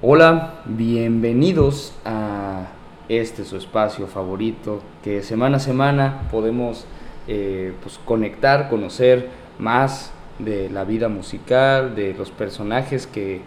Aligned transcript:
Hola, 0.00 0.60
bienvenidos 0.64 1.92
a 2.04 2.68
este 3.08 3.44
su 3.44 3.56
espacio 3.56 4.06
favorito 4.06 4.80
que 5.02 5.24
semana 5.24 5.56
a 5.56 5.58
semana 5.60 6.28
podemos 6.30 6.86
eh, 7.26 7.72
pues, 7.82 7.98
conectar, 8.04 8.68
conocer 8.68 9.28
más 9.58 10.12
de 10.38 10.70
la 10.70 10.84
vida 10.84 11.08
musical, 11.08 11.96
de 11.96 12.14
los 12.14 12.30
personajes 12.30 13.08
que, 13.08 13.40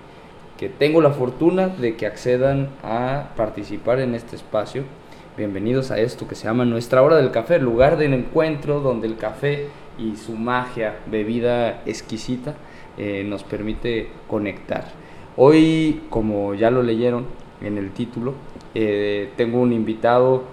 que 0.57 0.67
tengo 0.67 0.99
la 0.99 1.11
fortuna 1.11 1.69
de 1.69 1.95
que 1.95 2.05
accedan 2.05 2.67
a 2.83 3.29
participar 3.37 4.01
en 4.01 4.13
este 4.13 4.35
espacio. 4.35 4.83
Bienvenidos 5.37 5.89
a 5.89 5.99
esto 5.99 6.27
que 6.27 6.35
se 6.35 6.49
llama 6.49 6.65
Nuestra 6.65 7.01
Hora 7.01 7.15
del 7.15 7.31
Café, 7.31 7.59
lugar 7.59 7.95
del 7.95 8.13
encuentro 8.13 8.81
donde 8.81 9.07
el 9.07 9.15
café 9.15 9.67
y 9.97 10.17
su 10.17 10.33
magia, 10.33 10.99
bebida 11.05 11.81
exquisita, 11.85 12.55
eh, 12.97 13.23
nos 13.25 13.45
permite 13.45 14.09
conectar. 14.27 14.99
Hoy, 15.37 16.03
como 16.09 16.53
ya 16.53 16.71
lo 16.71 16.83
leyeron 16.83 17.25
en 17.61 17.77
el 17.77 17.91
título, 17.91 18.33
eh, 18.75 19.31
tengo 19.37 19.59
un 19.61 19.71
invitado, 19.71 20.43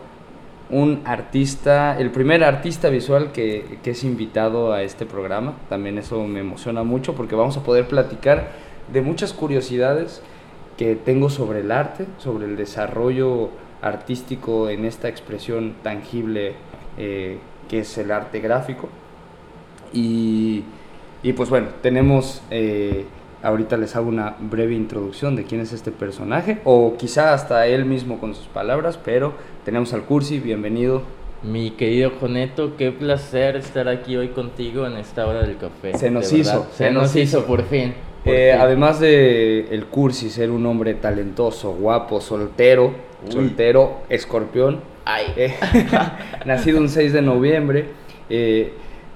un 0.71 1.03
artista, 1.05 1.99
el 1.99 2.11
primer 2.11 2.45
artista 2.45 2.89
visual 2.89 3.33
que, 3.33 3.79
que 3.83 3.91
es 3.91 4.05
invitado 4.05 4.73
a 4.73 4.83
este 4.83 5.07
programa. 5.07 5.55
También 5.69 5.99
eso 5.99 6.23
me 6.25 6.41
emociona 6.41 6.85
mucho 6.85 7.15
porque 7.15 7.35
vamos 7.35 7.57
a 7.57 7.63
poder 7.63 7.89
platicar 7.89 8.51
de 8.93 9.01
muchas 9.01 9.33
curiosidades 9.33 10.23
que 10.77 10.95
tengo 10.95 11.29
sobre 11.29 11.61
el 11.61 11.73
arte, 11.73 12.07
sobre 12.19 12.47
el 12.47 12.57
desarrollo 12.57 13.51
artístico 13.83 14.69
en 14.69 14.85
esta 14.85 15.09
expresión 15.09 15.75
tangible 15.83 16.55
eh, 16.97 17.39
que 17.69 17.81
es 17.81 17.99
el 17.99 18.11
arte 18.11 18.41
gráfico. 18.41 18.89
Y, 19.93 20.63
y 21.23 21.33
pues 21.33 21.51
bueno, 21.51 21.69
tenemos, 21.83 22.43
eh, 22.51 23.07
ahorita 23.43 23.77
les 23.77 23.95
hago 23.97 24.09
una 24.09 24.37
breve 24.41 24.75
introducción 24.75 25.37
de 25.37 25.45
quién 25.45 25.61
es 25.61 25.73
este 25.73 25.91
personaje, 25.91 26.61
o 26.65 26.97
quizá 26.97 27.35
hasta 27.35 27.67
él 27.67 27.85
mismo 27.85 28.19
con 28.19 28.35
sus 28.35 28.47
palabras, 28.47 28.99
pero 29.05 29.33
tenemos 29.65 29.93
al 29.93 30.03
Cursi, 30.03 30.39
bienvenido. 30.41 31.03
Mi 31.43 31.71
querido 31.71 32.11
Joneto, 32.21 32.77
qué 32.77 32.91
placer 32.91 33.55
estar 33.57 33.87
aquí 33.89 34.17
hoy 34.17 34.29
contigo 34.29 34.87
en 34.87 34.97
esta 34.97 35.27
hora 35.27 35.43
del 35.43 35.57
café. 35.57 35.97
Se 35.97 36.11
nos 36.11 36.33
hizo, 36.33 36.67
se, 36.73 36.91
nos, 36.91 37.15
hizo, 37.15 37.45
por 37.47 37.63
fin. 37.63 37.95
por 38.25 38.33
Eh, 38.35 38.51
fin. 38.53 38.61
además 38.61 38.99
de 38.99 39.69
el 39.71 39.87
Cursi 39.87 40.31
ser 40.31 40.51
un 40.51 40.67
hombre 40.67 40.95
talentoso, 40.95 41.71
guapo, 41.71 42.21
soltero, 42.21 42.87
Uy. 43.25 43.33
soltero, 43.33 43.99
escorpión, 44.09 44.81
Ay, 45.05 45.27
eh, 45.37 45.55
nacido 46.45 46.79
un 46.81 46.89
6 46.89 47.13
de 47.13 47.23
noviembre. 47.23 47.87
eh, 48.29 48.73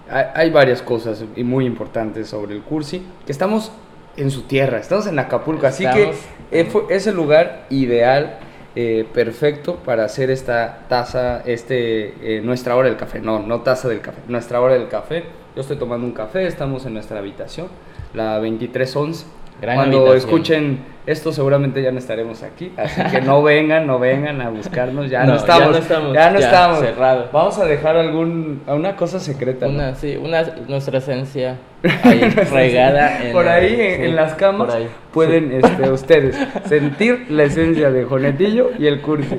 hay, 0.08 0.24
hay 0.34 0.50
varias 0.50 0.80
cosas 0.82 1.24
y 1.36 1.42
muy 1.42 1.64
importantes 1.66 2.28
sobre 2.28 2.54
el 2.54 2.62
Cursi, 2.62 3.02
que 3.26 3.32
estamos 3.32 3.72
en 4.16 4.30
su 4.30 4.42
tierra, 4.42 4.78
estamos 4.78 5.06
en 5.06 5.18
Acapulco, 5.18 5.66
así 5.66 5.84
Estamos- 5.84 6.16
que 6.50 6.60
eh, 6.60 6.68
es 6.90 7.06
el 7.06 7.14
lugar 7.16 7.66
ideal, 7.70 8.38
eh, 8.74 9.06
perfecto 9.12 9.76
para 9.76 10.04
hacer 10.04 10.30
esta 10.30 10.80
taza, 10.88 11.42
este, 11.44 12.14
eh, 12.38 12.40
nuestra 12.42 12.74
hora 12.76 12.88
del 12.88 12.96
café, 12.96 13.20
no, 13.20 13.38
no 13.40 13.60
taza 13.60 13.88
del 13.88 14.00
café, 14.00 14.20
nuestra 14.28 14.60
hora 14.60 14.74
del 14.74 14.88
café. 14.88 15.24
Yo 15.54 15.60
estoy 15.60 15.76
tomando 15.76 16.06
un 16.06 16.12
café, 16.12 16.46
estamos 16.46 16.86
en 16.86 16.94
nuestra 16.94 17.18
habitación, 17.18 17.68
la 18.14 18.38
2311. 18.38 19.26
Gran 19.62 19.76
Cuando 19.76 20.12
escuchen 20.12 20.80
esto 21.06 21.32
seguramente 21.32 21.80
ya 21.82 21.92
no 21.92 21.98
estaremos 21.98 22.42
aquí, 22.42 22.72
así 22.76 23.00
que 23.10 23.20
no 23.20 23.42
vengan, 23.44 23.86
no 23.86 24.00
vengan 24.00 24.40
a 24.40 24.50
buscarnos, 24.50 25.08
ya 25.08 25.20
no, 25.24 25.26
No, 25.26 25.34
ya 25.34 25.40
estamos, 25.40 25.70
no 25.70 25.78
estamos, 25.78 26.14
ya 26.14 26.30
no 26.30 26.40
ya, 26.40 26.46
estamos. 26.46 26.78
cerrado. 26.80 27.28
Vamos 27.32 27.58
a 27.58 27.64
dejar 27.64 27.96
algún, 27.96 28.62
una 28.66 28.96
cosa 28.96 29.20
secreta. 29.20 29.66
¿no? 29.66 29.74
una, 29.74 29.94
sí, 29.94 30.16
una, 30.16 30.42
nuestra 30.66 30.98
esencia 30.98 31.58
ahí 32.02 32.20
regada 32.50 33.24
en 33.24 33.32
por 33.32 33.46
ahí 33.46 33.80
en, 33.80 33.96
sí, 33.96 34.02
en 34.02 34.16
las 34.16 34.34
camas 34.34 34.74
ahí. 34.74 34.88
pueden 35.12 35.52
este, 35.52 35.90
ustedes 35.92 36.36
sentir 36.64 37.26
la 37.30 37.44
esencia 37.44 37.92
de 37.92 38.04
Jonetillo 38.04 38.70
y 38.78 38.86
el 38.86 39.00
Cursi. 39.00 39.36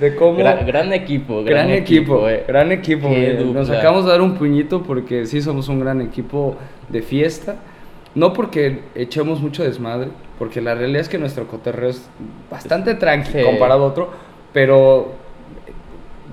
De 0.00 0.14
cómo 0.14 0.38
Gran, 0.38 0.64
gran 0.66 0.92
equipo, 0.92 1.44
gran, 1.44 1.66
gran 1.66 1.70
equipo, 1.70 2.28
eh. 2.28 2.44
gran 2.46 2.72
equipo. 2.72 3.08
Miren, 3.08 3.52
Nos 3.52 3.70
acabamos 3.70 4.04
de 4.04 4.12
dar 4.12 4.20
un 4.20 4.34
puñito 4.34 4.82
porque 4.82 5.26
sí 5.26 5.42
somos 5.42 5.68
un 5.68 5.78
gran 5.80 6.00
equipo 6.00 6.56
de 6.88 7.02
fiesta. 7.02 7.56
No 8.18 8.32
porque 8.32 8.80
echemos 8.96 9.40
mucho 9.40 9.62
desmadre, 9.62 10.08
porque 10.40 10.60
la 10.60 10.74
realidad 10.74 11.02
es 11.02 11.08
que 11.08 11.18
nuestro 11.18 11.46
cotorreo 11.46 11.90
es 11.90 12.10
bastante 12.50 12.94
tranqui 12.94 13.44
comparado 13.44 13.84
a 13.84 13.86
otro, 13.86 14.10
pero 14.52 15.12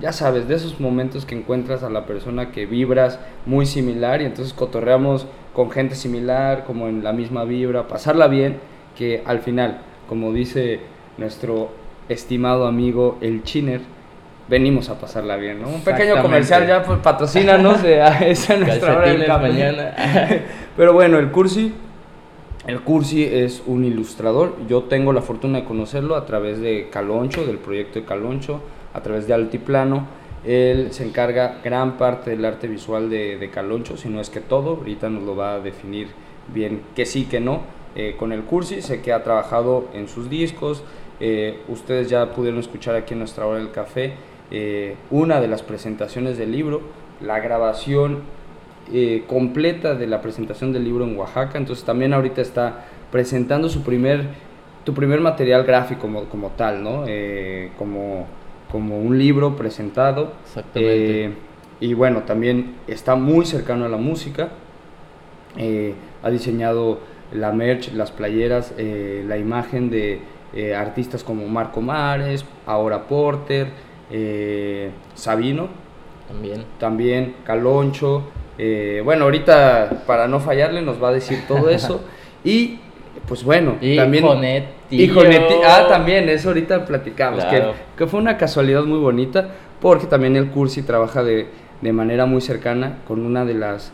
ya 0.00 0.10
sabes, 0.10 0.48
de 0.48 0.56
esos 0.56 0.80
momentos 0.80 1.24
que 1.24 1.36
encuentras 1.36 1.84
a 1.84 1.88
la 1.88 2.04
persona 2.04 2.50
que 2.50 2.66
vibras 2.66 3.20
muy 3.46 3.66
similar 3.66 4.20
y 4.20 4.24
entonces 4.24 4.52
cotorreamos 4.52 5.28
con 5.52 5.70
gente 5.70 5.94
similar, 5.94 6.64
como 6.64 6.88
en 6.88 7.04
la 7.04 7.12
misma 7.12 7.44
vibra, 7.44 7.86
pasarla 7.86 8.26
bien, 8.26 8.58
que 8.98 9.22
al 9.24 9.38
final, 9.38 9.78
como 10.08 10.32
dice 10.32 10.80
nuestro 11.18 11.68
estimado 12.08 12.66
amigo 12.66 13.16
el 13.20 13.44
Chiner, 13.44 13.82
venimos 14.48 14.88
a 14.88 14.98
pasarla 14.98 15.36
bien, 15.36 15.60
¿no? 15.60 15.68
Un 15.68 15.82
pequeño 15.82 16.20
comercial 16.20 16.66
ya, 16.66 16.82
pues 16.82 16.98
patrocínanos, 17.00 17.82
eh, 17.84 18.00
esa 18.30 18.54
es 18.54 18.60
nuestra 18.60 18.96
hora 18.96 19.04
Calcetines 19.04 19.26
café. 19.26 19.42
mañana. 19.42 19.94
Pero 20.76 20.92
bueno, 20.92 21.18
el 21.18 21.30
Cursi, 21.30 21.72
el 22.66 22.80
Cursi 22.80 23.24
es 23.24 23.62
un 23.66 23.84
ilustrador. 23.84 24.56
Yo 24.68 24.84
tengo 24.84 25.12
la 25.12 25.22
fortuna 25.22 25.58
de 25.60 25.64
conocerlo 25.64 26.16
a 26.16 26.26
través 26.26 26.60
de 26.60 26.88
Caloncho, 26.90 27.44
del 27.46 27.58
proyecto 27.58 27.98
de 27.98 28.04
Caloncho, 28.04 28.60
a 28.94 29.02
través 29.02 29.26
de 29.26 29.34
Altiplano. 29.34 30.06
Él 30.44 30.88
se 30.92 31.04
encarga 31.04 31.56
gran 31.64 31.96
parte 31.98 32.30
del 32.30 32.44
arte 32.44 32.68
visual 32.68 33.10
de, 33.10 33.36
de 33.36 33.50
Caloncho, 33.50 33.96
si 33.96 34.08
no 34.08 34.20
es 34.20 34.30
que 34.30 34.40
todo. 34.40 34.76
Ahorita 34.76 35.08
nos 35.10 35.24
lo 35.24 35.34
va 35.34 35.54
a 35.54 35.60
definir 35.60 36.08
bien 36.54 36.82
que 36.94 37.04
sí, 37.06 37.24
que 37.24 37.40
no. 37.40 37.62
eh, 37.96 38.14
con 38.18 38.30
el 38.32 38.42
Cursi, 38.42 38.82
sé 38.82 39.00
que 39.00 39.12
ha 39.12 39.22
trabajado 39.24 39.88
en 39.94 40.06
sus 40.08 40.28
discos. 40.30 40.84
eh, 41.18 41.60
ustedes 41.68 42.10
ya 42.10 42.30
pudieron 42.30 42.60
escuchar 42.60 42.94
aquí 42.94 43.14
en 43.14 43.20
nuestra 43.20 43.46
hora 43.46 43.58
del 43.58 43.70
café 43.70 44.12
eh, 44.50 44.96
una 45.10 45.40
de 45.40 45.48
las 45.48 45.62
presentaciones 45.62 46.38
del 46.38 46.52
libro, 46.52 46.80
la 47.20 47.40
grabación 47.40 48.20
eh, 48.92 49.24
completa 49.26 49.96
de 49.96 50.06
la 50.06 50.20
presentación 50.20 50.72
del 50.72 50.84
libro 50.84 51.04
en 51.04 51.18
Oaxaca. 51.18 51.58
Entonces 51.58 51.84
también 51.84 52.14
ahorita 52.14 52.40
está 52.40 52.84
presentando 53.10 53.68
su 53.68 53.82
primer, 53.82 54.28
tu 54.84 54.94
primer 54.94 55.20
material 55.20 55.64
gráfico 55.64 56.02
como, 56.02 56.24
como 56.26 56.50
tal, 56.50 56.82
¿no? 56.82 57.04
Eh, 57.08 57.72
como, 57.76 58.26
como 58.70 58.98
un 59.00 59.18
libro 59.18 59.56
presentado. 59.56 60.32
Exactamente. 60.44 61.32
Y 61.80 61.94
bueno, 61.94 62.22
también 62.22 62.76
está 62.86 63.16
muy 63.16 63.44
cercano 63.44 63.84
a 63.84 63.88
la 63.88 63.98
música. 63.98 64.50
Ha 66.22 66.30
diseñado 66.30 67.00
la 67.32 67.52
merch, 67.52 67.92
las 67.92 68.10
playeras, 68.12 68.74
la 68.78 69.36
imagen 69.36 69.90
de 69.90 70.20
artistas 70.74 71.22
como 71.22 71.46
Marco 71.48 71.82
Mares, 71.82 72.46
Ahora 72.66 73.06
Porter, 73.06 73.68
eh, 74.10 74.90
Sabino, 75.14 75.68
También. 76.28 76.64
también 76.78 77.34
Caloncho. 77.44 78.22
eh, 78.58 79.02
bueno, 79.04 79.24
ahorita 79.24 80.04
para 80.06 80.28
no 80.28 80.40
fallarle 80.40 80.82
nos 80.82 81.02
va 81.02 81.08
a 81.08 81.12
decir 81.12 81.40
todo 81.46 81.68
eso. 81.70 82.02
y 82.44 82.78
pues 83.28 83.42
bueno, 83.44 83.76
Y 83.80 83.96
también... 83.96 84.24
Jonetillo. 84.24 84.70
Y 84.88 85.10
ah, 85.64 85.86
también, 85.88 86.28
eso 86.28 86.48
ahorita 86.50 86.84
platicamos, 86.84 87.44
Claro. 87.44 87.72
que, 87.72 87.78
que 88.04 88.06
fue 88.06 88.20
una 88.20 88.36
casualidad 88.36 88.84
muy 88.84 88.98
bonita, 89.00 89.48
porque 89.80 90.06
también 90.06 90.36
el 90.36 90.50
Cursi 90.50 90.82
trabaja 90.82 91.24
de, 91.24 91.48
de 91.80 91.92
manera 91.92 92.24
muy 92.26 92.40
cercana 92.40 92.98
con 93.08 93.26
una 93.26 93.44
de 93.44 93.54
las, 93.54 93.92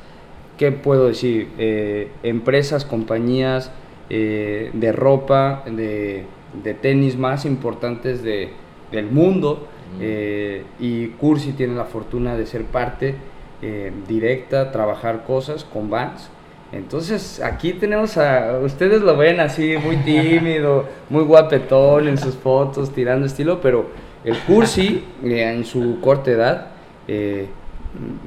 ¿qué 0.58 0.70
puedo 0.70 1.08
decir? 1.08 1.48
Eh, 1.56 2.10
empresas, 2.22 2.84
compañías 2.84 3.70
eh, 4.10 4.68
de 4.74 4.92
ropa, 4.92 5.62
de, 5.64 6.26
de 6.62 6.74
tenis 6.74 7.16
más 7.16 7.46
importantes 7.46 8.22
de, 8.22 8.50
del 8.90 9.06
mundo, 9.06 9.66
Mm. 9.92 9.98
eh, 10.00 10.64
y 10.80 11.08
Cursi 11.08 11.52
tiene 11.52 11.74
la 11.74 11.84
fortuna 11.84 12.36
de 12.36 12.46
ser 12.46 12.64
parte 12.64 13.14
eh, 13.62 13.92
directa, 14.08 14.70
trabajar 14.72 15.24
cosas 15.24 15.64
con 15.64 15.88
Vans. 15.90 16.30
Entonces 16.72 17.40
aquí 17.44 17.74
tenemos 17.74 18.16
a, 18.16 18.58
ustedes 18.64 19.02
lo 19.02 19.16
ven 19.16 19.40
así 19.40 19.76
muy 19.84 19.96
tímido, 20.04 20.86
muy 21.10 21.22
guapetón 21.24 22.08
en 22.08 22.16
sus 22.18 22.34
fotos, 22.34 22.90
tirando 22.92 23.26
estilo, 23.26 23.60
pero 23.60 23.86
el 24.24 24.36
Cursi 24.38 25.04
eh, 25.24 25.52
en 25.52 25.64
su 25.64 26.00
corta 26.00 26.30
edad, 26.30 26.66
eh, 27.08 27.48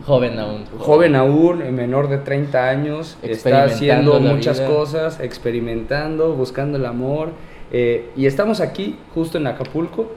Joven 0.05 0.37
aún. 0.37 0.65
joven 0.77 1.15
aún, 1.15 1.63
eh, 1.63 1.71
menor 1.71 2.07
de 2.07 2.19
30 2.19 2.69
años, 2.69 3.17
está 3.23 3.63
haciendo 3.63 4.19
muchas 4.19 4.59
vida. 4.59 4.69
cosas, 4.69 5.19
experimentando, 5.19 6.33
buscando 6.33 6.77
el 6.77 6.85
amor. 6.85 7.29
eh, 7.71 8.11
y 8.15 8.27
estamos 8.27 8.61
aquí, 8.61 8.95
justo 9.15 9.39
en 9.39 9.47
Acapulco, 9.47 10.11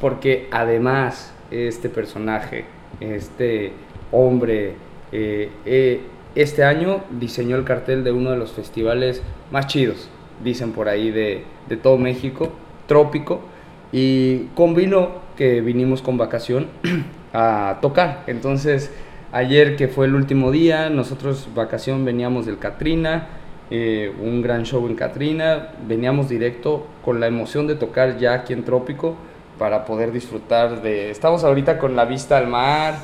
porque 0.00 0.48
además 0.50 1.32
este 1.50 1.88
personaje, 1.88 2.64
este 3.00 3.72
hombre, 4.12 4.74
eh, 5.12 5.50
eh, 5.64 6.00
este 6.34 6.64
año 6.64 7.02
diseñó 7.10 7.56
el 7.56 7.64
cartel 7.64 8.04
de 8.04 8.12
uno 8.12 8.30
de 8.30 8.36
los 8.36 8.52
festivales 8.52 9.22
más 9.50 9.66
chidos, 9.66 10.08
dicen 10.44 10.72
por 10.72 10.88
ahí, 10.88 11.10
de, 11.10 11.44
de 11.68 11.76
todo 11.76 11.96
México, 11.98 12.52
Trópico, 12.86 13.40
y 13.92 14.46
convino 14.54 15.26
que 15.36 15.60
vinimos 15.60 16.02
con 16.02 16.18
vacación 16.18 16.66
a 17.32 17.78
tocar. 17.80 18.24
Entonces, 18.26 18.90
ayer 19.32 19.76
que 19.76 19.88
fue 19.88 20.06
el 20.06 20.14
último 20.14 20.50
día, 20.50 20.90
nosotros 20.90 21.48
vacación 21.54 22.04
veníamos 22.04 22.46
del 22.46 22.58
Katrina, 22.58 23.28
eh, 23.70 24.12
un 24.22 24.42
gran 24.42 24.64
show 24.64 24.86
en 24.86 24.94
Catrina, 24.94 25.70
veníamos 25.88 26.28
directo 26.28 26.86
con 27.04 27.18
la 27.18 27.26
emoción 27.26 27.66
de 27.66 27.74
tocar 27.74 28.18
ya 28.18 28.34
aquí 28.34 28.52
en 28.52 28.64
Trópico 28.64 29.16
para 29.58 29.84
poder 29.84 30.12
disfrutar 30.12 30.82
de... 30.82 31.10
Estamos 31.10 31.44
ahorita 31.44 31.78
con 31.78 31.96
la 31.96 32.04
vista 32.04 32.36
al 32.36 32.46
mar. 32.46 32.94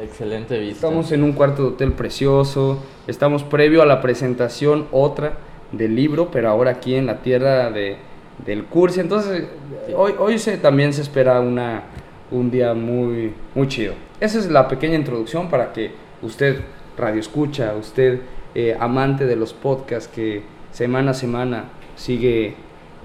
Excelente 0.00 0.58
vista. 0.58 0.86
Estamos 0.86 1.12
en 1.12 1.22
un 1.22 1.32
cuarto 1.32 1.62
de 1.62 1.68
hotel 1.68 1.92
precioso, 1.92 2.82
estamos 3.06 3.42
previo 3.44 3.82
a 3.82 3.86
la 3.86 4.00
presentación 4.00 4.86
otra 4.90 5.34
del 5.70 5.94
libro, 5.94 6.30
pero 6.30 6.48
ahora 6.48 6.70
aquí 6.72 6.94
en 6.94 7.06
la 7.06 7.18
tierra 7.18 7.70
de, 7.70 7.96
del 8.44 8.64
curso. 8.64 9.00
Entonces, 9.00 9.48
hoy, 9.94 10.14
hoy 10.18 10.38
se, 10.38 10.56
también 10.56 10.92
se 10.92 11.02
espera 11.02 11.40
una, 11.40 11.82
un 12.30 12.50
día 12.50 12.74
muy, 12.74 13.34
muy 13.54 13.68
chido. 13.68 13.94
Esa 14.18 14.38
es 14.38 14.50
la 14.50 14.68
pequeña 14.68 14.94
introducción 14.94 15.50
para 15.50 15.72
que 15.72 15.92
usted, 16.22 16.60
radio 16.96 17.20
escucha, 17.20 17.74
usted, 17.78 18.20
eh, 18.54 18.76
amante 18.78 19.26
de 19.26 19.36
los 19.36 19.52
podcasts 19.52 20.08
que 20.08 20.42
semana 20.72 21.10
a 21.12 21.14
semana 21.14 21.64
sigue, 21.96 22.54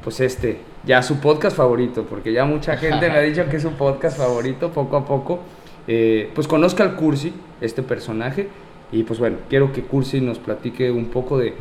pues 0.04 0.20
este, 0.20 0.60
ya 0.88 1.04
su 1.04 1.20
podcast 1.20 1.58
favorito, 1.58 2.06
porque 2.10 2.32
ya 2.32 2.46
mucha 2.46 2.78
gente 2.78 3.10
me 3.10 3.18
ha 3.18 3.22
dicho 3.22 3.46
que 3.50 3.58
es 3.58 3.62
su 3.62 3.72
podcast 3.74 4.18
favorito 4.18 4.72
poco 4.72 4.96
a 4.96 5.06
poco, 5.06 5.40
eh, 5.86 6.32
pues 6.34 6.48
conozca 6.48 6.84
al 6.84 6.96
Cursi, 6.96 7.34
este 7.60 7.84
personaje, 7.84 8.48
y 8.94 9.04
pues 9.04 9.20
bueno, 9.20 9.40
quiero 9.50 9.74
que 9.74 9.84
Cursi 9.84 10.22
nos 10.22 10.40
platique 10.40 10.90
un 10.90 11.08
poco 11.08 11.38
de 11.38 11.56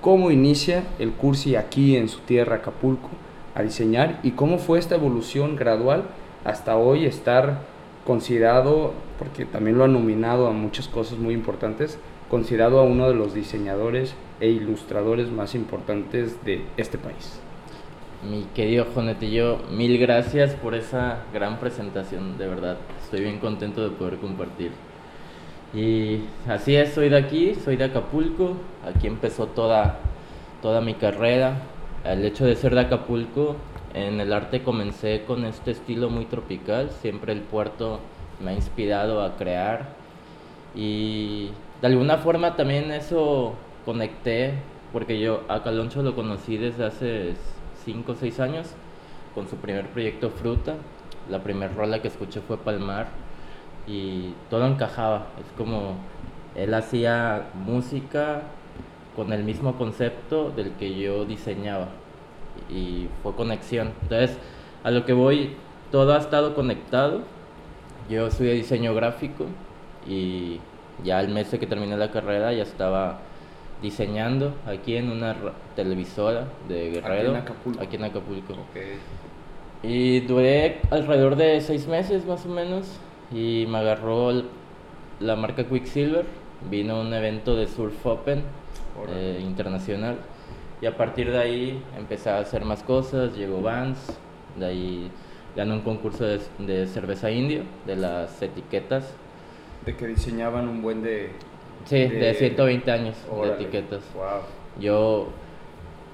cómo 0.00 0.32
inicia 0.32 0.82
el 0.98 1.12
Cursi 1.12 1.54
aquí 1.54 1.96
en 1.96 2.08
su 2.08 2.18
tierra, 2.20 2.56
Acapulco, 2.56 3.10
a 3.54 3.62
diseñar 3.62 4.18
y 4.24 4.32
cómo 4.32 4.58
fue 4.58 4.80
esta 4.80 4.96
evolución 4.96 5.54
gradual 5.54 6.02
hasta 6.42 6.76
hoy 6.76 7.06
estar 7.06 7.60
considerado, 8.04 8.92
porque 9.20 9.44
también 9.44 9.78
lo 9.78 9.84
ha 9.84 9.88
nominado 9.88 10.48
a 10.48 10.52
muchas 10.52 10.88
cosas 10.88 11.18
muy 11.18 11.32
importantes, 11.32 12.00
considerado 12.28 12.80
a 12.80 12.82
uno 12.82 13.08
de 13.08 13.14
los 13.14 13.34
diseñadores 13.34 14.16
e 14.40 14.48
ilustradores 14.48 15.30
más 15.30 15.54
importantes 15.54 16.44
de 16.44 16.64
este 16.76 16.98
país. 16.98 17.43
Mi 18.22 18.44
querido 18.54 18.86
Jonetillo, 18.94 19.58
mil 19.70 19.98
gracias 19.98 20.54
por 20.54 20.74
esa 20.74 21.18
gran 21.32 21.58
presentación, 21.58 22.38
de 22.38 22.46
verdad. 22.46 22.78
Estoy 23.02 23.20
bien 23.20 23.38
contento 23.38 23.82
de 23.82 23.90
poder 23.90 24.16
compartir. 24.18 24.72
Y 25.74 26.20
así 26.48 26.74
es, 26.76 26.94
soy 26.94 27.10
de 27.10 27.18
aquí, 27.18 27.54
soy 27.54 27.76
de 27.76 27.84
Acapulco, 27.84 28.56
aquí 28.86 29.08
empezó 29.08 29.46
toda, 29.48 29.98
toda 30.62 30.80
mi 30.80 30.94
carrera. 30.94 31.58
El 32.04 32.24
hecho 32.24 32.46
de 32.46 32.56
ser 32.56 32.74
de 32.74 32.82
Acapulco, 32.82 33.56
en 33.92 34.20
el 34.20 34.32
arte 34.32 34.62
comencé 34.62 35.24
con 35.26 35.44
este 35.44 35.72
estilo 35.72 36.08
muy 36.08 36.24
tropical, 36.24 36.90
siempre 37.02 37.32
el 37.32 37.40
puerto 37.40 38.00
me 38.42 38.52
ha 38.52 38.54
inspirado 38.54 39.22
a 39.22 39.36
crear 39.36 39.88
y 40.74 41.50
de 41.80 41.86
alguna 41.86 42.18
forma 42.18 42.56
también 42.56 42.90
eso 42.90 43.54
conecté, 43.84 44.54
porque 44.92 45.20
yo 45.20 45.42
a 45.48 45.62
Caloncho 45.62 46.02
lo 46.02 46.14
conocí 46.14 46.56
desde 46.56 46.86
hace 46.86 47.34
5 47.84 48.12
o 48.12 48.14
6 48.14 48.40
años 48.40 48.68
con 49.34 49.48
su 49.48 49.56
primer 49.56 49.88
proyecto 49.88 50.30
Fruta, 50.30 50.76
la 51.30 51.42
primera 51.42 51.72
rola 51.72 52.00
que 52.00 52.08
escuché 52.08 52.40
fue 52.40 52.56
Palmar 52.56 53.08
y 53.86 54.34
todo 54.50 54.66
encajaba. 54.66 55.26
Es 55.40 55.46
como 55.56 55.96
él 56.54 56.72
hacía 56.74 57.48
música 57.54 58.42
con 59.16 59.32
el 59.32 59.44
mismo 59.44 59.76
concepto 59.76 60.50
del 60.50 60.72
que 60.72 60.98
yo 60.98 61.24
diseñaba 61.24 61.88
y 62.70 63.08
fue 63.22 63.34
conexión. 63.34 63.92
Entonces, 64.02 64.38
a 64.82 64.90
lo 64.90 65.04
que 65.04 65.12
voy, 65.12 65.56
todo 65.90 66.14
ha 66.14 66.18
estado 66.18 66.54
conectado. 66.54 67.22
Yo 68.08 68.26
estudié 68.26 68.52
diseño 68.52 68.94
gráfico 68.94 69.46
y 70.06 70.60
ya 71.02 71.20
el 71.20 71.28
mes 71.28 71.48
que 71.48 71.66
terminé 71.66 71.96
la 71.96 72.10
carrera 72.10 72.52
ya 72.52 72.62
estaba 72.62 73.20
diseñando 73.84 74.54
aquí 74.66 74.96
en 74.96 75.10
una 75.10 75.36
televisora 75.76 76.48
de 76.66 76.90
Guerrero. 76.90 77.12
Aquí 77.14 77.26
en 77.28 77.36
Acapulco. 77.36 77.82
Aquí 77.82 77.96
en 77.96 78.04
Acapulco. 78.04 78.52
Okay. 78.70 78.98
Y 79.82 80.20
duré 80.20 80.80
alrededor 80.90 81.36
de 81.36 81.60
seis 81.60 81.86
meses 81.86 82.24
más 82.24 82.46
o 82.46 82.48
menos 82.48 82.98
y 83.30 83.66
me 83.68 83.78
agarró 83.78 84.32
la 85.20 85.36
marca 85.36 85.64
Quicksilver. 85.64 86.24
Vino 86.70 86.98
un 86.98 87.12
evento 87.12 87.54
de 87.54 87.66
Surf 87.66 88.06
Open 88.06 88.42
eh, 89.10 89.38
internacional 89.42 90.16
y 90.80 90.86
a 90.86 90.96
partir 90.96 91.30
de 91.30 91.38
ahí 91.38 91.82
empecé 91.98 92.30
a 92.30 92.38
hacer 92.38 92.64
más 92.64 92.82
cosas. 92.82 93.36
Llegó 93.36 93.60
Vans, 93.60 93.98
de 94.58 94.64
ahí 94.64 95.10
gané 95.54 95.74
un 95.74 95.82
concurso 95.82 96.24
de, 96.24 96.40
de 96.58 96.86
cerveza 96.86 97.30
indio, 97.30 97.64
de 97.84 97.96
las 97.96 98.40
etiquetas. 98.40 99.12
De 99.84 99.94
que 99.94 100.06
diseñaban 100.06 100.68
un 100.68 100.80
buen 100.80 101.02
de... 101.02 101.32
Sí, 101.84 101.96
de, 101.98 102.08
de 102.08 102.34
120 102.34 102.90
años 102.90 103.16
Órale. 103.30 103.56
de 103.56 103.62
etiquetas. 103.62 104.02
Wow. 104.14 104.24
Yo, 104.80 105.28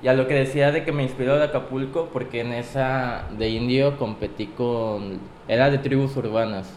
ya 0.03 0.15
lo 0.15 0.27
que 0.27 0.35
decía 0.35 0.73
de 0.73 0.85
que 0.85 0.93
me 0.93 1.03
inspiró 1.03 1.37
de 1.37 1.45
Acapulco, 1.45 2.09
porque 2.13 2.41
en 2.41 2.53
esa 2.53 3.29
de 3.39 3.49
indio 3.51 3.97
competí 3.99 4.47
con. 4.49 5.21
Era 5.49 5.71
de 5.71 5.79
tribus 5.79 6.17
urbanas. 6.17 6.73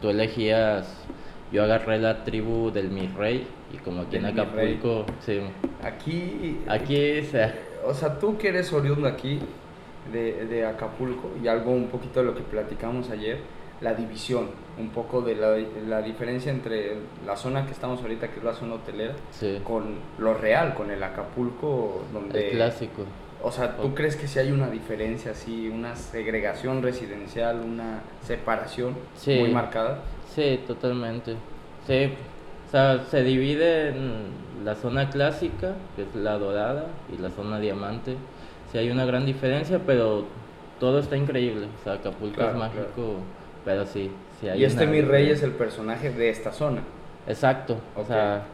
Tú 0.00 0.10
elegías. 0.10 1.04
Yo 1.50 1.64
agarré 1.64 1.98
la 1.98 2.24
tribu 2.24 2.70
del 2.70 2.90
Mi 2.90 3.06
Rey, 3.08 3.46
y 3.72 3.78
como 3.78 4.02
aquí 4.02 4.16
en. 4.16 4.26
Acapulco, 4.26 5.06
sí. 5.24 5.40
Aquí... 5.82 6.58
Aquí, 6.68 7.20
o 7.20 7.24
sea, 7.24 7.54
O 7.86 7.94
sea, 7.94 8.18
tú 8.18 8.36
que 8.36 8.48
eres 8.48 8.70
oriundo 8.72 9.08
aquí 9.08 9.40
de, 10.12 10.44
de 10.46 10.66
Acapulco 10.66 11.30
y 11.42 11.48
algo 11.48 11.70
un 11.70 11.88
poquito 11.88 12.20
de 12.20 12.26
lo 12.26 12.34
que 12.34 12.42
platicamos 12.42 13.08
ayer, 13.10 13.38
la 13.80 13.94
división, 13.94 14.48
un 14.78 14.88
poco 14.90 15.20
de 15.22 15.36
la, 15.36 15.56
la 15.88 16.02
diferencia 16.02 16.50
entre 16.50 16.96
la 17.26 17.36
zona 17.36 17.64
que 17.64 17.72
estamos 17.72 18.00
ahorita, 18.02 18.28
que 18.28 18.38
es 18.38 18.44
la 18.44 18.54
zona 18.54 18.74
hotelera, 18.74 19.14
sí. 19.30 19.60
con 19.64 19.96
lo 20.18 20.34
real, 20.34 20.74
con 20.74 20.90
el 20.90 21.02
Acapulco, 21.02 22.02
donde... 22.12 22.48
El 22.50 22.56
clásico. 22.56 23.04
O 23.40 23.52
sea, 23.52 23.76
¿tú 23.76 23.94
crees 23.94 24.16
que 24.16 24.26
si 24.26 24.40
hay 24.40 24.50
una 24.50 24.68
diferencia 24.68 25.30
así, 25.30 25.68
una 25.68 25.94
segregación 25.94 26.82
residencial, 26.82 27.60
una 27.64 28.00
separación 28.26 28.94
Sí. 29.16 29.38
muy 29.38 29.52
marcada? 29.52 30.00
Sí, 30.34 30.60
totalmente. 30.66 31.36
Sí, 31.86 32.12
o 32.66 32.70
sea, 32.70 33.04
se 33.08 33.22
divide 33.22 33.90
en 33.90 34.24
la 34.64 34.74
zona 34.74 35.08
clásica, 35.08 35.74
que 35.94 36.02
es 36.02 36.14
la 36.16 36.36
dorada, 36.36 36.86
y 37.16 37.22
la 37.22 37.30
zona 37.30 37.60
diamante. 37.60 38.16
Sí 38.72 38.78
hay 38.78 38.90
una 38.90 39.04
gran 39.06 39.24
diferencia, 39.24 39.80
pero 39.86 40.24
todo 40.80 40.98
está 40.98 41.16
increíble. 41.16 41.68
O 41.80 41.84
sea, 41.84 41.92
Acapulco 41.94 42.34
Claro, 42.34 42.50
es 42.50 42.56
mágico, 42.56 43.14
pero 43.68 43.84
sí, 43.84 44.10
sí 44.40 44.48
hay 44.48 44.62
y 44.62 44.64
este 44.64 44.84
una 44.84 44.92
mi 44.92 45.02
rey 45.02 45.28
es 45.28 45.42
el 45.42 45.50
personaje 45.50 46.08
de 46.08 46.30
esta 46.30 46.52
zona. 46.52 46.80
Exacto, 47.26 47.76
o 47.94 48.02
sea, 48.02 48.44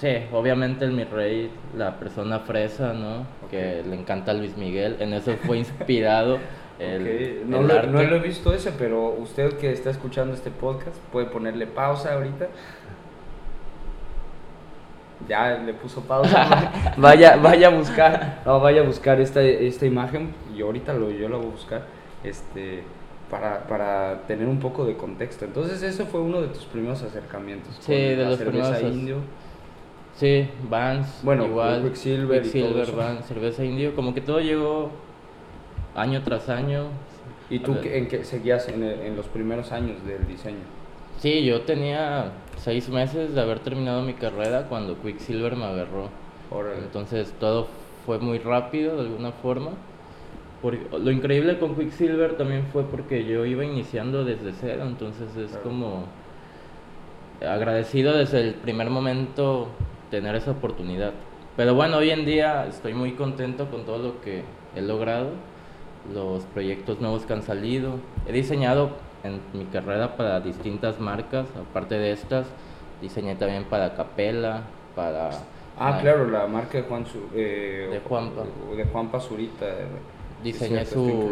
sí, 0.00 0.08
obviamente 0.32 0.86
el 0.86 0.92
mi 0.92 1.04
rey, 1.04 1.50
la 1.76 1.98
persona 1.98 2.38
fresa, 2.40 2.94
¿no? 2.94 3.26
Que 3.50 3.82
le 3.86 3.94
encanta 3.94 4.32
Luis 4.32 4.56
Miguel, 4.56 4.96
en 5.00 5.12
eso 5.12 5.36
fue 5.44 5.58
inspirado 5.58 6.38
el, 6.78 7.42
Ok, 7.42 7.46
No, 7.46 7.60
el 7.60 7.68
lo, 7.68 7.74
arte. 7.74 7.86
no 7.88 8.02
lo 8.04 8.16
he 8.16 8.20
visto 8.20 8.54
ese, 8.54 8.72
pero 8.72 9.08
usted 9.10 9.58
que 9.58 9.70
está 9.70 9.90
escuchando 9.90 10.32
este 10.32 10.50
podcast 10.50 10.96
puede 11.12 11.26
ponerle 11.26 11.66
pausa 11.66 12.14
ahorita. 12.14 12.46
Ya 15.28 15.58
le 15.58 15.74
puso 15.74 16.00
pausa. 16.00 16.72
vaya, 16.96 17.36
vaya 17.36 17.66
a 17.66 17.70
buscar, 17.70 18.40
no, 18.46 18.60
vaya 18.60 18.80
a 18.80 18.84
buscar 18.84 19.20
esta, 19.20 19.42
esta 19.42 19.84
imagen. 19.84 20.34
Y 20.56 20.62
ahorita 20.62 20.94
lo, 20.94 21.10
yo 21.10 21.28
la 21.28 21.36
voy 21.36 21.48
a 21.48 21.50
buscar 21.50 21.82
este, 22.24 22.82
para, 23.30 23.66
para 23.66 24.22
tener 24.26 24.46
un 24.48 24.58
poco 24.60 24.84
de 24.84 24.96
contexto. 24.96 25.44
Entonces, 25.44 25.82
ese 25.82 26.04
fue 26.04 26.20
uno 26.20 26.40
de 26.42 26.48
tus 26.48 26.64
primeros 26.64 27.02
acercamientos. 27.02 27.76
Sí, 27.80 27.92
de 27.92 28.16
la 28.16 28.30
los 28.30 28.38
cerveza 28.38 28.72
primeros. 28.76 28.96
indio. 28.96 29.16
Sí, 30.16 30.48
Vans, 30.70 31.20
Bueno, 31.22 31.46
igual, 31.46 31.82
Quicksilver 31.82 32.42
Quicksilver, 32.42 32.82
eso. 32.84 32.96
Vans, 32.96 33.26
cerveza 33.26 33.64
indio, 33.64 33.96
como 33.96 34.14
que 34.14 34.20
todo 34.20 34.38
llegó 34.40 34.90
año 35.96 36.22
tras 36.22 36.48
año. 36.48 36.84
¿Y 37.50 37.58
tú 37.58 37.76
qué- 37.82 37.98
en 37.98 38.08
qué 38.08 38.24
seguías 38.24 38.68
en, 38.68 38.82
el- 38.82 39.00
en 39.00 39.16
los 39.16 39.26
primeros 39.26 39.72
años 39.72 40.04
del 40.06 40.26
diseño? 40.26 40.58
Sí, 41.18 41.44
yo 41.44 41.62
tenía 41.62 42.30
seis 42.58 42.88
meses 42.88 43.34
de 43.34 43.40
haber 43.40 43.58
terminado 43.60 44.02
mi 44.02 44.14
carrera 44.14 44.66
cuando 44.68 44.96
Quicksilver 45.00 45.56
me 45.56 45.64
agarró. 45.64 46.08
Entonces 46.78 47.32
todo 47.40 47.66
fue 48.06 48.18
muy 48.18 48.38
rápido 48.38 48.94
de 48.96 49.02
alguna 49.02 49.32
forma. 49.32 49.70
Por- 50.64 50.98
lo 50.98 51.10
increíble 51.10 51.58
con 51.58 51.76
Quicksilver 51.76 52.38
también 52.38 52.64
fue 52.72 52.84
porque 52.84 53.26
yo 53.26 53.44
iba 53.44 53.66
iniciando 53.66 54.24
desde 54.24 54.50
cero, 54.58 54.84
entonces 54.86 55.36
es 55.36 55.50
Claro. 55.50 55.62
como 55.62 56.04
agradecido 57.46 58.16
desde 58.16 58.40
el 58.40 58.54
primer 58.54 58.88
momento 58.88 59.68
tener 60.10 60.34
esa 60.36 60.52
oportunidad. 60.52 61.12
Pero 61.58 61.74
bueno, 61.74 61.98
hoy 61.98 62.10
en 62.12 62.24
día 62.24 62.66
estoy 62.66 62.94
muy 62.94 63.12
contento 63.12 63.70
con 63.70 63.84
todo 63.84 63.98
lo 63.98 64.20
que 64.22 64.42
he 64.74 64.80
logrado, 64.80 65.32
los 66.14 66.44
proyectos 66.46 66.98
nuevos 66.98 67.26
que 67.26 67.34
han 67.34 67.42
salido. 67.42 67.96
He 68.26 68.32
diseñado 68.32 68.92
en 69.22 69.40
mi 69.52 69.66
carrera 69.66 70.16
para 70.16 70.40
distintas 70.40 70.98
marcas, 70.98 71.46
aparte 71.60 71.96
de 71.96 72.12
estas, 72.12 72.46
diseñé 73.02 73.34
también 73.36 73.64
para 73.64 73.94
Capella, 73.94 74.62
para... 74.96 75.28
Ah, 75.78 75.98
claro, 76.00 76.30
la 76.30 76.46
marca 76.46 76.78
de 76.78 76.84
Juan 76.84 77.04
eh, 77.34 77.88
De 77.92 78.00
Juanpa. 78.00 78.44
De 78.74 78.84
Juanpa 78.84 79.20
Zurita. 79.20 79.66
Diseñé 80.44 80.84
su 80.84 81.30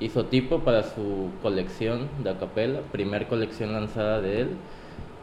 isotipo 0.00 0.60
para 0.60 0.82
su 0.84 1.30
colección 1.42 2.08
de 2.22 2.30
acapella, 2.30 2.80
primer 2.92 3.26
colección 3.26 3.72
lanzada 3.72 4.20
de 4.20 4.40
él 4.42 4.48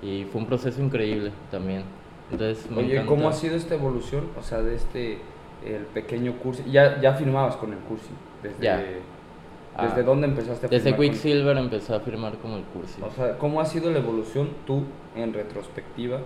y 0.02 0.26
fue 0.26 0.42
un 0.42 0.48
proceso 0.48 0.82
increíble 0.82 1.32
también. 1.50 1.84
Entonces, 2.32 2.70
me 2.70 2.78
Oye, 2.80 2.94
encanta. 2.94 3.10
¿cómo 3.10 3.30
ha 3.30 3.34
sido 3.34 3.56
esta 3.56 3.76
evolución? 3.76 4.26
O 4.38 4.44
sea, 4.44 4.62
de 4.62 4.76
este, 4.76 5.20
el 5.66 5.84
pequeño 5.94 6.34
cursi. 6.40 6.64
Ya, 6.70 7.00
ya 7.00 7.14
firmabas 7.14 7.56
con 7.58 7.72
el 7.72 7.80
cursi. 7.80 8.10
Desde, 8.42 8.64
Ya. 8.64 8.78
¿Desde 8.78 10.02
Ah, 10.02 10.04
dónde 10.04 10.28
empezaste 10.28 10.68
a 10.68 10.70
Desde 10.70 10.84
firmar 10.92 10.98
con- 10.98 11.06
Quicksilver 11.10 11.58
empezó 11.58 11.96
a 11.96 12.00
firmar 12.02 12.34
como 12.38 12.58
el 12.58 12.64
cursi. 12.64 13.02
O 13.02 13.10
sea, 13.12 13.38
¿cómo 13.40 13.60
ha 13.62 13.66
sido 13.66 13.90
la 13.92 14.00
evolución 14.00 14.50
tú, 14.68 14.84
en 15.16 15.34
retrospectiva, 15.34 16.20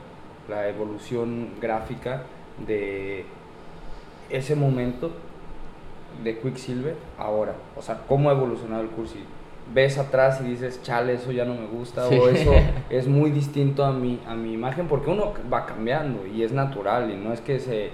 la 0.50 0.68
evolución 0.68 1.50
gráfica 1.62 2.24
de 2.66 3.26
ese 4.30 4.56
momento 4.56 5.12
de 6.24 6.38
Quicksilver 6.40 6.96
ahora? 7.18 7.54
O 7.76 7.82
sea, 7.82 8.00
¿cómo 8.08 8.30
ha 8.30 8.34
evolucionado 8.34 8.82
el 8.82 8.90
cursi? 8.90 9.20
Ves 9.74 9.98
atrás 9.98 10.40
y 10.42 10.50
dices, 10.50 10.82
chale, 10.82 11.16
eso 11.16 11.32
ya 11.32 11.44
no 11.46 11.54
me 11.54 11.68
gusta, 11.68 12.08
Sí. 12.08 12.18
o 12.18 12.30
eso 12.30 12.54
es 12.90 13.08
muy 13.08 13.32
distinto 13.32 13.84
a 13.86 13.92
mi, 13.92 14.20
a 14.28 14.34
mi 14.36 14.54
imagen, 14.54 14.88
porque 14.88 15.10
uno 15.10 15.34
va 15.52 15.66
cambiando 15.66 16.26
y 16.26 16.44
es 16.44 16.52
natural, 16.54 17.12
y 17.12 17.16
no 17.16 17.34
es 17.34 17.42
que 17.42 17.60
se 17.60 17.90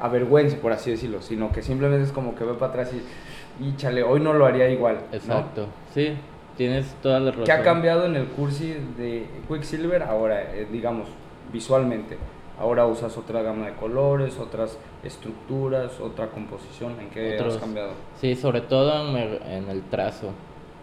avergüence, 0.00 0.56
por 0.56 0.72
así 0.72 0.90
decirlo, 0.90 1.22
sino 1.22 1.50
que 1.50 1.62
simplemente 1.62 2.04
es 2.04 2.12
como 2.12 2.34
que 2.34 2.44
ve 2.44 2.54
para 2.54 2.72
atrás 2.72 2.92
y, 2.92 3.64
y 3.66 3.74
chale, 3.76 4.02
hoy 4.02 4.20
no 4.20 4.34
lo 4.34 4.44
haría 4.44 4.68
igual. 4.68 4.98
¿no? 5.10 5.16
Exacto. 5.16 5.66
Sí, 5.94 6.14
tienes 6.58 6.86
toda 7.02 7.20
la 7.20 7.30
razón. 7.30 7.44
¿Qué 7.44 7.52
ha 7.52 7.62
cambiado 7.62 8.04
en 8.04 8.14
el 8.16 8.26
cursi 8.26 8.74
de 8.98 9.26
Quicksilver 9.48 10.02
ahora, 10.02 10.42
eh, 10.42 10.66
digamos, 10.70 11.08
visualmente? 11.52 12.18
Ahora 12.60 12.86
usas 12.86 13.16
otra 13.16 13.42
gama 13.42 13.66
de 13.66 13.74
colores, 13.74 14.38
otras 14.38 14.78
estructuras, 15.04 16.00
otra 16.00 16.28
composición. 16.30 16.98
¿En 17.00 17.08
qué 17.10 17.36
Otros- 17.36 17.54
has 17.54 17.60
cambiado? 17.60 17.90
Sí, 18.20 18.34
sobre 18.34 18.60
todo 18.62 19.08
en 19.10 19.16
el, 19.16 19.42
en 19.42 19.68
el 19.70 19.82
trazo. 19.82 20.30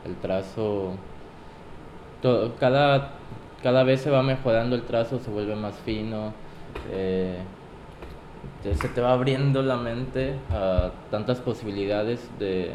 El 0.06 0.16
trazo. 0.16 0.94
todo- 2.22 2.54
cada, 2.60 3.12
cada 3.62 3.84
vez 3.84 4.02
se 4.02 4.10
va 4.10 4.24
mejorando 4.24 4.76
el 4.76 4.84
trazo, 4.84 5.20
se 5.20 5.30
vuelve 5.30 5.56
más 5.56 5.76
fino. 5.86 6.34
eh, 6.92 7.38
se 8.64 8.88
te 8.90 9.00
va 9.02 9.14
abriendo 9.14 9.62
la 9.62 9.76
mente 9.78 10.34
a 10.52 10.90
tantas 11.12 11.40
posibilidades 11.40 12.28
de, 12.40 12.72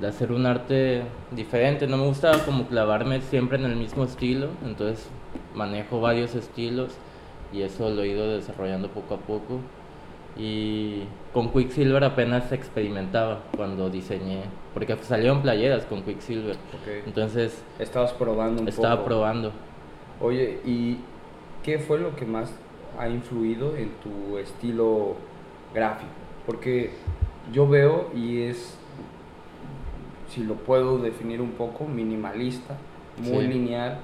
de 0.00 0.06
hacer 0.06 0.32
un 0.32 0.46
arte 0.46 1.02
diferente. 1.30 1.86
No 1.86 1.98
me 1.98 2.06
gusta 2.06 2.32
como 2.44 2.66
clavarme 2.66 3.20
siempre 3.20 3.58
en 3.58 3.66
el 3.66 3.76
mismo 3.76 4.04
estilo, 4.04 4.48
entonces 4.64 5.08
manejo 5.54 6.00
varios 6.00 6.34
estilos 6.34 6.92
y 7.52 7.62
eso 7.62 7.90
lo 7.90 8.02
he 8.02 8.08
ido 8.08 8.28
desarrollando 8.28 8.88
poco 8.88 9.14
a 9.14 9.18
poco. 9.18 9.58
Y 10.36 11.02
con 11.34 11.50
Quicksilver 11.52 12.02
apenas 12.04 12.50
experimentaba 12.52 13.40
cuando 13.54 13.90
diseñé, 13.90 14.44
porque 14.72 14.96
salieron 15.02 15.42
playeras 15.42 15.84
con 15.84 16.02
Quicksilver. 16.02 16.56
Entonces 17.06 17.62
Estabas 17.78 18.12
probando 18.14 18.62
un 18.62 18.68
estaba 18.68 18.96
poco. 18.96 19.06
probando. 19.08 19.52
Oye, 20.20 20.60
¿y 20.64 20.98
qué 21.62 21.78
fue 21.78 21.98
lo 21.98 22.16
que 22.16 22.24
más 22.24 22.54
ha 22.98 23.08
influido 23.08 23.76
en 23.76 23.90
tu 24.02 24.38
estilo 24.38 25.16
gráfico? 25.74 26.08
Porque 26.46 26.92
yo 27.52 27.68
veo 27.68 28.10
y 28.16 28.42
es, 28.42 28.78
si 30.28 30.44
lo 30.44 30.54
puedo 30.54 30.96
definir 30.98 31.40
un 31.42 31.50
poco, 31.52 31.84
minimalista, 31.84 32.76
muy 33.18 33.44
Sí. 33.46 33.52
lineal, 33.52 33.98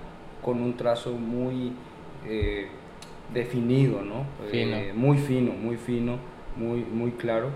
con 0.45 0.61
un 0.61 0.77
trazo 0.77 1.13
muy 1.13 1.73
eh, 2.27 2.69
definido, 3.33 4.03
¿no? 4.03 4.25
Fino. 4.51 4.77
Eh, 4.77 4.93
muy 4.95 5.19
fino, 5.19 5.53
muy 5.53 5.77
fino, 5.77 6.19
muy, 6.57 6.81
muy 6.81 7.13
claro. 7.13 7.51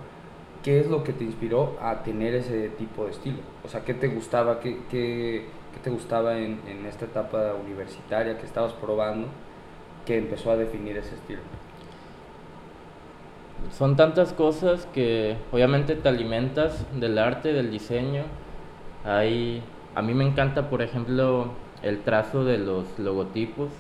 ¿Qué 0.63 0.79
es 0.79 0.87
lo 0.87 1.03
que 1.03 1.13
te 1.13 1.25
inspiró 1.25 1.77
a 1.81 2.03
tener 2.03 2.35
ese 2.35 2.69
tipo 2.71 3.05
de 3.05 3.11
estilo? 3.11 3.39
O 3.65 3.69
sea, 3.69 3.85
¿qué 3.85 3.95
te 3.95 4.09
gustaba? 4.09 4.61
¿Qué, 4.61 4.79
qué, 4.91 5.47
qué 5.73 5.81
te 5.83 5.91
gustaba 5.91 6.39
en, 6.39 6.61
en 6.69 6.87
esta 6.87 7.07
etapa 7.07 7.55
universitaria 7.55 8.39
que 8.39 8.47
estabas 8.47 8.73
probando 8.75 9.27
que 10.07 10.19
empezó 10.19 10.51
a 10.51 10.57
definir 10.57 10.97
ese 10.97 11.15
estilo? 11.15 11.41
Son 13.71 13.97
tantas 13.97 14.33
cosas 14.33 14.87
que 14.93 15.37
obviamente 15.51 15.95
te 15.95 16.09
alimentas 16.09 16.85
del 16.99 17.19
arte, 17.19 17.53
del 17.53 17.71
diseño. 17.71 18.25
Hay, 19.05 19.63
a 19.95 20.03
mí 20.03 20.15
me 20.15 20.25
encanta, 20.25 20.69
por 20.69 20.83
ejemplo, 20.83 21.53
el 21.83 22.01
trazo 22.01 22.45
de 22.45 22.59
los 22.59 22.99
logotipos. 22.99 23.71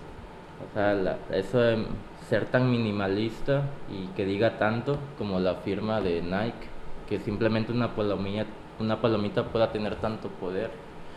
O 0.70 0.74
sea, 0.74 0.94
la- 0.94 1.18
eso 1.32 1.58
de 1.58 1.84
ser 2.28 2.46
tan 2.46 2.70
minimalista 2.70 3.62
y 3.90 4.06
que 4.16 4.24
diga 4.24 4.58
tanto 4.58 4.96
como 5.18 5.38
la 5.40 5.56
firma 5.56 6.00
de 6.00 6.22
Nike, 6.22 6.68
que 7.08 7.18
simplemente 7.20 7.72
una 7.72 7.94
palomilla, 7.94 8.46
una 8.78 9.00
palomita 9.00 9.44
pueda 9.44 9.70
tener 9.72 9.96
tanto 9.96 10.28
poder. 10.28 10.70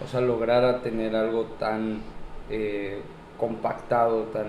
O 0.03 0.07
sea, 0.07 0.19
lograr 0.21 0.65
a 0.65 0.81
tener 0.81 1.15
algo 1.15 1.43
tan 1.59 1.99
eh, 2.49 3.01
compactado, 3.37 4.23
tan 4.33 4.47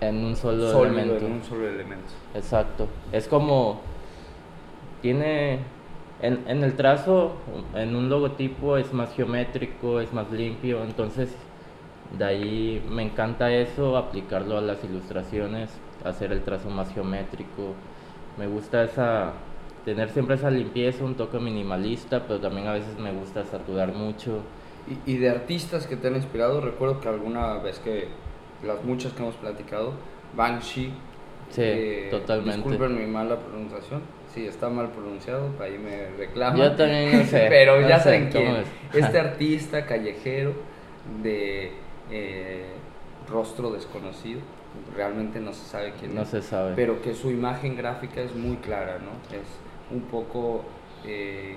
En 0.00 0.24
un 0.24 0.34
solo 0.36 0.70
sólido 0.70 0.98
elemento. 1.00 1.26
en 1.26 1.32
un 1.32 1.42
solo 1.44 1.68
elemento. 1.68 2.12
Exacto. 2.34 2.88
Es 3.12 3.28
como. 3.28 3.80
Tiene. 5.02 5.58
En, 6.22 6.42
en 6.48 6.64
el 6.64 6.74
trazo, 6.74 7.34
en 7.74 7.94
un 7.94 8.08
logotipo 8.08 8.76
es 8.78 8.92
más 8.92 9.12
geométrico, 9.14 10.00
es 10.00 10.12
más 10.12 10.30
limpio. 10.30 10.82
Entonces, 10.82 11.34
de 12.16 12.24
ahí 12.24 12.84
me 12.88 13.02
encanta 13.02 13.52
eso, 13.52 13.96
aplicarlo 13.96 14.58
a 14.58 14.60
las 14.60 14.82
ilustraciones, 14.84 15.70
hacer 16.04 16.32
el 16.32 16.42
trazo 16.42 16.70
más 16.70 16.92
geométrico. 16.92 17.74
Me 18.38 18.46
gusta 18.46 18.84
esa. 18.84 19.32
Tener 19.84 20.08
siempre 20.10 20.36
esa 20.36 20.50
limpieza, 20.50 21.04
un 21.04 21.14
toque 21.14 21.38
minimalista, 21.38 22.22
pero 22.26 22.40
también 22.40 22.66
a 22.68 22.72
veces 22.72 22.98
me 22.98 23.12
gusta 23.12 23.44
saturar 23.44 23.92
mucho. 23.92 24.40
Y, 25.06 25.12
y 25.12 25.16
de 25.18 25.28
artistas 25.28 25.86
que 25.86 25.96
te 25.96 26.08
han 26.08 26.16
inspirado, 26.16 26.60
recuerdo 26.62 27.00
que 27.00 27.08
alguna 27.08 27.58
vez 27.58 27.80
que 27.80 28.08
las 28.64 28.82
muchas 28.82 29.12
que 29.12 29.22
hemos 29.22 29.34
platicado, 29.36 29.92
Banshee, 30.34 30.92
Sí, 31.50 31.60
eh, 31.62 32.08
totalmente. 32.10 32.56
Disculpen 32.68 32.96
mi 32.98 33.06
mala 33.06 33.38
pronunciación, 33.38 34.00
sí, 34.32 34.46
está 34.46 34.70
mal 34.70 34.88
pronunciado, 34.90 35.50
ahí 35.60 35.78
me 35.78 36.08
reclaman. 36.16 36.56
Yo 36.58 36.72
también 36.74 37.18
no 37.18 37.24
sé, 37.24 37.46
Pero 37.50 37.80
no 37.80 37.88
ya 37.88 37.98
sé 37.98 38.04
saben 38.04 38.30
quién. 38.30 38.56
es. 38.56 38.66
Este 38.94 39.18
artista 39.18 39.84
callejero 39.84 40.54
de 41.22 41.72
eh, 42.10 42.66
rostro 43.30 43.70
desconocido, 43.70 44.40
realmente 44.96 45.40
no 45.40 45.52
se 45.52 45.64
sabe 45.64 45.94
quién 45.98 46.14
No 46.14 46.22
es 46.22 46.28
se 46.28 46.42
sabe. 46.42 46.72
pero 46.76 47.00
que 47.02 47.14
su 47.14 47.30
imagen 47.30 47.76
gráfica 47.76 48.20
es 48.20 48.34
muy 48.34 48.56
clara, 48.56 48.98
¿no? 48.98 49.36
Es 49.36 49.44
un 49.90 50.02
poco 50.02 50.62
eh, 51.04 51.56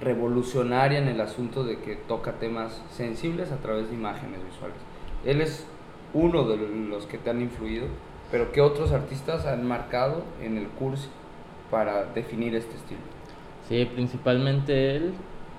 revolucionaria 0.00 0.98
en 0.98 1.08
el 1.08 1.20
asunto 1.20 1.64
de 1.64 1.78
que 1.78 1.96
toca 1.96 2.32
temas 2.32 2.82
sensibles 2.90 3.52
a 3.52 3.56
través 3.58 3.88
de 3.88 3.94
imágenes 3.94 4.40
visuales. 4.44 4.76
Él 5.24 5.40
es 5.40 5.66
uno 6.12 6.44
de 6.44 6.56
los 6.56 7.06
que 7.06 7.18
te 7.18 7.30
han 7.30 7.40
influido, 7.40 7.86
pero 8.30 8.52
¿qué 8.52 8.60
otros 8.60 8.92
artistas 8.92 9.46
han 9.46 9.66
marcado 9.66 10.24
en 10.42 10.58
el 10.58 10.66
curso 10.68 11.08
para 11.70 12.04
definir 12.06 12.54
este 12.54 12.74
estilo? 12.76 13.00
Sí, 13.68 13.84
principalmente 13.94 14.96
él. 14.96 15.14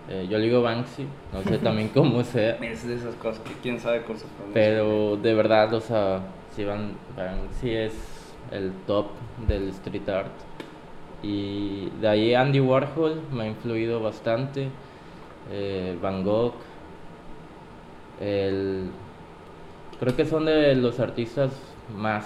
Eh, 0.09 0.27
yo 0.29 0.37
le 0.37 0.45
digo 0.45 0.61
Banksy, 0.61 1.05
no 1.33 1.41
sé 1.43 1.57
también 1.59 1.89
cómo 1.89 2.23
sea. 2.23 2.57
Es 2.61 2.87
de 2.87 2.95
esas 2.95 3.15
cosas 3.15 3.41
que 3.41 3.53
quién 3.61 3.79
sabe 3.79 4.03
con 4.03 4.17
su 4.17 4.27
pronunciación. 4.27 4.53
Pero 4.53 5.17
de 5.17 5.33
verdad, 5.33 5.73
o 5.73 5.81
sea, 5.81 6.21
sí, 6.55 6.63
Van, 6.63 6.93
Banksy 7.15 7.71
es 7.73 7.93
el 8.51 8.71
top 8.87 9.07
del 9.47 9.69
street 9.69 10.07
art. 10.09 10.31
Y 11.23 11.89
de 12.01 12.07
ahí 12.07 12.33
Andy 12.35 12.59
Warhol 12.59 13.19
me 13.31 13.43
ha 13.43 13.47
influido 13.47 13.99
bastante. 14.01 14.69
eh, 15.51 15.97
Van 16.01 16.23
Gogh. 16.23 16.53
El, 18.21 18.89
creo 19.99 20.15
que 20.15 20.25
son 20.25 20.45
de 20.45 20.75
los 20.75 20.99
artistas 20.99 21.51
más. 21.95 22.25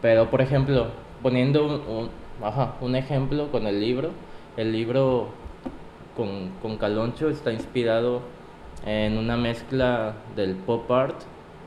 Pero 0.00 0.30
por 0.30 0.40
ejemplo, 0.40 0.86
poniendo 1.22 1.66
un, 1.66 1.72
un- 1.96 2.10
ajá, 2.42 2.74
un 2.80 2.94
ejemplo 2.96 3.48
con 3.50 3.66
el 3.66 3.80
libro, 3.80 4.10
el 4.56 4.72
libro 4.72 5.28
con, 6.18 6.50
con 6.60 6.78
Caloncho 6.78 7.30
está 7.30 7.52
inspirado 7.52 8.22
en 8.84 9.16
una 9.16 9.36
mezcla 9.36 10.14
del 10.34 10.56
pop 10.56 10.90
art 10.90 11.14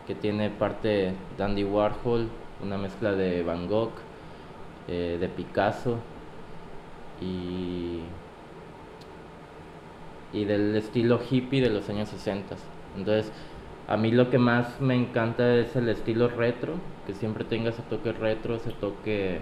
que 0.05 0.13
tiene 0.13 0.49
parte 0.49 1.13
de 1.37 1.43
Andy 1.43 1.63
Warhol, 1.63 2.27
una 2.61 2.77
mezcla 2.77 3.13
de 3.13 3.43
Van 3.43 3.67
Gogh, 3.69 3.93
eh, 4.89 5.17
de 5.21 5.29
Picasso 5.29 5.99
y, 7.21 8.01
y 10.33 10.43
del 10.43 10.75
estilo 10.75 11.21
hippie 11.29 11.61
de 11.61 11.69
los 11.69 11.89
años 11.89 12.09
60. 12.09 12.57
Entonces, 12.97 13.31
a 13.87 13.95
mí 13.95 14.11
lo 14.11 14.29
que 14.29 14.37
más 14.37 14.81
me 14.81 14.95
encanta 14.95 15.55
es 15.55 15.77
el 15.77 15.87
estilo 15.87 16.27
retro, 16.27 16.73
que 17.07 17.13
siempre 17.13 17.45
tenga 17.45 17.69
ese 17.69 17.83
toque 17.83 18.11
retro, 18.11 18.55
ese 18.55 18.71
toque 18.71 19.39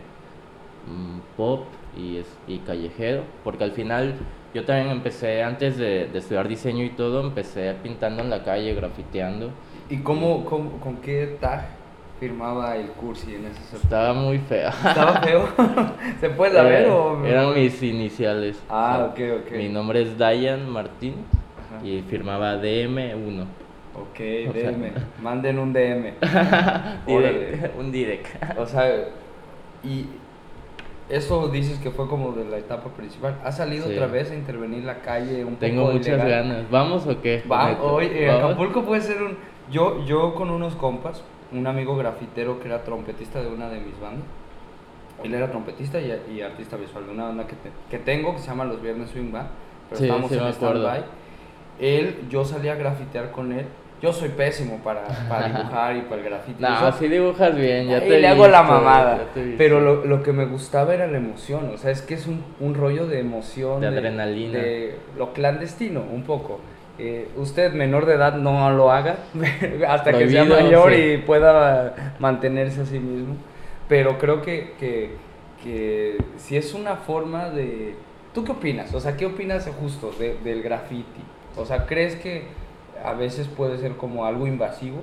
mm, 0.87 1.35
pop 1.35 1.65
y, 1.99 2.17
es- 2.17 2.37
y 2.47 2.59
callejero, 2.59 3.23
porque 3.43 3.63
al 3.63 3.71
final 3.71 4.15
yo 4.53 4.63
también 4.65 4.89
empecé, 4.89 5.43
antes 5.43 5.77
de, 5.77 6.07
de 6.07 6.19
estudiar 6.19 6.47
diseño 6.47 6.83
y 6.83 6.89
todo, 6.91 7.21
empecé 7.21 7.75
pintando 7.83 8.23
en 8.23 8.29
la 8.29 8.43
calle, 8.43 8.73
grafiteando. 8.73 9.51
¿Y 9.89 9.97
cómo, 9.97 10.45
cómo- 10.45 10.71
con 10.79 10.97
qué 10.97 11.37
tag 11.39 11.65
firmaba 12.19 12.75
el 12.75 12.87
cursi 12.87 13.35
en 13.35 13.45
ese 13.45 13.61
sector? 13.61 13.79
Estaba 13.83 14.13
muy 14.13 14.37
fea. 14.39 14.69
¿Estaba 14.69 15.21
feo? 15.21 15.47
¿Se 16.19 16.29
puede 16.29 16.53
saber 16.55 16.81
Era- 16.83 16.95
o...? 16.95 17.25
Eran 17.25 17.53
mis 17.53 17.81
iniciales. 17.83 18.61
Ah, 18.69 19.09
O 19.11 19.15
sea, 19.15 19.25
ok, 19.35 19.41
ok. 19.45 19.51
Mi 19.57 19.69
nombre 19.69 20.01
es 20.01 20.17
Dayan 20.17 20.69
Martín 20.69 21.15
Ajá. 21.75 21.85
y 21.85 22.01
firmaba 22.09 22.55
DM1. 22.61 23.45
Ok, 23.95 24.17
DM. 24.53 24.91
Manden 25.21 25.59
un 25.59 25.73
DM. 25.73 26.13
Direct, 27.07 27.77
un 27.77 27.91
direct. 27.91 28.27
O 28.57 28.65
sea, 28.65 28.87
y 29.83 30.05
eso 31.09 31.47
dices 31.49 31.79
que 31.79 31.89
fue 31.91 32.07
como 32.07 32.31
de 32.33 32.45
la 32.45 32.57
etapa 32.57 32.89
principal. 32.89 33.35
¿Ha 33.43 33.51
salido 33.51 33.87
Sí. 33.87 33.93
otra 33.93 34.07
vez 34.07 34.29
a 34.31 34.35
intervenir 34.35 34.83
la 34.83 35.01
calle 35.01 35.43
un 35.43 35.55
Tengo 35.57 35.81
poco 35.83 35.93
muchas 35.93 36.07
ilegal? 36.19 36.29
ganas. 36.49 36.69
¿Vamos 36.71 37.07
o 37.07 37.19
qué? 37.21 37.43
Va, 37.51 37.77
hoy, 37.81 38.05
eh. 38.13 38.29
Acapulco 38.31 38.83
puede 38.83 39.01
ser 39.01 39.21
un... 39.23 39.37
Yo, 39.71 40.03
yo 40.05 40.33
con 40.35 40.49
unos 40.49 40.75
compas, 40.75 41.23
un 41.51 41.65
amigo 41.67 41.95
grafitero 41.97 42.59
que 42.59 42.67
era 42.67 42.83
trompetista 42.83 43.41
de 43.41 43.47
una 43.47 43.69
de 43.69 43.79
mis 43.79 43.99
bandas. 43.99 44.23
Él 45.23 45.33
era 45.33 45.49
trompetista 45.51 45.99
y, 45.99 46.13
y 46.33 46.41
artista 46.41 46.77
visual 46.77 47.05
de 47.05 47.11
una 47.11 47.25
banda 47.25 47.45
que, 47.45 47.55
te- 47.55 47.71
que 47.89 47.97
tengo 47.97 48.33
que 48.35 48.39
se 48.41 48.47
llama 48.47 48.63
Los 48.65 48.81
Viernes 48.81 49.09
Swing 49.09 49.31
Band. 49.31 49.49
Pero 49.89 49.99
Sí, 49.99 50.05
estamos 50.05 50.31
sí 50.31 50.37
en 50.37 50.47
stand-by. 50.47 51.03
Él, 51.79 52.27
yo 52.29 52.45
salía 52.45 52.73
a 52.73 52.75
grafitear 52.75 53.31
con 53.31 53.51
él. 53.51 53.65
Yo 54.01 54.13
soy 54.13 54.29
pésimo 54.29 54.77
para, 54.83 55.03
para 55.27 55.47
dibujar 55.57 55.95
y 55.97 56.01
para 56.01 56.21
el 56.21 56.23
grafiti. 56.29 56.61
No, 56.61 56.91
sí 56.93 57.07
dibujas 57.07 57.55
bien, 57.55 57.87
ya 57.89 57.97
Ahí 57.97 58.07
te 58.07 58.17
he 58.17 58.21
le 58.21 58.27
hago 58.27 58.47
la 58.47 58.63
mamada. 58.63 59.19
Pero 59.57 59.81
lo, 59.81 60.05
lo 60.05 60.23
que 60.23 60.31
me 60.31 60.45
gustaba 60.45 60.93
era 60.93 61.07
la 61.07 61.17
emoción. 61.17 61.69
O 61.73 61.77
sea, 61.77 61.91
es 61.91 62.01
que 62.01 62.13
es 62.13 62.25
un, 62.27 62.43
un 62.59 62.75
rollo 62.75 63.07
de 63.07 63.19
emoción. 63.19 63.81
De 63.81 63.87
adrenalina. 63.87 64.57
de 64.59 64.95
lo 65.17 65.33
clandestino, 65.33 66.01
un 66.01 66.23
poco. 66.23 66.59
Eh, 66.97 67.29
usted, 67.37 67.73
menor 67.73 68.05
de 68.05 68.15
edad, 68.15 68.35
no 68.35 68.69
lo 68.71 68.91
haga 68.91 69.17
hasta 69.87 70.11
que 70.11 70.29
sea 70.29 70.43
mayor 70.43 70.93
sí. 70.93 71.01
y 71.13 71.17
pueda 71.17 72.15
mantenerse 72.19 72.81
a 72.81 72.85
sí 72.85 72.99
mismo. 72.99 73.35
Pero 73.87 74.17
creo 74.17 74.41
que, 74.41 74.73
que, 74.79 75.11
que 75.63 76.17
si 76.37 76.57
es 76.57 76.73
una 76.73 76.95
forma 76.97 77.49
de... 77.49 77.95
¿Tú 78.33 78.43
qué 78.43 78.51
opinas? 78.51 78.93
O 78.93 78.99
sea, 78.99 79.17
¿qué 79.17 79.25
opinas 79.25 79.69
justo 79.79 80.11
de- 80.19 80.37
del 80.43 80.61
graffiti? 80.61 81.21
O 81.57 81.65
sea, 81.65 81.85
¿crees 81.85 82.15
que 82.15 82.43
a 83.03 83.13
veces 83.13 83.47
puede 83.47 83.77
ser 83.77 83.93
como 83.97 84.25
algo 84.25 84.47
invasivo? 84.47 84.97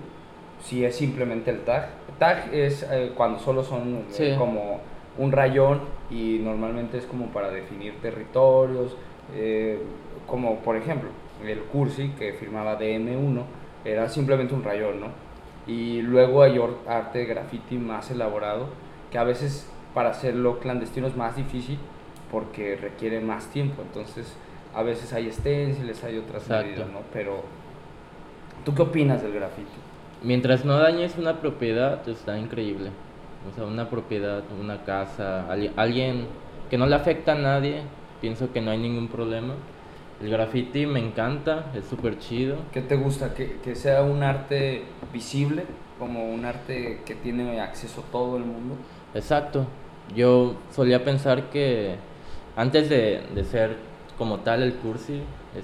Si 0.63 0.85
es 0.85 0.97
simplemente 0.97 1.51
el 1.51 1.61
tag. 1.65 1.89
Tag 2.19 2.53
es 2.53 2.83
eh, 2.91 3.13
cuando 3.17 3.39
solo 3.39 3.63
son 3.63 3.97
eh, 3.97 4.05
Sí. 4.11 4.35
como 4.39 4.81
un 5.19 5.33
rayón 5.33 5.81
y 6.11 6.41
normalmente 6.43 6.99
es 6.99 7.05
como 7.07 7.27
para 7.27 7.51
definir 7.51 7.95
territorios. 8.01 8.97
eh, 9.35 9.79
como 10.27 10.57
por 10.61 10.77
ejemplo, 10.77 11.09
el 11.45 11.61
Cursi 11.61 12.11
que 12.19 12.33
firmaba 12.33 12.79
DM1 12.79 13.43
era 13.85 14.09
simplemente 14.09 14.55
un 14.55 14.63
rayón, 14.65 15.01
¿no? 15.01 15.07
Y 15.67 16.01
luego 16.03 16.43
hay 16.43 16.61
arte 16.89 17.25
graffiti 17.27 17.77
más 17.77 18.11
elaborado 18.11 18.69
que 19.11 19.19
a 19.19 19.25
veces 19.25 19.69
para 19.95 20.11
hacerlo 20.11 20.59
clandestino 20.61 21.07
es 21.07 21.17
más 21.17 21.37
difícil 21.37 21.79
porque 22.31 22.77
requiere 22.77 23.21
más 23.21 23.47
tiempo. 23.49 23.83
Entonces, 23.83 24.37
a 24.75 24.83
veces 24.83 25.13
hay 25.13 25.31
stencils, 25.31 26.03
hay 26.05 26.19
otras 26.19 26.43
Exacto. 26.45 26.67
medidas, 26.67 26.89
¿no? 26.89 27.01
Pero, 27.13 27.43
¿tú 28.67 28.75
qué 28.75 28.83
opinas 28.83 29.23
del 29.23 29.33
graffiti? 29.33 29.71
Mientras 30.25 30.65
no 30.65 30.77
dañes 30.77 31.17
una 31.17 31.41
propiedad, 31.41 32.07
está 32.09 32.37
increíble. 32.37 32.91
O 33.49 33.55
sea, 33.55 33.65
una 33.65 33.89
propiedad, 33.89 34.43
una 34.61 34.83
casa, 34.83 35.47
alguien 35.77 36.27
que 36.69 36.77
no 36.77 36.87
le 36.87 36.97
afecta 36.97 37.33
a 37.33 37.37
nadie, 37.37 37.83
pienso 38.21 38.53
que 38.53 38.61
no 38.61 38.73
hay 38.73 38.79
ningún 38.79 39.07
problema. 39.07 39.55
El 40.21 40.31
graffiti 40.31 40.85
me 40.85 40.99
encanta, 40.99 41.67
es 41.77 41.85
súper 41.85 42.19
chido. 42.19 42.57
¿Qué 42.73 42.83
te 42.83 42.97
gusta? 42.97 43.35
¿Que, 43.35 43.59
que 43.63 43.77
sea 43.77 44.03
un 44.03 44.25
arte 44.25 44.83
visible, 45.13 45.63
como 46.01 46.35
un 46.35 46.45
arte 46.45 47.03
que 47.07 47.15
tiene 47.15 47.61
acceso 47.61 48.03
todo 48.11 48.37
el 48.37 48.45
mundo? 48.45 48.75
Exacto. 49.15 49.67
Yo 50.17 50.57
solía 50.73 51.05
pensar 51.05 51.51
que 51.51 51.95
antes 52.57 52.89
de, 52.89 53.23
de 53.33 53.45
ser 53.45 53.77
como 54.19 54.39
tal 54.39 54.65
el 54.65 54.75
cursi, 54.75 55.21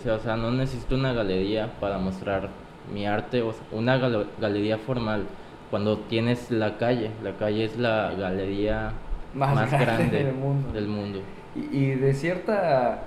o 0.09 0.19
sea, 0.21 0.37
no 0.37 0.53
necesito 0.53 0.95
una 0.95 1.13
galería 1.13 1.73
para 1.81 1.99
mostrar 1.99 2.49
mi 2.93 3.07
arte, 3.07 3.43
o 3.43 3.53
sea, 3.53 3.63
una 3.73 3.97
galería 4.41 4.79
formal. 4.79 5.25
Cuando 5.71 5.99
tienes 5.99 6.51
la 6.51 6.77
calle, 6.79 7.11
la 7.23 7.33
calle 7.37 7.65
es 7.65 7.79
la 7.79 8.13
galería 8.19 8.93
Más 9.35 9.55
más, 9.55 9.71
grande 9.71 9.87
grande, 9.87 10.25
del 10.25 10.35
mundo. 10.35 10.73
del 10.73 10.87
mundo. 10.87 11.21
Y, 11.55 11.77
y 11.77 11.87
de 11.95 12.15
cierta... 12.15 13.05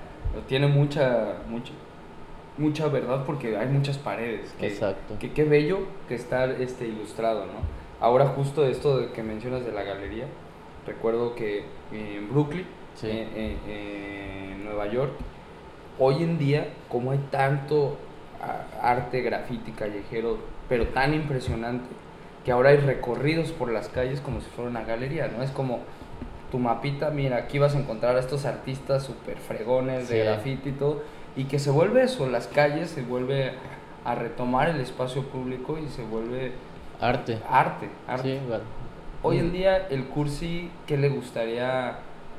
Tiene 0.47 0.67
mucha, 0.67 1.35
mucha, 1.49 1.71
mucha 2.57 2.87
verdad 2.89 3.23
porque 3.25 3.55
hay 3.57 3.67
muchas 3.67 3.97
paredes. 3.97 4.53
Que, 4.59 4.67
Exacto. 4.67 5.15
que 5.19 5.31
qué 5.31 5.43
bello 5.45 5.79
que 6.09 6.15
está 6.15 6.45
este, 6.45 6.87
ilustrado, 6.87 7.45
¿no? 7.45 7.53
Ahora 8.05 8.25
justo 8.27 8.65
esto 8.65 8.97
de 8.97 9.11
que 9.11 9.23
mencionas 9.23 9.63
de 9.65 9.71
la 9.71 9.83
galería, 9.83 10.25
recuerdo 10.85 11.35
que 11.35 11.63
en 11.93 12.29
Brooklyn, 12.29 12.65
Sí. 12.95 13.09
en, 13.09 13.17
en- 13.35 13.69
en 13.69 14.65
Nueva 14.65 14.87
York, 14.87 15.11
hoy 15.99 16.21
en 16.23 16.37
día, 16.37 16.67
como 16.89 17.11
hay 17.11 17.19
tanto 17.31 17.97
arte, 18.81 19.21
graffiti, 19.21 19.71
callejero, 19.71 20.37
pero 20.69 20.87
tan 20.89 21.13
impresionante, 21.13 21.85
que 22.43 22.51
ahora 22.51 22.69
hay 22.69 22.77
recorridos 22.77 23.51
por 23.51 23.71
las 23.71 23.87
calles 23.89 24.21
como 24.21 24.39
si 24.41 24.49
fuera 24.51 24.69
una 24.69 24.83
galería, 24.83 25.27
¿no? 25.35 25.41
Es 25.43 25.51
como 25.51 25.79
tu 26.51 26.59
mapita, 26.59 27.09
mira, 27.09 27.37
aquí 27.37 27.57
vas 27.59 27.75
a 27.75 27.79
encontrar 27.79 28.15
a 28.15 28.19
estos 28.19 28.45
artistas 28.45 29.03
súper 29.03 29.37
fregones 29.37 30.07
de 30.09 30.19
Sí. 30.19 30.23
graffiti 30.23 30.69
y 30.69 30.73
todo, 30.73 31.01
y 31.35 31.45
que 31.45 31.59
se 31.59 31.71
vuelve 31.71 32.03
eso, 32.03 32.29
las 32.29 32.47
calles 32.47 32.89
se 32.91 33.01
vuelve 33.01 33.53
a 34.05 34.13
retomar 34.15 34.69
el 34.69 34.79
espacio 34.79 35.23
público 35.23 35.77
y 35.79 35.89
se 35.89 36.03
vuelve 36.03 36.51
Arte. 37.01 37.39
arte, 37.49 37.89
arte. 38.07 38.39
Sí. 38.39 38.39
Hoy 39.23 39.37
Mm. 39.37 39.39
en 39.39 39.51
día, 39.51 39.87
el 39.89 40.05
cursi, 40.05 40.69
¿qué 40.85 40.97
le 40.97 41.09
gustaría 41.09 41.95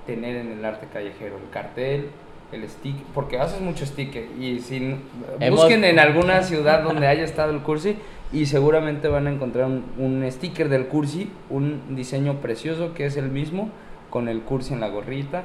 tener 0.07 0.37
en 0.37 0.53
el 0.53 0.65
arte 0.65 0.87
callejero? 0.93 1.37
El 1.37 1.51
cartel, 1.51 2.11
el 2.53 2.69
stick, 2.69 2.97
porque 3.15 3.39
haces 3.39 3.61
mucho 3.61 3.85
sticker 3.87 4.25
y 4.41 4.61
si 4.61 4.97
Hemos- 5.41 5.61
busquen 5.61 5.85
en 5.85 5.99
alguna 5.99 6.43
ciudad 6.43 6.83
donde 6.83 7.07
haya 7.09 7.25
estado 7.25 7.51
el 7.53 7.61
cursi 7.61 7.97
y 8.33 8.47
seguramente 8.47 9.09
van 9.09 9.27
a 9.27 9.31
encontrar 9.31 9.67
un, 9.67 9.85
un 9.99 10.31
sticker 10.31 10.69
del 10.69 10.87
cursi, 10.87 11.31
un 11.51 11.97
diseño 11.97 12.35
precioso 12.35 12.95
que 12.95 13.07
es 13.07 13.17
el 13.17 13.29
mismo 13.31 13.71
con 14.11 14.29
el 14.29 14.41
cursi 14.43 14.75
en 14.75 14.81
la 14.81 14.89
gorrita, 14.89 15.45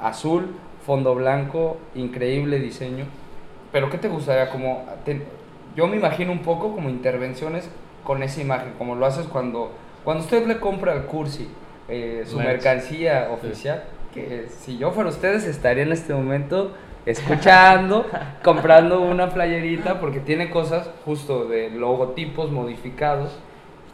azul, 0.00 0.54
fondo 0.86 1.14
blanco, 1.14 1.76
increíble 1.94 2.58
diseño. 2.58 3.04
Pero 3.72 3.90
¿qué 3.90 3.98
te 3.98 4.08
gustaría 4.08 4.50
como 4.50 4.84
te- 5.04 5.22
yo 5.76 5.86
me 5.86 5.96
imagino 5.96 6.32
un 6.32 6.40
poco 6.40 6.74
como 6.74 6.88
intervenciones 6.88 7.68
con 8.04 8.22
esa 8.22 8.40
imagen, 8.40 8.72
como 8.78 8.94
lo 8.94 9.04
haces 9.06 9.26
cuando 9.26 9.70
cuando 10.04 10.24
usted 10.24 10.46
le 10.46 10.58
compra 10.58 10.92
al 10.92 11.04
cursi 11.04 11.46
eh, 11.88 12.24
su 12.26 12.36
Merch. 12.38 12.48
mercancía 12.48 13.28
oficial, 13.30 13.84
que 14.14 14.46
si 14.48 14.78
yo 14.78 14.90
fuera 14.92 15.10
ustedes 15.10 15.44
estaría 15.44 15.82
en 15.82 15.92
este 15.92 16.12
momento 16.14 16.72
escuchando, 17.06 18.06
comprando 18.44 19.00
una 19.00 19.30
playerita 19.30 20.00
porque 20.00 20.20
tiene 20.20 20.50
cosas 20.50 20.90
justo 21.04 21.46
de 21.46 21.70
logotipos 21.70 22.50
modificados 22.50 23.38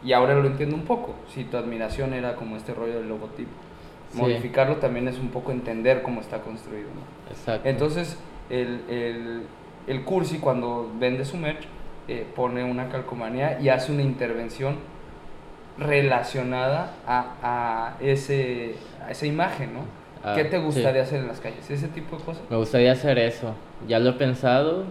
y 0.04 0.12
ahora 0.12 0.34
lo 0.34 0.46
entiendo 0.46 0.76
un 0.76 0.84
poco. 0.84 1.14
Si 1.32 1.44
tu 1.44 1.56
admiración 1.56 2.12
era 2.14 2.34
como 2.36 2.56
este 2.56 2.74
rollo 2.74 2.94
del 2.94 3.08
logotipo, 3.08 3.50
Sí. 4.10 4.20
modificarlo 4.20 4.76
también 4.76 5.08
es 5.08 5.18
un 5.18 5.30
poco 5.30 5.50
entender 5.50 6.02
cómo 6.02 6.20
está 6.20 6.40
construido. 6.40 6.86
¿no? 6.94 7.32
Exacto. 7.34 7.68
Entonces, 7.68 8.16
el, 8.48 8.82
el, 8.88 9.42
el 9.88 10.04
Cursi 10.04 10.38
cuando 10.38 10.88
vende 11.00 11.24
su 11.24 11.36
merch 11.36 11.64
eh, 12.06 12.24
pone 12.36 12.62
una 12.62 12.90
calcomanía 12.90 13.58
y 13.60 13.70
hace 13.70 13.90
una 13.90 14.02
intervención 14.02 14.76
relacionada 15.78 16.92
a, 17.06 17.26
a, 17.42 17.96
ese, 18.00 18.76
a 19.04 19.10
esa 19.10 19.26
imagen, 19.26 19.74
¿no? 19.74 19.80
Ah, 20.24 20.32
¿Qué 20.34 20.44
te 20.44 20.56
sí. 20.58 20.62
gustaría 20.64 21.02
hacer 21.02 21.20
en 21.20 21.28
las 21.28 21.40
calles? 21.40 21.68
¿Ese 21.70 21.88
tipo 21.88 22.16
de 22.16 22.24
cosas? 22.24 22.42
Me 22.48 22.56
gustaría 22.56 22.92
hacer 22.92 23.18
eso. 23.18 23.54
Ya 23.86 23.98
lo 23.98 24.10
he 24.10 24.12
pensado. 24.14 24.84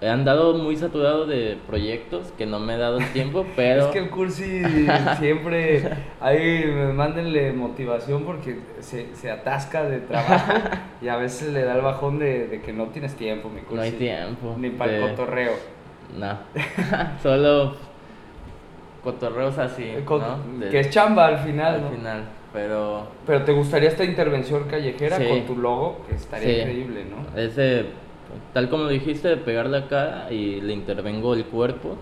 He 0.00 0.08
andado 0.08 0.54
muy 0.58 0.76
saturado 0.76 1.26
de 1.26 1.58
proyectos 1.66 2.30
que 2.38 2.46
no 2.46 2.60
me 2.60 2.74
he 2.74 2.78
dado 2.78 2.98
el 2.98 3.06
tiempo, 3.12 3.44
pero 3.56 3.86
Es 3.86 3.86
que 3.88 3.98
el 3.98 4.10
Cursi 4.10 4.62
siempre, 5.18 5.82
ahí 6.20 6.64
mándenle 6.94 7.52
motivación 7.52 8.22
porque 8.24 8.58
se, 8.80 9.12
se 9.16 9.30
atasca 9.32 9.82
de 9.84 9.98
trabajo 10.00 10.52
y 11.02 11.08
a 11.08 11.16
veces 11.16 11.52
le 11.52 11.64
da 11.64 11.74
el 11.74 11.80
bajón 11.82 12.20
de, 12.20 12.46
de 12.46 12.60
que 12.60 12.72
no 12.72 12.84
tienes 12.88 13.14
tiempo, 13.16 13.48
mi 13.48 13.60
Cursi. 13.62 13.74
no 13.76 13.82
hay 13.82 13.92
tiempo. 13.92 14.54
Ni 14.58 14.70
para 14.70 14.92
el 14.94 15.00
de- 15.02 15.10
cotorreo. 15.10 15.52
No. 16.16 16.38
Solo 17.22 17.74
cotorreos 19.02 19.58
así, 19.58 19.92
¿no? 20.08 20.38
De- 20.60 20.68
Que 20.70 20.80
es 20.80 20.90
chamba 20.90 21.26
al 21.26 21.38
final, 21.38 21.74
al 21.74 21.80
¿no? 21.82 21.90
final. 21.90 22.24
Pero 22.54 23.08
Pero 23.26 23.42
te 23.44 23.52
gustaría 23.52 23.88
esta 23.90 24.04
intervención 24.04 24.64
callejera 24.64 25.18
Sí. 25.18 25.26
con 25.28 25.42
tu 25.42 25.56
logo, 25.56 25.98
que 26.08 26.14
estaría 26.14 26.48
Sí. 26.48 26.60
increíble, 26.60 27.04
¿no? 27.04 27.38
ese, 27.38 27.86
tal 28.54 28.70
como 28.70 28.88
dijiste, 28.88 29.28
de 29.28 29.36
pegar 29.36 29.66
la 29.66 29.88
cara 29.88 30.32
y 30.32 30.60
le 30.62 30.72
intervengo 30.72 31.34
el 31.34 31.44
cuerpo. 31.44 31.96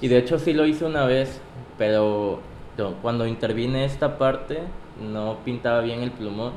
Y 0.00 0.08
de 0.08 0.16
hecho 0.18 0.38
sí 0.38 0.54
lo 0.54 0.66
hice 0.66 0.86
una 0.86 1.04
vez, 1.04 1.40
pero 1.78 2.40
no, 2.78 2.94
cuando 3.02 3.26
intervine 3.26 3.84
esta 3.84 4.16
parte 4.18 4.60
no 5.12 5.36
pintaba 5.44 5.82
bien 5.82 6.00
el 6.00 6.10
plumón 6.10 6.52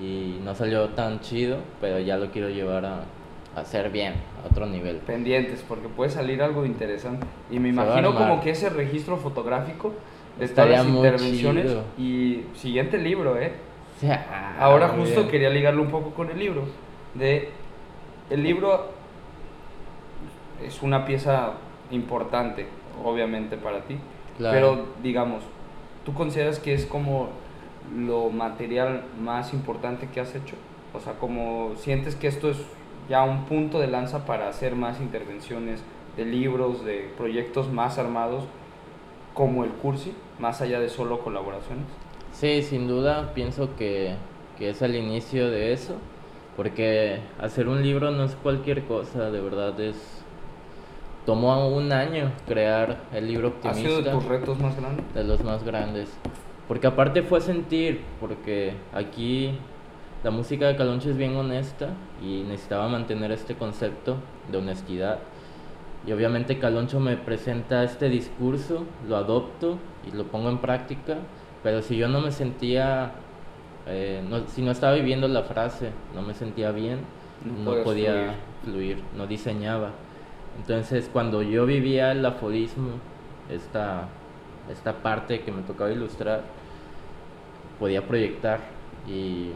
y 0.00 0.38
no 0.44 0.54
salió 0.54 0.90
tan 0.90 1.20
chido, 1.20 1.56
pero 1.80 1.98
ya 1.98 2.18
lo 2.18 2.30
quiero 2.30 2.50
llevar 2.50 2.84
a, 2.84 3.04
hacer 3.56 3.90
bien, 3.90 4.12
a 4.44 4.46
otro 4.48 4.66
nivel. 4.66 4.96
Pendientes, 4.98 5.64
porque 5.66 5.88
puede 5.88 6.10
salir 6.10 6.42
algo 6.42 6.64
interesante. 6.66 7.26
Y 7.50 7.58
me 7.58 7.68
Se 7.70 7.74
imagino 7.74 8.14
como 8.14 8.40
que 8.42 8.50
ese 8.50 8.68
registro 8.68 9.16
fotográfico 9.16 9.88
de 9.88 9.94
Estaría 10.40 10.82
muy 10.82 10.98
intervenciones. 10.98 11.66
chido. 11.66 11.84
Y 11.98 12.44
siguiente 12.54 12.98
libro, 12.98 13.36
¿eh? 13.38 13.52
Ahora 14.58 14.88
justo 14.88 15.20
bien. 15.20 15.30
quería 15.30 15.50
ligarlo 15.50 15.82
un 15.82 15.90
poco 15.90 16.10
con 16.10 16.30
el 16.30 16.38
libro. 16.38 16.64
De 17.14 17.50
el 18.30 18.42
libro 18.42 18.90
es 20.64 20.82
una 20.82 21.04
pieza 21.04 21.52
importante, 21.90 22.66
obviamente 23.04 23.56
para 23.56 23.80
ti. 23.80 23.98
Pero 24.38 24.86
digamos, 25.02 25.42
¿tú 26.04 26.14
consideras 26.14 26.60
que 26.60 26.74
es 26.74 26.86
como 26.86 27.30
lo 27.96 28.30
material 28.30 29.02
más 29.20 29.52
importante 29.52 30.08
que 30.08 30.20
has 30.20 30.34
hecho? 30.34 30.54
O 30.94 31.00
sea, 31.00 31.14
como 31.14 31.72
sientes 31.76 32.14
que 32.14 32.28
esto 32.28 32.50
es 32.50 32.58
ya 33.08 33.22
un 33.24 33.44
punto 33.46 33.80
de 33.80 33.88
lanza 33.88 34.26
para 34.26 34.48
hacer 34.48 34.76
más 34.76 35.00
intervenciones 35.00 35.82
de 36.16 36.24
libros, 36.24 36.84
de 36.84 37.10
proyectos 37.16 37.72
más 37.72 37.98
armados 37.98 38.44
como 39.38 39.62
el 39.62 39.70
Cursi, 39.70 40.12
más 40.40 40.60
allá 40.62 40.80
de 40.80 40.88
solo 40.88 41.20
colaboraciones? 41.20 41.84
Sí, 42.32 42.60
sin 42.64 42.88
duda, 42.88 43.34
pienso 43.34 43.76
que, 43.76 44.16
que 44.58 44.70
es 44.70 44.82
el 44.82 44.96
inicio 44.96 45.48
de 45.48 45.72
eso, 45.72 45.94
porque 46.56 47.20
hacer 47.38 47.68
un 47.68 47.84
libro 47.84 48.10
no 48.10 48.24
es 48.24 48.34
cualquier 48.34 48.82
cosa, 48.82 49.30
de 49.30 49.40
verdad 49.40 49.78
es 49.78 50.24
tomó 51.24 51.68
un 51.68 51.92
año 51.92 52.32
crear 52.48 52.96
el 53.14 53.28
libro 53.28 53.48
optimista. 53.48 53.80
¿Ha 53.80 53.84
sido 53.84 54.02
de 54.02 54.10
tus 54.10 54.24
retos 54.24 54.58
más 54.58 54.76
grandes? 54.76 55.14
De 55.14 55.22
los 55.22 55.44
más 55.44 55.62
grandes. 55.62 56.08
Porque 56.66 56.88
aparte 56.88 57.22
fue 57.22 57.40
sentir, 57.40 58.00
porque 58.18 58.72
aquí 58.92 59.52
la 60.24 60.32
música 60.32 60.66
de 60.66 60.74
Caloncho 60.74 61.10
es 61.10 61.16
bien 61.16 61.36
honesta 61.36 61.90
y 62.20 62.42
necesitaba 62.42 62.88
mantener 62.88 63.30
este 63.30 63.54
concepto 63.54 64.16
de 64.50 64.58
honestidad. 64.58 65.20
Y 66.06 66.12
obviamente 66.12 66.58
Caloncho 66.58 67.00
me 67.00 67.16
presenta 67.16 67.84
este 67.84 68.08
discurso, 68.08 68.84
lo 69.08 69.16
adopto 69.16 69.78
y 70.10 70.16
lo 70.16 70.24
pongo 70.24 70.48
en 70.48 70.58
práctica, 70.58 71.18
pero 71.62 71.82
si 71.82 71.96
yo 71.96 72.08
no 72.08 72.20
me 72.20 72.32
sentía, 72.32 73.12
eh, 73.86 74.22
si 74.48 74.62
no 74.62 74.70
estaba 74.70 74.94
viviendo 74.94 75.28
la 75.28 75.42
frase, 75.42 75.90
no 76.14 76.22
me 76.22 76.34
sentía 76.34 76.70
bien, 76.70 77.00
no, 77.64 77.82
podía 77.82 78.34
fluir, 78.64 79.02
no 79.16 79.26
diseñaba. 79.26 79.90
Entonces, 80.58 81.10
cuando 81.12 81.42
yo 81.42 81.66
vivía 81.66 82.12
el 82.12 82.24
aforismo, 82.24 82.92
esta, 83.50 84.08
esta 84.70 84.94
parte 85.02 85.40
que 85.40 85.52
me 85.52 85.62
tocaba 85.62 85.90
ilustrar, 85.90 86.42
podía 87.78 88.06
proyectar 88.06 88.60
y 89.06 89.50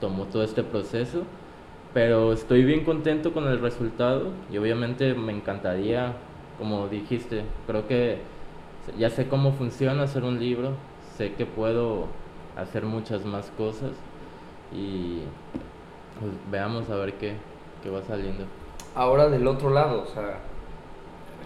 tomó 0.00 0.24
todo 0.24 0.42
este 0.42 0.62
proceso. 0.62 1.22
Pero 1.98 2.32
estoy 2.32 2.62
bien 2.62 2.84
contento 2.84 3.32
con 3.32 3.48
el 3.48 3.58
resultado 3.60 4.30
y 4.52 4.56
obviamente 4.56 5.14
me 5.14 5.32
encantaría, 5.32 6.12
como 6.56 6.86
dijiste, 6.86 7.42
creo 7.66 7.88
que 7.88 8.18
ya 8.96 9.10
sé 9.10 9.26
cómo 9.26 9.50
funciona 9.50 10.04
hacer 10.04 10.22
un 10.22 10.38
libro, 10.38 10.74
sé 11.16 11.32
que 11.32 11.44
puedo 11.44 12.06
hacer 12.56 12.84
muchas 12.84 13.24
más 13.24 13.50
cosas 13.58 13.90
y 14.72 15.22
pues, 16.20 16.30
veamos 16.52 16.88
a 16.88 16.94
ver 16.94 17.14
qué, 17.14 17.32
qué 17.82 17.90
va 17.90 18.00
saliendo 18.02 18.44
ahora 18.94 19.28
del 19.28 19.48
otro 19.48 19.70
lado, 19.70 20.04
o 20.04 20.06
sea, 20.06 20.38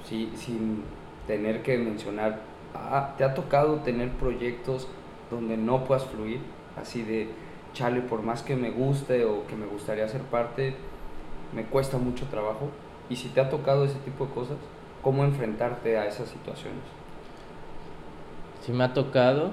sin 0.05 0.83
tener 1.27 1.63
que 1.63 1.79
mencionar, 1.79 2.41
ah, 2.75 3.15
¿te 3.17 3.25
ha 3.25 3.33
tocado 3.33 3.77
tener 3.77 4.11
proyectos 4.11 4.87
donde 5.31 5.57
no 5.57 5.85
puedas 5.85 6.05
fluir? 6.05 6.41
Así 6.77 7.05
de, 7.05 7.31
chale, 7.73 8.01
por 8.01 8.23
más 8.23 8.43
que 8.43 8.57
me 8.57 8.71
guste 8.71 9.25
o 9.25 9.47
que 9.47 9.57
me 9.57 9.67
gustaría 9.67 10.07
ser 10.09 10.23
parte, 10.23 10.75
me 11.55 11.65
cuesta 11.65 11.99
mucho 11.99 12.27
trabajo. 12.27 12.69
Y 13.09 13.17
si 13.17 13.29
te 13.29 13.41
ha 13.41 13.51
tocado 13.51 13.85
ese 13.85 13.99
tipo 14.01 14.27
de 14.27 14.33
cosas, 14.33 14.57
¿cómo 15.03 15.25
enfrentarte 15.25 15.99
a 15.99 16.07
esas 16.07 16.29
situaciones? 16.29 16.83
Si 18.63 18.73
me 18.73 18.85
ha 18.85 18.95
tocado. 18.95 19.53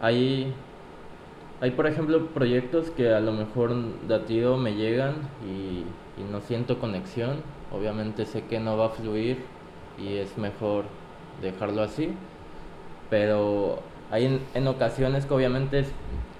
Hay, 0.00 0.52
hay 1.60 1.70
por 1.70 1.86
ejemplo, 1.86 2.26
proyectos 2.26 2.90
que 2.90 3.14
a 3.14 3.20
lo 3.20 3.32
mejor 3.32 3.74
de 3.74 4.14
a 4.14 4.56
me 4.56 4.74
llegan 4.74 5.14
y 5.46 5.84
no 6.30 6.40
siento 6.40 6.78
conexión, 6.78 7.42
obviamente 7.72 8.26
sé 8.26 8.42
que 8.44 8.60
no 8.60 8.76
va 8.76 8.86
a 8.86 8.90
fluir 8.90 9.38
y 9.98 10.16
es 10.16 10.36
mejor 10.38 10.84
dejarlo 11.42 11.82
así, 11.82 12.12
pero 13.10 13.78
hay 14.10 14.40
en, 14.54 14.68
ocasiones 14.68 15.26
que 15.26 15.34
obviamente 15.34 15.84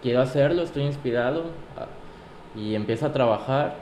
quiero 0.05 0.21
hacerlo, 0.21 0.62
estoy 0.62 0.85
inspirado 0.85 1.47
y 2.55 2.77
empiezo 2.77 3.07
a 3.07 3.12
trabajar 3.12 3.75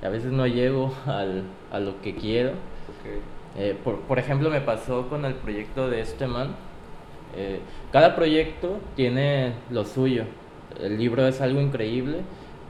y 0.00 0.06
a 0.06 0.10
veces 0.10 0.30
no 0.30 0.46
llego 0.46 0.94
al, 1.06 1.42
a 1.72 1.80
lo 1.80 2.00
que 2.00 2.14
quiero. 2.14 2.52
Eh, 3.56 3.76
por, 3.82 4.00
por, 4.02 4.20
ejemplo, 4.20 4.48
me 4.50 4.60
pasó 4.60 5.08
con 5.08 5.24
el 5.24 5.34
proyecto 5.34 5.90
de 5.90 6.02
este 6.02 6.28
man. 6.28 6.54
Eh, 7.36 7.58
cada 7.90 8.14
proyecto 8.14 8.78
tiene 8.94 9.54
lo 9.70 9.84
suyo. 9.84 10.24
El 10.80 10.98
libro 10.98 11.26
es 11.26 11.40
algo 11.40 11.60
increíble 11.60 12.22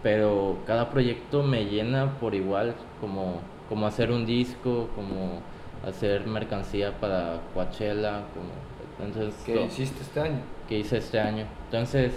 pero 0.05 0.59
cada 0.67 0.91
proyecto 0.91 1.43
me 1.43 1.65
llena 1.65 2.19
por 2.21 2.35
igual, 2.35 2.75
como, 3.01 3.41
como 3.71 3.87
hacer 3.87 4.13
un 4.13 4.27
disco, 4.27 4.91
como 4.95 5.41
hacer 5.89 6.27
mercancía 6.27 6.93
para 7.01 7.41
Coachella, 7.55 8.21
como, 8.35 8.51
entonces... 9.03 9.43
¿Qué 9.47 9.65
hiciste 9.65 10.03
este 10.03 10.21
año? 10.21 10.41
Que 10.69 10.79
hice 10.79 10.99
este 10.99 11.19
año. 11.19 11.47
Entonces, 11.65 12.13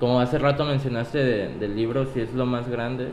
como 0.00 0.18
hace 0.20 0.38
rato 0.38 0.64
mencionaste 0.64 1.18
del 1.18 1.76
libro, 1.76 2.06
si 2.06 2.20
es 2.20 2.34
lo 2.34 2.46
más 2.46 2.68
grande, 2.68 3.08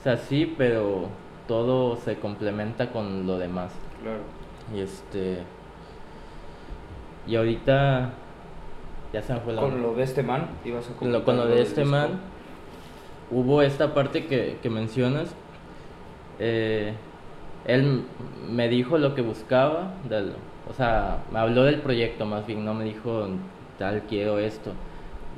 o 0.00 0.02
sea, 0.02 0.16
sí, 0.16 0.54
pero 0.58 1.08
todo 1.48 1.96
se 1.96 2.16
complementa 2.16 2.90
con 2.90 3.26
lo 3.26 3.38
demás. 3.38 3.72
Claro. 4.02 4.18
Y 4.74 4.80
este... 4.80 5.38
Y 7.26 7.36
ahorita... 7.36 8.10
Ya 9.12 9.22
se 9.22 9.32
me 9.32 9.40
fue 9.40 9.52
la... 9.52 9.62
Con 9.62 9.80
lo 9.80 9.94
de 9.94 10.02
este 10.02 10.22
man, 10.22 10.48
ibas 10.64 10.90
a 10.90 10.94
Con 10.94 11.12
lo, 11.12 11.24
con 11.24 11.36
lo 11.36 11.46
de 11.46 11.62
este 11.62 11.84
man 11.84 12.20
hubo 13.30 13.62
esta 13.62 13.94
parte 13.94 14.26
que, 14.26 14.58
que 14.62 14.70
mencionas. 14.70 15.34
Eh, 16.38 16.92
él 17.66 18.04
me 18.48 18.68
dijo 18.68 18.98
lo 18.98 19.14
que 19.14 19.22
buscaba, 19.22 19.94
o 20.68 20.72
sea, 20.74 21.24
me 21.32 21.38
habló 21.38 21.64
del 21.64 21.80
proyecto 21.80 22.26
más 22.26 22.46
bien, 22.46 22.64
no 22.64 22.74
me 22.74 22.84
dijo 22.84 23.28
tal 23.78 24.02
quiero 24.08 24.38
esto. 24.38 24.72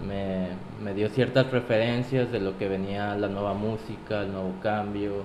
Me, 0.06 0.48
me 0.82 0.94
dio 0.94 1.08
ciertas 1.08 1.50
referencias 1.50 2.30
de 2.30 2.40
lo 2.40 2.56
que 2.56 2.68
venía 2.68 3.14
la 3.16 3.28
nueva 3.28 3.54
música, 3.54 4.22
el 4.22 4.32
nuevo 4.32 4.52
cambio. 4.62 5.24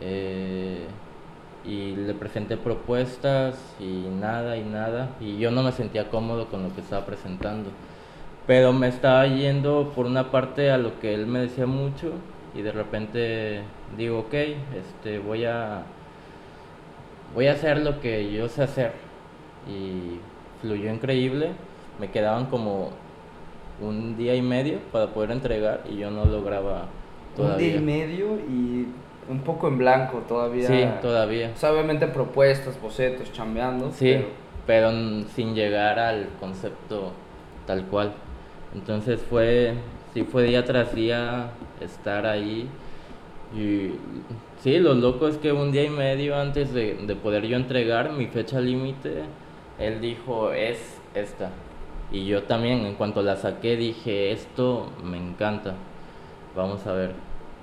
Eh, 0.00 0.86
y 1.64 1.96
le 1.96 2.14
presenté 2.14 2.56
propuestas 2.56 3.58
y 3.78 4.08
nada 4.20 4.56
y 4.56 4.64
nada. 4.64 5.10
Y 5.20 5.38
yo 5.38 5.50
no 5.50 5.62
me 5.62 5.72
sentía 5.72 6.08
cómodo 6.08 6.46
con 6.46 6.62
lo 6.62 6.74
que 6.74 6.80
estaba 6.80 7.04
presentando 7.04 7.70
pero 8.48 8.72
me 8.72 8.88
estaba 8.88 9.26
yendo 9.26 9.92
por 9.94 10.06
una 10.06 10.30
parte 10.30 10.70
a 10.70 10.78
lo 10.78 10.98
que 11.00 11.12
él 11.12 11.26
me 11.26 11.40
decía 11.40 11.66
mucho 11.66 12.12
y 12.54 12.62
de 12.62 12.72
repente 12.72 13.60
digo, 13.98 14.20
ok, 14.20 14.32
este, 14.32 15.18
voy 15.18 15.44
a, 15.44 15.82
voy 17.34 17.46
a 17.48 17.52
hacer 17.52 17.76
lo 17.82 18.00
que 18.00 18.32
yo 18.32 18.48
sé 18.48 18.62
hacer 18.62 18.92
y 19.68 20.18
fluyó 20.62 20.90
increíble, 20.90 21.50
me 22.00 22.10
quedaban 22.10 22.46
como 22.46 22.92
un 23.80 24.16
día 24.16 24.34
y 24.34 24.42
medio 24.42 24.78
para 24.92 25.08
poder 25.08 25.30
entregar 25.30 25.82
y 25.90 25.96
yo 25.96 26.10
no 26.10 26.24
lograba 26.24 26.86
todavía. 27.36 27.54
Un 27.54 27.58
día 27.58 27.76
y 27.76 27.80
medio 27.80 28.36
y 28.36 28.86
un 29.28 29.40
poco 29.40 29.68
en 29.68 29.78
blanco 29.78 30.22
todavía. 30.26 30.66
Sí, 30.66 30.84
todavía. 31.02 31.52
O 31.60 31.66
obviamente 31.66 32.06
propuestas, 32.06 32.80
bocetos, 32.80 33.32
chambeando. 33.32 33.92
Sí, 33.92 34.16
pero 34.66 34.90
sin 35.34 35.54
llegar 35.54 35.98
al 35.98 36.28
concepto 36.40 37.12
tal 37.66 37.84
cual. 37.84 38.12
Entonces 38.74 39.20
fue, 39.20 39.74
sí 40.14 40.24
fue 40.24 40.44
día 40.44 40.64
tras 40.64 40.94
día 40.94 41.50
estar 41.80 42.26
ahí. 42.26 42.68
Y 43.54 43.92
sí, 44.62 44.78
lo 44.78 44.94
loco 44.94 45.28
es 45.28 45.36
que 45.36 45.52
un 45.52 45.72
día 45.72 45.84
y 45.84 45.90
medio 45.90 46.36
antes 46.36 46.72
de, 46.74 46.94
poder 47.22 47.46
yo 47.46 47.56
entregar 47.56 48.12
mi 48.12 48.26
fecha 48.26 48.60
límite, 48.60 49.22
él 49.78 50.00
dijo, 50.00 50.52
es 50.52 50.98
esta. 51.14 51.50
Y 52.10 52.26
yo 52.26 52.44
también, 52.44 52.86
en 52.86 52.94
cuanto 52.94 53.22
la 53.22 53.36
saqué, 53.36 53.76
dije, 53.76 54.32
esto 54.32 54.90
me 55.04 55.18
encanta. 55.18 55.74
Vamos 56.56 56.86
a 56.86 56.92
ver. 56.92 57.12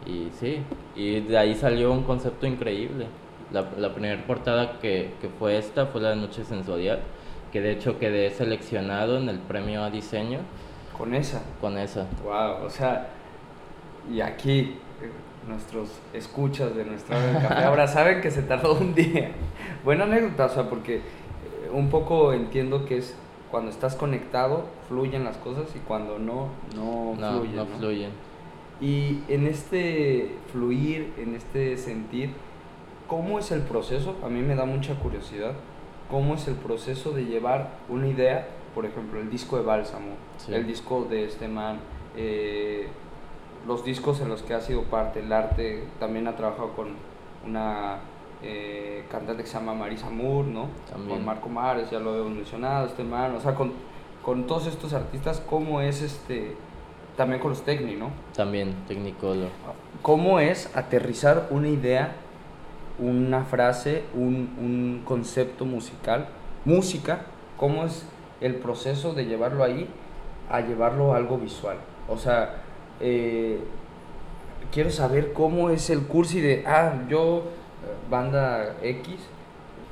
Y 0.06 0.30
sí, 0.40 0.62
y 0.96 1.22
de 1.22 1.38
ahí 1.38 1.56
salió 1.56 1.92
un 1.92 2.04
concepto 2.04 2.46
increíble. 2.46 3.08
La, 3.52 3.66
la 3.78 3.94
primera 3.94 4.22
portada 4.26 4.80
que, 4.80 5.14
que, 5.22 5.30
fue 5.30 5.58
esta 5.58 5.88
fue 5.88 6.02
la 6.02 6.10
de 6.10 6.18
Noche 6.18 6.44
Sensorial, 6.44 7.00
que 7.52 7.62
de 7.62 7.72
hecho 7.72 7.98
quedé 7.98 8.30
seleccionado 8.30 9.18
en 9.18 9.30
el 9.30 9.40
premio 9.40 9.84
a 9.84 9.90
diseño 9.90 10.40
con 10.98 11.14
esa. 11.14 11.42
Con 11.60 11.78
esa. 11.78 12.08
Wow, 12.24 12.66
o 12.66 12.70
sea, 12.70 13.08
y 14.12 14.22
aquí 14.22 14.60
eh, 15.02 15.12
nuestros 15.48 15.90
escuchas 16.14 16.76
de 16.76 16.86
nuestra 16.86 17.18
café 17.42 17.64
ahora 17.66 17.88
saben 17.88 18.22
que 18.22 18.32
se 18.32 18.44
tardó 18.44 18.76
un 18.76 18.94
día. 18.94 19.32
Buena 19.84 20.06
anécdota, 20.06 20.46
o 20.46 20.50
sea, 20.50 20.70
porque 20.70 20.98
eh, 20.98 21.02
un 21.72 21.90
poco 21.90 22.34
entiendo 22.34 22.86
que 22.86 22.98
es 22.98 23.16
cuando 23.56 23.72
estás 23.72 23.96
conectado 23.96 24.66
fluyen 24.90 25.24
las 25.24 25.38
cosas 25.38 25.74
y 25.78 25.80
cuando 25.80 26.20
no, 26.20 26.50
no, 26.76 27.16
fluyen. 27.16 27.56
No, 27.56 27.66
fluyen. 27.66 28.12
Y 28.82 29.20
en 29.30 29.48
este 29.48 30.36
fluir, 30.52 31.14
en 31.18 31.36
este 31.36 31.78
sentir, 31.78 32.32
¿cómo 33.08 33.40
es 33.40 33.52
el 33.52 33.62
proceso? 33.62 34.18
A 34.26 34.28
mí 34.28 34.42
me 34.42 34.56
da 34.56 34.66
mucha 34.66 34.96
curiosidad. 34.96 35.54
¿Cómo 36.12 36.36
es 36.36 36.50
el 36.50 36.56
proceso 36.56 37.12
de 37.12 37.24
llevar 37.24 37.78
una 37.88 38.08
idea 38.10 38.46
por 38.76 38.86
ejemplo, 38.86 39.22
el 39.22 39.30
disco 39.30 39.56
de 39.56 39.64
Bálsamo, 39.64 40.18
el 40.50 40.68
disco 40.68 41.08
de 41.10 41.24
este 41.24 41.48
man, 41.48 41.80
eh, 42.18 42.90
los 43.66 43.86
discos 43.86 44.20
en 44.20 44.28
los 44.28 44.44
que 44.44 44.54
ha 44.54 44.60
sido 44.60 44.84
parte, 44.84 45.22
el 45.22 45.32
arte, 45.32 45.86
también 45.98 46.28
ha 46.28 46.36
trabajado 46.36 46.74
con 46.74 46.90
una 47.48 48.00
eh, 48.46 49.06
cantante 49.10 49.42
que 49.42 49.50
se 49.50 49.58
llama 49.58 49.74
Marisa 49.74 50.10
Moore, 50.10 50.48
¿no? 50.50 50.68
También. 50.90 51.18
Con 51.18 51.26
Marco 51.26 51.50
Mares, 51.50 51.90
ya 51.90 52.00
lo 52.00 52.12
habíamos 52.12 52.34
mencionado, 52.34 52.86
este 52.86 53.04
man, 53.04 53.36
o 53.36 53.40
sea, 53.40 53.56
con, 53.56 53.74
con 54.22 54.46
todos 54.46 54.68
estos 54.68 54.94
artistas, 54.94 55.42
¿cómo 55.50 55.82
es 55.82 56.02
este, 56.04 56.56
también 57.18 57.42
con 57.42 57.52
los 57.52 57.64
Techni, 57.64 57.96
¿no? 57.96 58.12
También, 58.36 58.76
Technicolor. 58.88 59.50
¿Cómo 60.02 60.40
es 60.40 60.70
aterrizar 60.76 61.48
una 61.50 61.70
idea, 61.70 62.14
una 63.00 63.44
frase, 63.44 64.04
un, 64.14 64.56
un 64.60 65.02
concepto 65.06 65.66
musical, 65.66 66.28
música? 66.66 67.26
¿Cómo 67.58 67.86
es 67.86 68.06
el 68.42 68.56
proceso 68.56 69.14
de 69.14 69.26
llevarlo 69.26 69.64
ahí 69.64 69.90
a 70.52 70.62
llevarlo 70.62 71.14
a 71.14 71.18
algo 71.18 71.38
visual? 71.38 71.78
O 72.08 72.18
sea, 72.18 72.58
eh, 73.00 73.60
quiero 74.72 74.90
saber 74.92 75.34
cómo 75.34 75.70
es 75.70 75.90
el 75.90 76.04
curso 76.04 76.38
y 76.38 76.42
de, 76.42 76.64
ah, 76.68 76.94
yo, 77.10 77.44
banda 78.10 78.76
X, 78.82 79.16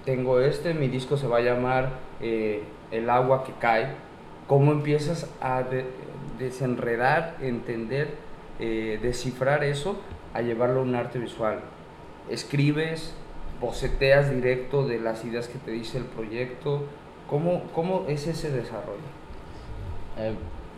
tengo 0.05 0.39
este, 0.39 0.73
mi 0.73 0.87
disco 0.87 1.17
se 1.17 1.27
va 1.27 1.37
a 1.37 1.41
llamar 1.41 1.89
eh, 2.21 2.63
El 2.91 3.09
agua 3.09 3.43
que 3.43 3.53
cae. 3.53 3.93
¿Cómo 4.47 4.71
empiezas 4.71 5.29
a 5.41 5.63
de- 5.63 5.85
desenredar, 6.37 7.37
entender, 7.41 8.15
eh, 8.59 8.99
descifrar 9.01 9.63
eso, 9.63 9.97
a 10.33 10.41
llevarlo 10.41 10.81
a 10.81 10.83
un 10.83 10.95
arte 10.95 11.19
visual? 11.19 11.59
Escribes, 12.29 13.13
boceteas 13.61 14.29
directo 14.29 14.85
de 14.87 14.99
las 14.99 15.23
ideas 15.25 15.47
que 15.47 15.57
te 15.59 15.71
dice 15.71 15.97
el 15.97 16.05
proyecto. 16.05 16.83
¿Cómo, 17.29 17.63
cómo 17.73 18.05
es 18.09 18.27
ese 18.27 18.51
desarrollo? 18.51 18.99
Eh, 20.17 20.33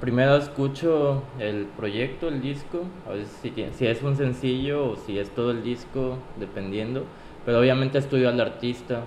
primero 0.05 0.37
escucho 0.37 1.23
el 1.39 1.65
proyecto, 1.65 2.27
el 2.27 2.39
disco, 2.39 2.83
a 3.09 3.13
veces 3.13 3.39
si, 3.41 3.51
si 3.73 3.87
es 3.87 4.03
un 4.03 4.15
sencillo 4.15 4.91
o 4.91 4.95
si 4.97 5.17
es 5.17 5.31
todo 5.31 5.49
el 5.49 5.63
disco, 5.63 6.19
dependiendo. 6.39 7.05
Pero 7.43 7.59
obviamente 7.59 7.97
estudio 7.97 8.29
al 8.29 8.39
artista, 8.39 9.01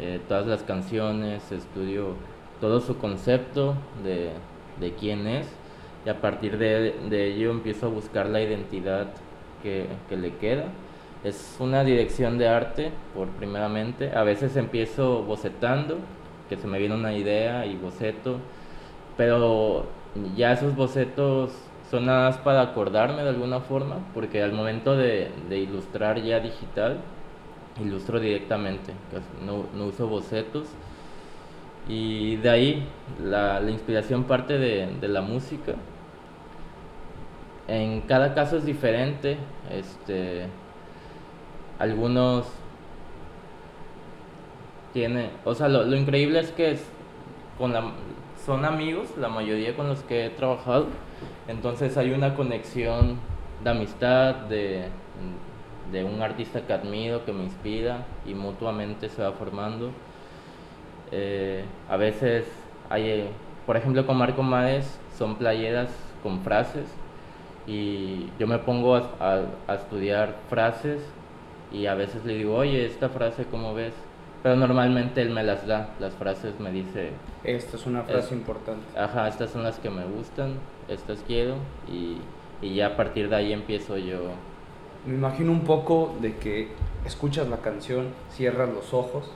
eh, 0.00 0.18
todas 0.26 0.48
las 0.48 0.64
canciones, 0.64 1.52
estudio 1.52 2.14
todo 2.60 2.80
su 2.80 2.98
concepto 2.98 3.76
de, 4.02 4.30
de 4.80 4.92
quién 4.94 5.28
es 5.28 5.46
y 6.04 6.08
a 6.08 6.20
partir 6.20 6.58
de, 6.58 6.96
de 7.08 7.26
ello 7.28 7.52
empiezo 7.52 7.86
a 7.86 7.90
buscar 7.90 8.26
la 8.26 8.42
identidad 8.42 9.06
que, 9.62 9.86
que 10.08 10.16
le 10.16 10.34
queda. 10.34 10.64
Es 11.22 11.58
una 11.60 11.84
dirección 11.84 12.38
de 12.38 12.48
arte, 12.48 12.90
por 13.14 13.28
primeramente. 13.28 14.10
A 14.16 14.24
veces 14.24 14.56
empiezo 14.56 15.22
bocetando, 15.22 15.98
que 16.48 16.56
se 16.56 16.66
me 16.66 16.80
viene 16.80 16.96
una 16.96 17.12
idea 17.14 17.66
y 17.66 17.76
boceto, 17.76 18.38
pero 19.16 19.99
ya 20.36 20.52
esos 20.52 20.74
bocetos 20.76 21.52
son 21.90 22.06
nada 22.06 22.28
más 22.30 22.38
para 22.38 22.62
acordarme 22.62 23.22
de 23.22 23.30
alguna 23.30 23.60
forma, 23.60 24.06
porque 24.14 24.42
al 24.42 24.52
momento 24.52 24.96
de, 24.96 25.30
de 25.48 25.58
ilustrar 25.58 26.20
ya 26.22 26.40
digital, 26.40 27.00
ilustro 27.80 28.20
directamente, 28.20 28.94
casi 29.10 29.26
no, 29.44 29.66
no 29.74 29.86
uso 29.86 30.08
bocetos. 30.08 30.68
Y 31.88 32.36
de 32.36 32.50
ahí 32.50 32.88
la, 33.18 33.60
la 33.60 33.70
inspiración 33.70 34.24
parte 34.24 34.58
de, 34.58 34.86
de 35.00 35.08
la 35.08 35.22
música. 35.22 35.74
En 37.68 38.02
cada 38.02 38.34
caso 38.34 38.56
es 38.56 38.64
diferente. 38.64 39.38
Este, 39.70 40.46
algunos 41.78 42.46
tiene, 44.92 45.30
o 45.44 45.54
sea, 45.54 45.68
lo, 45.68 45.84
lo 45.84 45.96
increíble 45.96 46.40
es 46.40 46.50
que 46.52 46.72
es 46.72 46.84
con 47.58 47.72
la, 47.72 47.92
son 48.44 48.64
amigos, 48.64 49.08
la 49.18 49.28
mayoría 49.28 49.76
con 49.76 49.88
los 49.88 50.00
que 50.00 50.26
he 50.26 50.30
trabajado, 50.30 50.86
entonces 51.48 51.96
hay 51.96 52.10
una 52.12 52.34
conexión 52.34 53.16
de 53.64 53.70
amistad, 53.70 54.34
de, 54.48 54.88
de 55.92 56.04
un 56.04 56.22
artista 56.22 56.60
que 56.66 56.72
admiro, 56.72 57.24
que 57.24 57.32
me 57.32 57.44
inspira 57.44 58.04
y 58.26 58.34
mutuamente 58.34 59.08
se 59.08 59.22
va 59.22 59.32
formando. 59.32 59.90
Eh, 61.12 61.64
a 61.88 61.96
veces 61.96 62.44
hay, 62.88 63.28
por 63.66 63.76
ejemplo, 63.76 64.06
con 64.06 64.16
Marco 64.16 64.42
Maes 64.42 64.98
son 65.18 65.36
playeras 65.36 65.90
con 66.22 66.40
frases 66.42 66.86
y 67.66 68.26
yo 68.38 68.46
me 68.46 68.58
pongo 68.58 68.96
a- 68.96 69.44
a 69.68 69.74
estudiar 69.74 70.36
frases 70.48 71.00
y 71.72 71.86
a 71.86 71.94
veces 71.94 72.24
le 72.24 72.34
digo, 72.34 72.56
oye, 72.56 72.86
esta 72.86 73.08
frase, 73.08 73.44
¿cómo 73.50 73.74
ves? 73.74 73.94
Pero 74.42 74.56
normalmente 74.56 75.20
él 75.20 75.30
me 75.30 75.42
las 75.42 75.66
da, 75.66 75.90
las 76.00 76.14
frases 76.14 76.58
me 76.60 76.70
dice, 76.72 77.10
Esta 77.44 77.76
es 77.76 77.86
una 77.86 78.02
frase 78.04 78.26
Es- 78.28 78.32
importante. 78.32 78.98
ajá, 78.98 79.28
estas 79.28 79.50
son 79.50 79.62
las 79.62 79.78
que 79.78 79.90
me 79.90 80.04
gustan, 80.04 80.54
estas 80.88 81.22
quiero 81.26 81.56
y, 81.86 82.16
y 82.62 82.74
ya 82.76 82.88
a 82.88 82.96
partir 82.96 83.28
de 83.28 83.36
ahí 83.36 83.52
empiezo 83.52 83.98
yo. 83.98 84.20
Me 85.06 85.14
imagino 85.14 85.52
un 85.52 85.62
poco 85.64 86.14
de 86.20 86.36
que 86.36 86.68
escuchas 87.04 87.48
la 87.48 87.58
canción, 87.58 88.08
cierras 88.30 88.68
los 88.70 88.92
ojos 88.94 89.30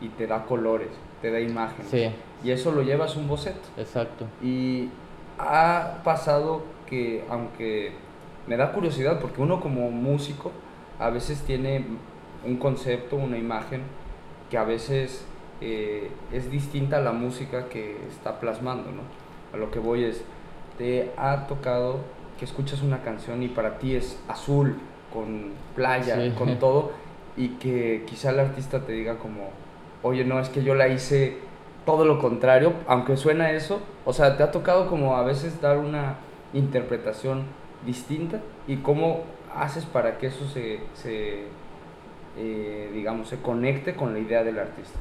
y 0.00 0.08
te 0.08 0.26
da 0.26 0.44
colores, 0.44 0.88
te 1.22 1.30
da 1.30 1.40
imágenes. 1.40 1.90
Sí, 1.90 2.10
Y 2.44 2.50
eso 2.50 2.70
lo 2.72 2.82
llevas 2.82 3.16
a 3.16 3.18
un 3.18 3.28
boceto. 3.28 3.60
exacto. 3.78 4.26
Y 4.42 4.88
ha 5.38 6.00
pasado 6.04 6.62
que, 6.86 7.24
aunque 7.30 7.92
me 8.46 8.56
da 8.58 8.72
curiosidad, 8.72 9.20
porque 9.20 9.40
uno 9.40 9.60
como 9.60 9.90
músico 9.90 10.52
a 10.98 11.08
veces 11.10 11.40
tiene 11.42 11.84
un 12.46 12.56
concepto, 12.56 13.16
una 13.16 13.36
imagen, 13.38 13.82
que 14.50 14.58
a 14.58 14.64
veces 14.64 15.24
eh, 15.60 16.10
es 16.32 16.50
distinta 16.50 16.98
a 16.98 17.00
la 17.00 17.12
música 17.12 17.68
que 17.68 17.96
está 18.08 18.40
plasmando, 18.40 18.90
¿no? 18.90 19.02
A 19.54 19.56
lo 19.56 19.70
que 19.70 19.78
voy 19.78 20.04
es, 20.04 20.22
te 20.78 21.12
ha 21.16 21.46
tocado 21.46 21.98
que 22.38 22.44
escuchas 22.44 22.82
una 22.82 23.02
canción 23.02 23.42
y 23.42 23.48
para 23.48 23.78
ti 23.78 23.94
es 23.94 24.18
azul, 24.28 24.76
con 25.12 25.50
playa, 25.74 26.16
Sí. 26.16 26.32
con 26.36 26.56
todo, 26.58 26.92
y 27.36 27.48
que 27.58 28.04
quizá 28.06 28.30
el 28.30 28.40
artista 28.40 28.80
te 28.80 28.92
diga 28.92 29.18
como, 29.18 29.50
oye, 30.02 30.24
no, 30.24 30.40
es 30.40 30.48
que 30.48 30.62
yo 30.62 30.74
la 30.74 30.88
hice 30.88 31.38
todo 31.84 32.04
lo 32.04 32.18
contrario, 32.18 32.72
aunque 32.86 33.16
suena 33.16 33.50
eso, 33.52 33.80
o 34.04 34.12
sea, 34.12 34.36
te 34.36 34.42
ha 34.42 34.50
tocado 34.50 34.86
como 34.88 35.16
a 35.16 35.22
veces 35.22 35.60
dar 35.60 35.78
una 35.78 36.16
interpretación 36.52 37.44
distinta 37.86 38.40
y 38.66 38.76
cómo 38.76 39.22
haces 39.54 39.84
para 39.86 40.18
que 40.18 40.26
eso 40.28 40.46
se, 40.48 40.80
se 40.94 41.44
eh, 42.36 42.90
digamos, 42.92 43.28
se 43.28 43.40
conecte 43.40 43.94
con 43.94 44.12
la 44.12 44.18
idea 44.18 44.42
del 44.42 44.58
artista. 44.58 44.98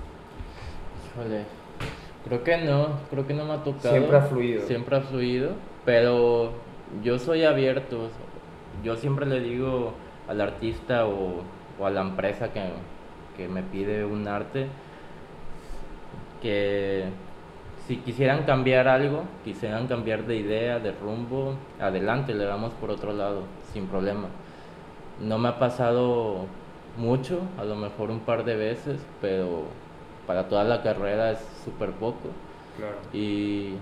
Híjole, 1.06 1.44
creo 2.26 2.44
que 2.44 2.58
no, 2.58 3.00
creo 3.10 3.28
que 3.28 3.34
no 3.34 3.46
me 3.46 3.54
ha 3.54 3.64
tocado. 3.64 3.96
Siempre 3.96 4.18
ha 4.18 4.22
fluido. 4.22 4.62
Siempre 4.68 4.96
ha 4.98 5.02
fluido, 5.02 5.52
pero 5.86 6.52
yo 7.04 7.20
soy 7.20 7.44
abierto. 7.44 8.10
Yo 8.84 8.96
siempre 8.96 9.26
le 9.26 9.40
digo 9.42 9.94
al 10.28 10.42
artista 10.42 11.06
o, 11.06 11.44
o 11.80 11.86
a 11.86 11.90
la 11.90 12.02
empresa 12.02 12.52
que, 12.54 12.62
que 13.36 13.48
me 13.48 13.64
pide 13.64 14.06
un 14.06 14.28
arte 14.28 14.68
que 16.42 17.06
si 17.88 17.98
quisieran 17.98 18.44
cambiar 18.44 18.88
algo, 18.88 19.24
quisieran 19.44 19.88
cambiar 19.88 20.26
de 20.26 20.36
idea, 20.36 20.80
de 20.80 20.92
rumbo, 20.92 21.56
adelante, 21.80 22.34
le 22.36 22.46
damos 22.46 22.72
por 22.74 22.92
otro 22.92 23.14
lado, 23.14 23.44
sin 23.74 23.88
problema. 23.88 24.28
No 25.20 25.40
me 25.40 25.50
ha 25.50 25.58
pasado 25.60 26.46
mucho, 26.98 27.40
a 27.58 27.64
lo 27.64 27.76
mejor 27.76 28.12
un 28.12 28.20
par 28.20 28.44
de 28.46 28.56
veces, 28.56 29.00
pero 29.22 29.64
para 30.28 30.48
toda 30.48 30.64
la 30.64 30.82
carrera 30.82 31.32
es 31.32 31.40
súper 31.64 31.92
poco. 31.92 32.30
Claro. 32.78 32.96
Y 33.14 33.74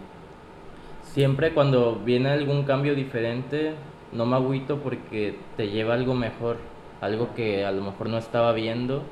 siempre 1.04 1.54
cuando 1.54 1.96
viene 1.96 2.30
algún 2.30 2.64
cambio 2.64 2.96
diferente, 2.96 3.74
no 4.12 4.26
me 4.26 4.36
agüito 4.36 4.78
porque 4.78 5.36
te 5.56 5.70
lleva 5.70 5.94
algo 5.94 6.14
mejor, 6.14 6.58
algo 7.02 7.30
que 7.36 7.66
a 7.66 7.72
lo 7.72 7.84
mejor 7.84 8.10
no 8.10 8.18
estaba 8.18 8.54
viendo 8.54 9.04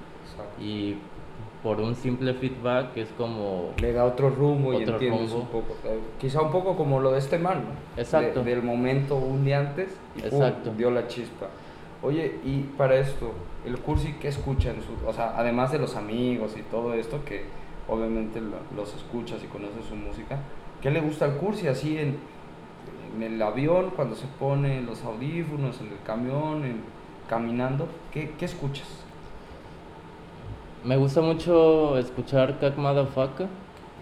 y 0.59 0.95
por 1.63 1.81
un 1.81 1.95
simple 1.95 2.33
feedback 2.35 2.95
es 2.95 3.09
como... 3.17 3.71
Le 3.81 3.91
da 3.91 4.05
otro 4.05 4.29
rumbo 4.29 4.73
y 4.73 4.83
entiendes 4.83 5.31
rumbo. 5.31 5.37
un 5.37 5.47
poco. 5.47 5.75
eh, 5.83 5.99
quizá 6.19 6.41
un 6.41 6.51
poco 6.51 6.75
como 6.77 6.99
lo 6.99 7.11
de 7.11 7.17
este 7.19 7.39
man, 7.39 7.63
¿no? 7.63 8.01
Exacto. 8.01 8.43
De- 8.43 8.51
del 8.51 8.61
momento 8.63 9.15
un 9.15 9.43
día 9.43 9.59
antes 9.59 9.89
y 10.15 10.21
pum, 10.21 10.41
Exacto. 10.41 10.71
dio 10.77 10.91
la 10.91 11.07
chispa. 11.07 11.47
Oye, 12.03 12.35
y 12.45 12.59
para 12.77 12.95
esto, 12.97 13.31
el 13.65 13.77
cursi, 13.79 14.13
¿qué 14.21 14.27
escuchan? 14.29 14.75
Su- 14.81 15.07
o 15.07 15.13
sea, 15.13 15.33
además 15.37 15.71
de 15.71 15.79
los 15.79 15.95
amigos 15.95 16.55
y 16.57 16.61
todo 16.63 16.93
esto, 16.93 17.23
que 17.25 17.43
obviamente 17.87 18.39
lo- 18.41 18.59
los 18.75 18.93
escuchas 18.95 19.43
y 19.43 19.47
conoces 19.47 19.85
su 19.87 19.95
música, 19.95 20.39
¿qué 20.81 20.91
le 20.91 21.01
gusta 21.01 21.25
al 21.25 21.37
cursi? 21.37 21.67
Así 21.67 21.97
en, 21.97 22.17
en 23.15 23.23
el 23.23 23.41
avión, 23.41 23.91
cuando 23.95 24.15
se 24.15 24.27
pone 24.39 24.81
los 24.81 25.03
audífonos, 25.03 25.79
en 25.81 25.87
el 25.87 25.97
camión, 26.05 26.63
en, 26.65 26.81
caminando, 27.29 27.87
¿qué, 28.13 28.31
qué 28.37 28.45
escuchas? 28.45 28.87
Me 30.83 30.97
gusta 30.97 31.21
mucho 31.21 31.97
escuchar 31.97 32.59
Kak 32.59 32.77
Motherfucker, 32.77 33.47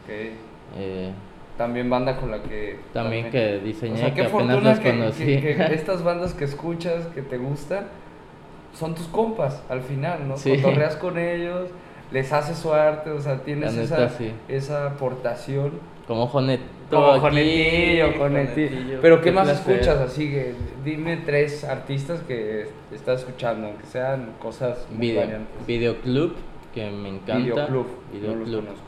Que 0.05 0.33
eh, 0.75 1.11
también 1.57 1.89
banda 1.89 2.17
con 2.17 2.29
la 2.31 2.43
que... 2.43 2.77
también 2.91 3.29
que 3.31 3.59
diseñé, 3.59 3.93
O 3.93 3.97
sea, 3.97 4.09
qué 4.13 4.21
que 4.23 4.27
apenas 4.27 4.79
fortuna 4.79 4.79
que, 4.79 5.25
que- 5.25 5.55
que 5.55 5.63
estas 5.73 6.03
bandas 6.03 6.33
que 6.33 6.43
escuchas, 6.43 7.05
que 7.07 7.21
te 7.21 7.37
gustan, 7.37 7.85
son 8.73 8.95
tus 8.95 9.07
compas 9.07 9.61
al 9.69 9.81
final, 9.81 10.27
¿no? 10.27 10.37
Sí. 10.37 10.55
Cotorreas 10.57 10.95
con 10.95 11.17
ellos, 11.17 11.69
les 12.11 12.31
haces 12.31 12.57
su 12.57 12.73
arte, 12.73 13.09
o 13.11 13.19
sea, 13.19 13.37
tienes 13.39 13.75
esa, 13.75 14.09
sí. 14.09 14.31
esa 14.47 14.87
aportación 14.87 15.71
Como 16.07 16.27
Joneto. 16.27 16.63
Como 16.89 17.11
aquí, 17.11 17.21
Jonetillo, 17.21 18.13
Jonetillo. 18.19 18.99
Pero 19.01 19.21
¿qué 19.21 19.31
más 19.31 19.49
placer. 19.49 19.75
escuchas? 19.75 19.97
Así 19.99 20.29
que 20.29 20.53
dime 20.85 21.17
tres 21.17 21.63
artistas 21.63 22.21
que 22.21 22.67
estás 22.93 23.21
escuchando, 23.21 23.67
aunque 23.67 23.85
sean 23.87 24.33
cosas 24.39 24.85
muy 24.91 25.07
Video, 25.07 25.21
variantes. 25.21 25.65
Videoclub, 25.65 26.35
que 26.73 26.91
me 26.91 27.09
encanta. 27.09 27.37
Videoclub, 27.37 27.87
no 27.87 28.19
Videoclub. 28.19 28.65
conozco. 28.65 28.85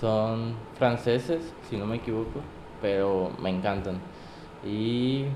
Son 0.00 0.54
franceses, 0.76 1.52
si 1.70 1.76
no 1.76 1.86
me 1.86 1.96
equivoco, 1.96 2.40
pero 2.82 3.30
me 3.40 3.50
encantan. 3.50 4.00
Y 4.66 5.26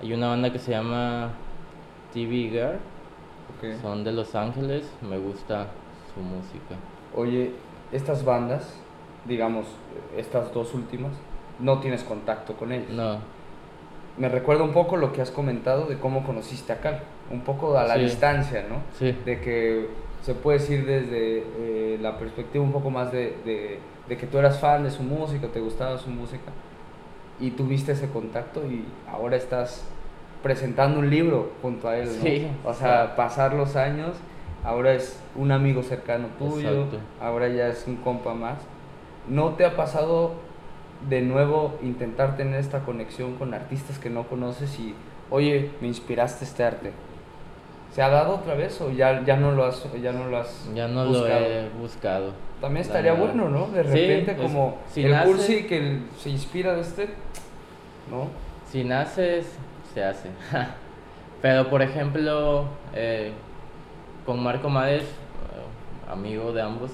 hay 0.00 0.12
una 0.12 0.28
banda 0.28 0.50
que 0.50 0.58
se 0.58 0.72
llama 0.72 1.30
TV 2.12 2.50
Girl, 2.50 2.76
Ok. 3.58 3.80
son 3.80 4.04
de 4.04 4.12
Los 4.12 4.34
Ángeles, 4.34 4.84
me 5.02 5.18
gusta 5.18 5.66
su 6.14 6.20
música. 6.20 6.76
Oye, 7.14 7.52
estas 7.92 8.24
bandas, 8.24 8.74
digamos, 9.24 9.66
estas 10.16 10.52
dos 10.52 10.74
últimas, 10.74 11.12
no 11.58 11.78
tienes 11.80 12.02
contacto 12.04 12.54
con 12.54 12.72
ellos. 12.72 12.90
No, 12.90 13.18
Me 14.18 14.28
recuerda 14.28 14.62
un 14.62 14.72
poco 14.74 14.96
lo 14.98 15.12
que 15.14 15.22
has 15.22 15.30
comentado 15.30 15.86
de 15.86 15.96
cómo 15.98 16.22
conociste 16.26 16.70
a 16.72 16.80
Cal, 16.80 17.00
un 17.30 17.40
poco 17.40 17.78
a 17.78 17.84
la 17.84 17.94
Sí. 17.94 18.00
distancia, 18.02 18.66
¿no? 18.68 18.76
sí, 18.98 19.16
De 19.24 19.40
que 19.40 19.88
se 20.22 20.34
puede 20.34 20.58
decir 20.58 20.84
desde 20.84 21.38
eh, 21.58 21.98
la 22.00 22.18
perspectiva 22.18 22.62
un 22.62 22.72
poco 22.72 22.90
más 22.90 23.10
de, 23.10 23.36
de- 23.44 23.78
de 24.08 24.16
que 24.18 24.26
tú 24.26 24.36
eras 24.36 24.60
fan 24.60 24.84
de 24.84 24.90
su 24.90 25.02
música, 25.02 25.46
te 25.48 25.60
gustaba 25.60 25.96
su 25.96 26.10
música, 26.10 26.52
y 27.40 27.52
tuviste 27.52 27.92
ese 27.92 28.10
contacto 28.10 28.60
y 28.66 28.84
ahora 29.10 29.36
estás 29.36 29.82
presentando 30.42 30.98
un 30.98 31.08
libro 31.10 31.52
junto 31.62 31.88
a 31.88 31.96
él, 31.96 32.06
¿no? 32.18 32.22
Sí. 32.24 32.46
O 32.64 32.74
sea, 32.74 33.14
pasar 33.16 33.54
los 33.54 33.76
años, 33.76 34.16
ahora 34.64 34.92
es 34.94 35.18
un 35.36 35.52
amigo 35.52 35.82
cercano 35.82 36.28
tuyo, 36.38 36.70
Exacto. 36.84 36.98
ahora 37.20 37.48
ya 37.48 37.68
es 37.68 37.84
un 37.86 37.96
compa 37.96 38.34
más. 38.34 38.58
¿No 39.28 39.50
te 39.50 39.64
ha 39.64 39.76
pasado 39.76 40.32
de 41.08 41.20
nuevo 41.22 41.74
intentar 41.82 42.36
tener 42.36 42.60
esta 42.60 42.80
conexión 42.80 43.34
con 43.36 43.54
artistas 43.54 43.98
que 43.98 44.10
no 44.10 44.24
conoces 44.24 44.78
y, 44.78 44.94
oye, 45.30 45.70
me 45.80 45.88
inspiraste 45.88 46.44
este 46.44 46.64
arte? 46.64 46.92
¿Se 47.94 48.00
ha 48.02 48.08
dado 48.08 48.36
otra 48.36 48.54
vez 48.54 48.80
o 48.80 48.90
ya, 48.90 49.22
ya, 49.24 49.36
no, 49.36 49.52
lo 49.52 49.64
has, 49.66 49.86
ya 50.00 50.12
no 50.12 50.26
lo 50.26 50.38
has 50.38 50.66
ya 50.74 50.88
no 50.88 51.04
buscado? 51.06 51.40
lo 51.40 51.46
he 51.46 51.68
buscado. 51.78 52.32
También 52.60 52.86
estaría 52.86 53.12
bueno, 53.12 53.48
¿no? 53.50 53.66
De 53.68 53.82
Sí, 53.84 53.90
repente 53.90 54.32
pues, 54.34 54.46
como 54.48 54.78
si 54.90 55.04
el 55.04 55.10
nace- 55.12 55.26
cursi 55.26 55.62
que 55.64 55.76
el- 55.76 56.02
se 56.18 56.30
inspira 56.30 56.74
de 56.74 56.80
este, 56.80 57.08
¿no? 58.10 58.28
Si 58.70 58.82
naces, 58.84 59.46
se 59.92 60.04
hace. 60.04 60.28
Pero 61.42 61.68
por 61.68 61.82
ejemplo, 61.82 62.66
eh, 62.94 63.32
con 64.24 64.42
Marco 64.42 64.68
Mades, 64.68 65.02
eh, 65.02 66.10
amigo 66.10 66.52
de 66.52 66.62
ambos, 66.62 66.90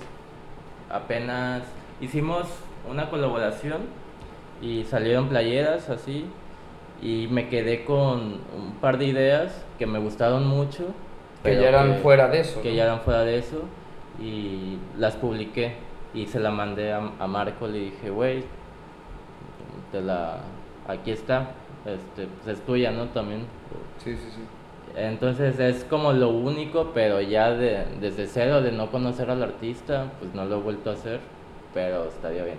apenas 0.91 1.63
hicimos 2.01 2.47
una 2.91 3.11
colaboración 3.11 3.83
y 4.63 4.85
salieron 4.85 5.29
playeras 5.29 5.91
así 5.91 6.27
y 7.03 7.29
me 7.31 7.49
quedé 7.49 7.85
con 7.85 8.41
un 8.57 8.75
par 8.81 8.99
de 8.99 9.07
ideas 9.07 9.65
que 9.79 9.87
me 9.87 9.99
gustaron 9.99 10.47
mucho. 10.47 10.87
Que 11.45 11.55
ya 11.55 11.69
eran 11.69 11.97
fuera 11.97 12.29
de 12.29 12.41
eso. 12.41 12.61
Que 12.63 12.71
¿no? 12.71 12.75
ya 12.77 12.85
eran 12.85 13.01
fuera 13.01 13.23
de 13.23 13.39
eso 13.39 13.63
y 14.21 14.79
las 14.97 15.15
publiqué 15.15 15.75
y 16.15 16.27
se 16.27 16.41
la 16.41 16.51
mandé 16.51 16.93
a, 16.93 17.13
a 17.19 17.27
Marco, 17.27 17.69
le 17.69 17.79
dije, 17.79 18.11
güey, 18.11 18.45
te 19.93 20.01
la, 20.01 20.39
aquí 20.89 21.11
está, 21.11 21.51
este, 21.95 22.27
pues 22.27 22.59
es 22.59 22.65
tuya, 22.65 22.91
¿no? 22.91 23.07
También. 23.07 23.41
Sí, 23.99 24.15
sí, 24.17 24.29
sí. 24.35 24.43
Entonces 24.97 25.59
es 25.61 25.85
como 25.85 26.13
lo 26.13 26.31
único, 26.31 26.91
pero 26.95 27.21
ya 27.21 27.51
de, 27.53 27.85
desde 28.01 28.27
cero, 28.27 28.63
de 28.63 28.73
no 28.73 28.91
conocer 28.91 29.31
al 29.31 29.43
artista, 29.43 30.07
pues 30.19 30.35
no 30.35 30.45
lo 30.45 30.59
he 30.59 30.63
vuelto 30.63 30.91
a 30.91 30.95
hacer, 30.95 31.21
pero 31.75 32.07
estaría 32.07 32.45
bien, 32.45 32.57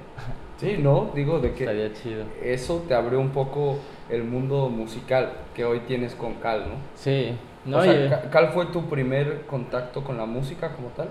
Sí, 0.57 0.77
¿no? 0.79 1.11
Digo, 1.15 1.39
de 1.39 1.53
que 1.53 1.63
estaría 1.63 1.93
chido. 1.93 2.23
eso 2.41 2.83
te 2.87 2.93
abrió 2.93 3.19
un 3.19 3.29
poco 3.29 3.77
el 4.09 4.23
mundo 4.23 4.69
musical 4.69 5.31
que 5.53 5.65
hoy 5.65 5.79
tienes 5.81 6.15
con 6.15 6.35
Cal, 6.35 6.61
¿no? 6.69 6.75
Sí, 6.95 7.31
no, 7.65 7.77
o 7.77 7.81
sea, 7.81 7.93
y- 7.93 8.29
Cal 8.29 8.49
fue 8.49 8.67
tu 8.67 8.89
primer 8.89 9.45
contacto 9.45 10.03
con 10.03 10.17
la 10.17 10.25
música 10.25 10.73
como 10.75 10.89
tal. 10.89 11.09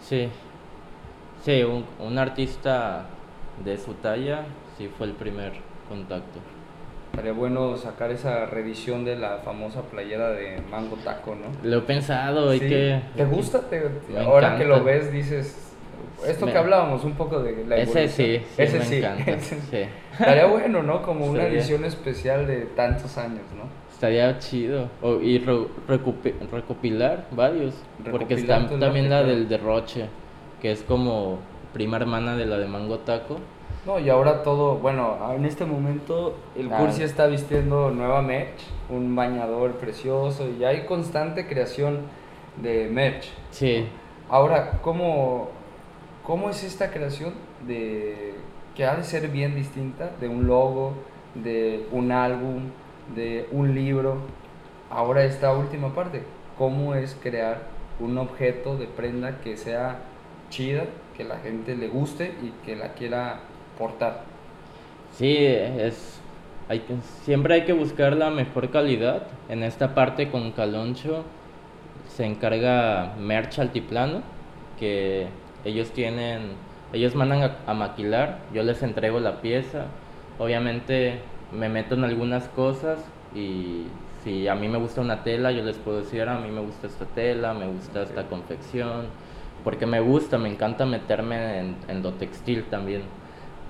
sí, 0.00 0.28
sí, 1.42 1.62
un, 1.62 1.84
un 1.98 2.18
artista 2.18 3.06
de 3.64 3.76
su 3.78 3.94
talla, 3.94 4.44
sí 4.76 4.88
fue 4.96 5.06
el 5.06 5.14
primer 5.14 5.52
contacto. 5.88 6.38
Estaría 7.10 7.32
bueno 7.32 7.76
sacar 7.76 8.10
esa 8.12 8.46
revisión 8.46 9.04
de 9.04 9.16
la 9.16 9.38
famosa 9.38 9.82
playera 9.82 10.30
de 10.30 10.60
Mango 10.70 10.96
Taco, 10.96 11.34
¿no? 11.34 11.68
Lo 11.68 11.78
he 11.78 11.80
pensado, 11.82 12.52
Sí. 12.52 12.60
que... 12.60 13.00
¿Te 13.16 13.24
gusta? 13.24 13.60
Te- 13.68 13.82
ahora 14.18 14.56
que 14.56 14.64
lo 14.64 14.82
ves 14.84 15.10
dices, 15.12 15.74
esto 16.26 16.46
Me- 16.46 16.52
que 16.52 16.58
hablábamos 16.58 17.04
un 17.04 17.14
poco 17.14 17.40
de 17.42 17.64
la 17.66 17.76
Ese 17.76 18.04
evolución. 18.04 18.08
sí, 18.08 18.46
sí, 18.56 18.62
Ese 18.62 18.78
me 18.78 18.84
sí. 18.84 18.96
encanta. 18.98 19.30
ese- 19.32 19.60
sí. 19.60 19.90
Estaría 20.12 20.46
bueno, 20.46 20.82
¿no? 20.82 21.02
Como 21.02 21.26
una 21.26 21.40
Estaría- 21.40 21.58
edición 21.58 21.84
especial 21.84 22.46
de 22.46 22.60
tantos 22.76 23.18
años, 23.18 23.42
¿no? 23.56 23.64
Estaría 23.92 24.38
chido. 24.38 24.88
O, 25.02 25.16
y 25.20 25.38
re- 25.38 25.66
recopilar 26.52 27.26
varios. 27.32 27.74
porque 28.10 28.34
está 28.34 28.66
también 28.78 29.10
la 29.10 29.22
del 29.24 29.48
derroche, 29.48 30.06
que 30.62 30.70
es 30.72 30.82
como 30.82 31.38
prima 31.74 31.96
hermana 31.98 32.36
de 32.36 32.46
la 32.46 32.56
de 32.56 32.66
Mango 32.66 32.98
Taco. 33.00 33.36
No, 33.86 33.98
y 33.98 34.10
ahora 34.10 34.42
todo, 34.42 34.76
bueno, 34.76 35.16
en 35.34 35.44
este 35.46 35.64
momento 35.64 36.36
el 36.54 36.70
Ah. 36.72 36.78
Cursi 36.78 37.02
está 37.02 37.26
vistiendo 37.26 37.90
nueva 37.90 38.20
merch, 38.20 38.60
un 38.90 39.16
bañador 39.16 39.72
precioso 39.72 40.48
y 40.50 40.64
hay 40.64 40.84
constante 40.84 41.46
creación 41.46 42.00
de 42.60 42.88
merch. 42.90 43.30
Sí, 43.50 43.86
Ahora, 44.28 44.78
¿cómo, 44.82 45.48
¿cómo 46.24 46.50
es 46.50 46.62
esta 46.62 46.92
creación 46.92 47.34
de 47.66 48.34
que 48.76 48.84
ha 48.84 48.94
de 48.94 49.02
ser 49.02 49.26
bien 49.26 49.56
distinta 49.56 50.12
de 50.20 50.28
un 50.28 50.46
logo, 50.46 50.92
de 51.34 51.88
un 51.90 52.12
álbum, 52.12 52.70
de 53.16 53.48
un 53.50 53.74
libro? 53.74 54.18
Ahora 54.88 55.24
esta 55.24 55.52
última 55.52 55.92
parte, 55.94 56.22
¿cómo 56.56 56.94
es 56.94 57.18
crear 57.20 57.62
un 57.98 58.18
objeto 58.18 58.76
de 58.76 58.86
prenda 58.86 59.40
que 59.40 59.56
sea 59.56 59.98
chida, 60.48 60.84
que 61.16 61.24
la 61.24 61.38
gente 61.38 61.74
le 61.74 61.88
guste 61.88 62.32
y 62.40 62.52
que 62.64 62.76
la 62.76 62.92
quiera 62.92 63.40
portar? 63.80 64.14
sí, 65.10 65.36
es. 65.38 66.22
Hay 66.68 66.80
que, 66.80 66.96
siempre 67.24 67.54
hay 67.54 67.64
que 67.66 67.72
buscar 67.72 68.16
la 68.16 68.30
mejor 68.30 68.70
calidad. 68.70 69.28
En 69.48 69.62
esta 69.64 69.94
parte 69.94 70.30
con 70.30 70.52
Caloncho 70.52 71.24
se 72.06 72.26
encarga 72.26 73.14
Merch 73.18 73.58
Altiplano, 73.60 74.22
que 74.78 75.28
ellos 75.64 75.92
tienen, 75.92 76.58
ellos 76.92 77.14
mandan 77.16 77.42
a, 77.42 77.58
a 77.66 77.74
maquilar, 77.74 78.48
yo 78.52 78.62
les 78.64 78.82
entrego 78.82 79.20
la 79.20 79.40
pieza. 79.42 79.96
Obviamente 80.38 81.28
me 81.52 81.68
meto 81.68 81.94
en 81.96 82.04
algunas 82.04 82.48
cosas 82.48 83.12
y 83.34 83.92
si 84.22 84.48
a 84.48 84.54
mí 84.56 84.68
me 84.68 84.78
gusta 84.78 85.00
una 85.02 85.24
tela, 85.24 85.52
yo 85.52 85.64
les 85.64 85.78
puedo 85.78 85.98
decir, 86.02 86.22
a 86.28 86.38
mí 86.40 86.50
me 86.50 86.60
gusta 86.60 86.86
esta 86.88 87.06
tela, 87.06 87.54
me 87.54 87.66
gusta 87.68 88.02
esta 88.02 88.28
confección, 88.28 89.14
porque 89.64 89.86
me 89.86 90.00
gusta, 90.00 90.38
me 90.38 90.48
encanta 90.50 90.86
meterme 90.86 91.58
en, 91.60 91.84
en 91.88 92.02
lo 92.02 92.14
textil 92.14 92.68
también. 92.70 93.02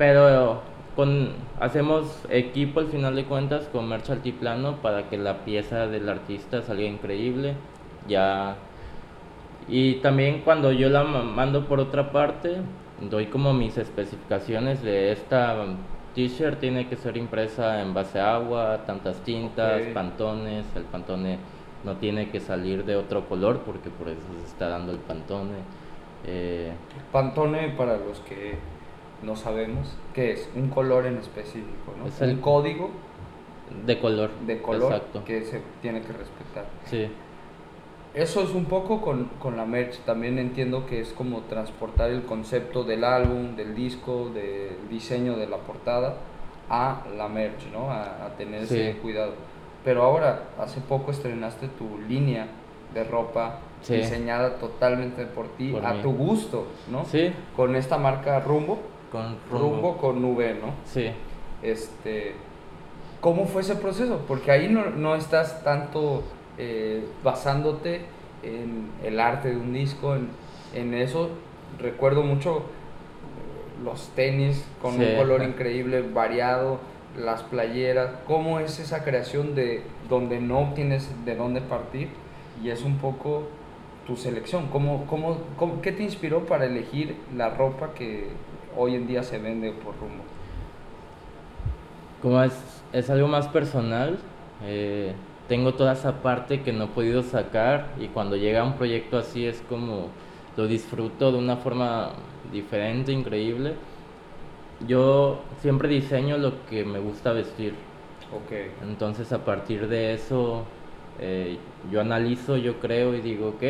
Pero 0.00 0.62
con, 0.96 1.28
hacemos 1.60 2.24
equipo 2.30 2.80
al 2.80 2.86
final 2.86 3.16
de 3.16 3.24
cuentas 3.24 3.68
con 3.70 3.86
Merch 3.86 4.08
Altiplano 4.08 4.76
para 4.76 5.10
que 5.10 5.18
la 5.18 5.44
pieza 5.44 5.86
del 5.86 6.08
artista 6.08 6.62
salga 6.62 6.84
increíble. 6.84 7.54
Ya 8.08 8.56
y 9.68 9.96
también 9.96 10.40
cuando 10.42 10.72
yo 10.72 10.88
la 10.88 11.04
ma- 11.04 11.22
mando 11.22 11.66
por 11.66 11.80
otra 11.80 12.10
parte, 12.12 12.56
doy 13.10 13.26
como 13.26 13.52
mis 13.52 13.76
especificaciones 13.76 14.82
de 14.82 15.12
esta 15.12 15.54
t-shirt 16.14 16.58
tiene 16.58 16.88
que 16.88 16.96
ser 16.96 17.16
impresa 17.16 17.82
en 17.82 17.92
base 17.94 18.18
a 18.18 18.34
agua, 18.36 18.80
tantas 18.86 19.16
tintas, 19.18 19.82
pantones, 19.94 20.64
el 20.74 20.82
pantone 20.84 21.38
no 21.84 21.96
tiene 21.96 22.30
que 22.30 22.40
salir 22.40 22.84
de 22.84 22.96
otro 22.96 23.28
color 23.28 23.60
porque 23.66 23.90
por 23.90 24.08
eso 24.08 24.20
se 24.40 24.46
está 24.46 24.68
dando 24.68 24.92
el 24.92 24.98
pantone. 24.98 25.58
Eh, 26.26 26.72
Pantone, 27.12 27.68
para 27.76 27.96
los 27.96 28.18
que 28.20 28.56
no 29.22 29.37
sabemos, 29.37 29.94
¿qué 30.14 30.33
es? 30.33 30.48
Un 30.54 30.68
color 30.68 31.06
en 31.06 31.18
específico, 31.18 31.94
¿no? 31.98 32.06
Es 32.09 32.20
un 32.20 32.28
el- 32.30 32.40
código 32.40 32.90
de 33.87 33.98
color. 34.00 34.30
de 34.46 34.61
color 34.62 34.92
Exacto. 34.92 35.24
que 35.24 35.44
se 35.44 35.61
tiene 35.83 36.00
que 36.02 36.12
respetar. 36.12 36.64
Sí, 36.87 37.09
Eso 38.12 38.42
es 38.42 38.50
un 38.54 38.64
poco 38.64 39.00
con, 39.00 39.26
con 39.38 39.56
la 39.56 39.64
merch. 39.64 39.98
También 40.00 40.40
entiendo 40.40 40.85
que 40.85 41.00
es 41.00 41.12
como 41.12 41.42
transportar 41.42 42.11
el 42.11 42.22
concepto 42.24 42.83
del 42.83 43.04
álbum, 43.04 43.54
del 43.54 43.76
disco, 43.76 44.30
del 44.35 44.88
diseño 44.90 45.37
de 45.37 45.46
la 45.46 45.58
portada 45.58 46.16
a 46.68 47.04
la 47.16 47.29
merch, 47.29 47.66
¿no? 47.73 47.88
A, 47.92 48.27
a 48.27 48.37
tener 48.37 48.64
ese 48.64 48.96
cuidado. 49.00 49.35
Pero 49.85 50.02
ahora, 50.02 50.42
hace 50.58 50.81
poco 50.81 51.12
estrenaste 51.12 51.68
tu 51.68 51.98
línea 52.08 52.48
de 52.94 53.04
ropa 53.04 53.60
Sí. 53.83 53.94
diseñada 53.94 54.56
totalmente 54.56 55.25
por 55.27 55.46
ti, 55.56 55.68
Por 55.71 55.87
a 55.87 55.94
mí. 55.94 56.02
tu 56.02 56.12
gusto, 56.12 56.66
¿no? 56.90 57.04
sí, 57.04 57.33
Con 57.56 57.77
esta 57.77 57.96
marca 57.96 58.40
Rumbo, 58.40 58.79
con 59.11 59.37
Rumbo, 59.50 59.69
rumbo. 59.69 59.96
con 59.96 60.25
V, 60.25 60.54
¿no? 60.54 60.75
Sí. 60.85 61.11
Este, 61.63 62.35
¿Cómo 63.21 63.46
fue 63.46 63.63
ese 63.63 63.77
proceso? 63.77 64.23
Porque 64.27 64.50
ahí 64.50 64.69
no, 64.69 64.90
no 64.90 65.15
estás 65.15 65.63
tanto 65.63 66.23
eh, 66.58 67.04
basándote 67.23 68.02
en 68.42 68.90
el 69.04 69.21
arte 69.21 69.50
de 69.50 69.56
un 69.56 69.73
disco, 69.73 70.17
en, 70.17 70.29
en 70.75 70.94
eso. 70.94 71.31
Recuerdo 71.79 72.23
mucho 72.23 72.58
eh, 72.58 73.85
los 73.85 74.08
tenis 74.11 74.65
con 74.81 74.98
un 75.00 75.17
color 75.17 75.42
increíble, 75.42 76.02
variado, 76.02 76.81
las 77.19 77.42
playeras, 77.42 78.11
cómo 78.27 78.61
es 78.61 78.79
esa 78.79 79.04
creación 79.04 79.54
de 79.54 79.83
donde 80.08 80.40
no 80.40 80.73
tienes 80.75 81.11
de 81.25 81.35
dónde 81.35 81.61
partir 81.61 82.08
y 82.63 82.71
es 82.71 82.83
un 82.83 82.98
poco 82.98 83.44
tu 84.06 84.17
selección, 84.17 84.69
¿Cómo, 84.69 85.06
cómo, 85.06 85.83
qué 85.83 85.92
te 85.92 86.02
inspiró 86.02 86.46
para 86.46 86.67
elegir 86.67 87.17
la 87.37 87.50
ropa 87.50 87.92
que 87.94 88.29
hoy 88.77 88.94
en 88.94 89.06
día 89.06 89.23
se 89.23 89.38
vende 89.38 89.73
por 89.73 89.96
rumbo? 89.98 90.25
Como 92.23 92.42
es, 92.42 92.83
es 92.92 93.08
algo 93.10 93.29
más 93.29 93.48
personal, 93.48 94.18
eh, 94.64 95.14
tengo 95.48 95.75
toda 95.75 95.94
esa 95.94 96.23
parte 96.23 96.62
que 96.62 96.73
no 96.73 96.85
he 96.85 96.88
podido 96.88 97.23
sacar 97.23 97.88
y 97.98 98.08
cuando 98.08 98.37
llega 98.37 98.62
un 98.62 98.75
proyecto 98.75 99.18
así 99.18 99.46
es 99.46 99.62
como 99.68 100.08
lo 100.56 100.66
disfruto 100.66 101.33
de 101.33 101.38
una 101.38 101.56
forma 101.56 102.10
diferente, 102.52 103.12
increíble. 103.12 103.75
Yo 104.87 105.40
siempre 105.60 105.88
diseño 105.88 106.38
lo 106.38 106.66
que 106.66 106.85
me 106.85 106.98
gusta 106.98 107.33
vestir. 107.33 107.75
Okay. 108.44 108.71
Entonces 108.83 109.33
a 109.33 109.44
partir 109.44 109.88
de 109.88 110.14
eso 110.14 110.64
eh, 111.18 111.58
yo 111.90 112.00
analizo, 112.00 112.56
yo 112.56 112.79
creo 112.79 113.14
y 113.14 113.21
digo, 113.21 113.48
ok, 113.48 113.62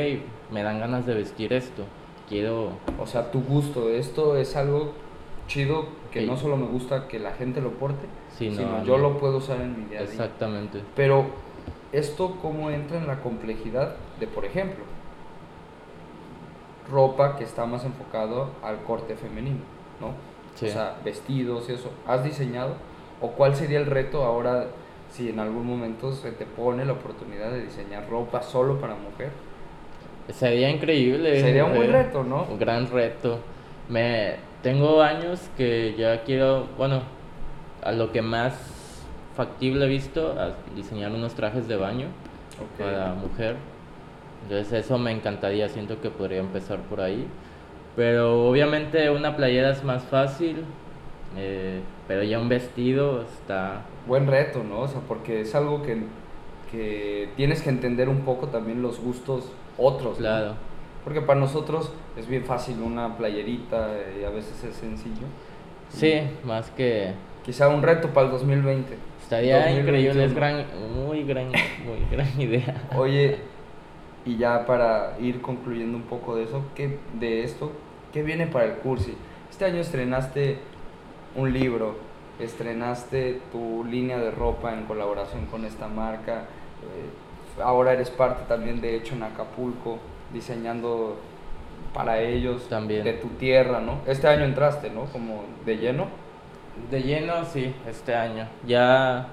me 0.52 0.62
dan 0.62 0.80
ganas 0.80 1.06
de 1.06 1.14
vestir 1.14 1.52
esto. 1.52 1.84
Quiero... 2.30 2.70
O 3.00 3.06
sea, 3.06 3.32
tu 3.32 3.42
gusto, 3.42 3.90
esto 3.90 4.36
es 4.36 4.54
algo 4.54 4.92
chido 5.48 5.86
que 6.12 6.24
no 6.24 6.36
solo 6.36 6.56
me 6.56 6.66
gusta 6.66 7.08
que 7.08 7.18
la 7.18 7.32
gente 7.32 7.60
lo 7.60 7.72
porte, 7.72 8.06
sino 8.38 8.84
yo 8.84 8.98
lo 8.98 9.18
puedo 9.18 9.38
usar 9.38 9.60
en 9.60 9.76
mi 9.76 9.84
día 9.86 9.98
a 9.98 10.02
día. 10.02 10.12
Exactamente. 10.12 10.80
Pero 10.94 11.26
esto 11.90 12.36
cómo 12.40 12.70
entra 12.70 12.98
en 12.98 13.08
la 13.08 13.20
complejidad 13.20 13.96
de, 14.20 14.28
por 14.28 14.44
ejemplo, 14.44 14.84
ropa 16.88 17.36
que 17.36 17.42
está 17.42 17.66
más 17.66 17.84
enfocado 17.84 18.50
al 18.62 18.82
corte 18.84 19.16
femenino, 19.16 19.60
¿no? 20.00 20.14
O 20.54 20.70
sea, 20.70 20.98
vestidos 21.04 21.68
y 21.68 21.72
eso. 21.72 21.90
¿Has 22.06 22.22
diseñado? 22.22 22.74
¿O 23.20 23.32
cuál 23.32 23.56
sería 23.56 23.80
el 23.80 23.86
reto 23.86 24.22
ahora 24.22 24.68
si 25.10 25.30
en 25.30 25.40
algún 25.40 25.66
momento 25.66 26.12
se 26.12 26.30
te 26.30 26.46
pone 26.46 26.84
la 26.84 26.92
oportunidad 26.92 27.50
de 27.50 27.64
diseñar 27.64 28.08
ropa 28.08 28.40
solo 28.40 28.80
para 28.80 28.94
mujer? 28.94 29.30
Sería 30.32 30.70
increíble. 30.70 31.40
Sería 31.40 31.64
un 31.64 31.74
buen 31.74 31.90
eh, 31.90 32.04
reto, 32.04 32.24
¿no? 32.24 32.44
Un 32.44 32.58
gran 32.58 32.90
reto. 32.90 33.40
Me 33.88 34.36
tengo 34.62 35.02
años 35.02 35.50
que 35.56 35.94
ya 35.96 36.22
quiero, 36.22 36.66
bueno, 36.76 37.02
a 37.82 37.92
lo 37.92 38.12
que 38.12 38.22
más 38.22 38.54
factible 39.36 39.86
he 39.86 39.88
visto, 39.88 40.34
a 40.38 40.52
diseñar 40.74 41.12
unos 41.12 41.34
trajes 41.34 41.66
de 41.66 41.76
baño 41.76 42.08
para 42.78 43.14
mujer 43.14 43.56
entonces 44.42 44.84
eso 44.84 44.98
me 44.98 45.12
encantaría, 45.12 45.68
siento 45.68 46.00
que 46.00 46.10
podría 46.10 46.40
empezar 46.40 46.78
por 46.80 47.00
ahí. 47.00 47.26
Pero 47.96 48.48
obviamente 48.48 49.10
una 49.10 49.36
playera 49.36 49.70
es 49.70 49.84
más 49.84 50.02
fácil, 50.04 50.64
eh, 51.36 51.80
pero 52.08 52.22
ya 52.22 52.38
un 52.38 52.48
vestido 52.48 53.22
está... 53.22 53.82
Buen 54.06 54.26
reto, 54.26 54.62
¿no? 54.64 54.80
O 54.80 54.88
sea, 54.88 55.00
porque 55.06 55.42
es 55.42 55.54
algo 55.54 55.82
que, 55.82 56.02
que 56.70 57.28
tienes 57.36 57.62
que 57.62 57.68
entender 57.68 58.08
un 58.08 58.20
poco 58.20 58.48
también 58.48 58.80
los 58.80 59.00
gustos 59.00 59.52
otros. 59.80 60.18
Claro. 60.18 60.54
Porque 61.04 61.20
para 61.22 61.40
nosotros 61.40 61.92
es 62.16 62.28
bien 62.28 62.44
fácil 62.44 62.80
una 62.80 63.16
playerita 63.16 63.88
y 64.20 64.24
a 64.24 64.30
veces 64.30 64.62
es 64.64 64.76
sencillo. 64.76 65.26
Sí, 65.88 66.20
más 66.44 66.70
que... 66.70 67.14
Quizá 67.44 67.68
un 67.68 67.82
reto 67.82 68.08
para 68.08 68.26
el 68.26 68.32
2020. 68.32 68.96
Estaría 69.22 69.70
increíble, 69.70 70.24
es 70.24 70.34
gran, 70.34 70.66
muy 70.94 71.24
gran, 71.24 71.46
muy 71.48 72.04
gran 72.10 72.40
idea. 72.40 72.88
Oye, 72.96 73.38
y 74.24 74.36
ya 74.36 74.66
para 74.66 75.16
ir 75.20 75.40
concluyendo 75.40 75.96
un 75.96 76.04
poco 76.04 76.36
de 76.36 76.44
eso, 76.44 76.62
¿qué, 76.74 76.98
de 77.18 77.44
esto, 77.44 77.72
¿qué 78.12 78.22
viene 78.22 78.46
para 78.46 78.66
el 78.66 78.72
Cursi? 78.74 79.14
Este 79.50 79.64
año 79.64 79.80
estrenaste 79.80 80.58
un 81.36 81.52
libro, 81.52 81.96
estrenaste 82.38 83.40
tu 83.52 83.84
línea 83.84 84.18
de 84.18 84.30
ropa 84.30 84.74
en 84.74 84.84
colaboración 84.84 85.46
con 85.46 85.64
esta 85.64 85.88
marca, 85.88 86.40
eh, 86.82 87.29
ahora 87.62 87.92
eres 87.92 88.10
parte 88.10 88.44
también 88.48 88.80
de 88.80 88.96
Hecho 88.96 89.14
en 89.14 89.22
Acapulco, 89.22 89.98
diseñando 90.32 91.16
para 91.94 92.20
ellos 92.20 92.68
también. 92.68 93.04
de 93.04 93.14
tu 93.14 93.28
tierra, 93.28 93.80
¿no? 93.80 94.00
Este 94.06 94.28
año 94.28 94.44
entraste, 94.44 94.90
¿no? 94.90 95.04
Como 95.06 95.44
de 95.64 95.76
lleno. 95.76 96.06
De 96.90 97.02
lleno, 97.02 97.44
sí, 97.44 97.74
este 97.88 98.14
año. 98.14 98.46
Ya, 98.66 99.28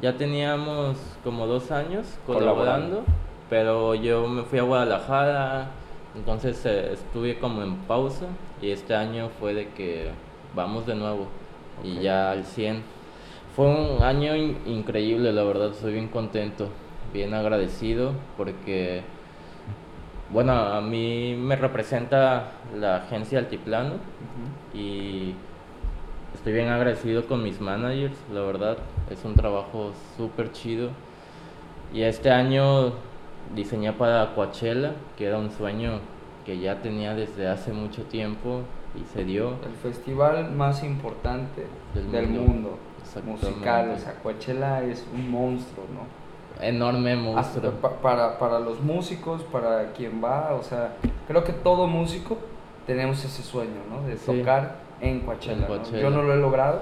ya 0.00 0.16
teníamos 0.16 0.96
como 1.22 1.46
dos 1.46 1.70
años 1.70 2.18
colaborando 2.26 3.04
pero 3.50 3.96
yo 3.96 4.28
me 4.28 4.44
fui 4.44 4.60
a 4.60 4.62
Guadalajara, 4.62 5.70
entonces 6.14 6.64
eh, 6.64 6.92
estuve 6.92 7.38
como 7.38 7.62
en 7.62 7.76
pausa 7.78 8.26
y 8.62 8.70
este 8.70 8.94
año 8.94 9.28
fue 9.40 9.52
de 9.54 9.68
que 9.70 10.12
vamos 10.54 10.86
de 10.86 10.94
nuevo 10.94 11.26
y 11.82 11.98
ya 12.00 12.30
al 12.30 12.44
100. 12.44 12.82
Fue 13.56 13.66
un 13.66 14.02
año 14.04 14.36
increíble, 14.36 15.32
la 15.32 15.42
verdad, 15.42 15.70
estoy 15.72 15.94
bien 15.94 16.06
contento, 16.06 16.68
bien 17.12 17.34
agradecido 17.34 18.12
porque, 18.36 19.02
bueno, 20.30 20.52
a 20.52 20.80
mí 20.80 21.34
me 21.38 21.56
representa 21.56 22.52
la 22.78 22.96
agencia 22.96 23.38
Altiplano 23.38 23.94
y 24.72 25.34
estoy 26.34 26.52
bien 26.52 26.68
agradecido 26.68 27.26
con 27.26 27.42
mis 27.42 27.60
managers, 27.60 28.16
la 28.32 28.40
verdad, 28.42 28.78
es 29.10 29.24
un 29.24 29.34
trabajo 29.34 29.92
súper 30.16 30.52
chido. 30.52 30.90
Y 31.92 32.02
este 32.02 32.30
año 32.30 32.92
diseñé 33.54 33.92
para 33.92 34.34
Coachella, 34.34 34.94
que 35.16 35.26
era 35.26 35.38
un 35.38 35.50
sueño 35.50 35.98
que 36.46 36.58
ya 36.58 36.80
tenía 36.80 37.14
desde 37.14 37.48
hace 37.48 37.72
mucho 37.72 38.04
tiempo 38.04 38.62
y 38.94 39.04
se 39.12 39.24
dio. 39.24 39.54
El 39.64 39.74
festival 39.74 40.50
más 40.52 40.82
importante 40.84 41.66
del, 41.94 42.28
mundo, 42.28 42.78
musical, 43.24 43.90
o 43.90 43.98
sea, 43.98 44.14
Coachella 44.22 44.82
es 44.82 45.06
un 45.12 45.30
monstruo, 45.30 45.84
¿no? 45.92 46.19
Enorme 46.62 47.16
monstruo. 47.16 47.72
para, 48.02 48.38
para 48.38 48.58
los 48.58 48.80
músicos, 48.80 49.42
para 49.44 49.92
quien 49.92 50.22
va, 50.22 50.54
o 50.54 50.62
sea, 50.62 50.94
creo 51.26 51.44
que 51.44 51.52
todo 51.52 51.86
músico 51.86 52.38
tenemos 52.86 53.24
ese 53.24 53.42
sueño, 53.42 53.80
¿no? 53.90 54.06
De 54.06 54.16
tocar 54.16 54.76
en 55.00 55.20
Coachella. 55.20 55.68
Yo 56.00 56.10
no 56.10 56.22
lo 56.22 56.34
he 56.34 56.36
logrado 56.36 56.80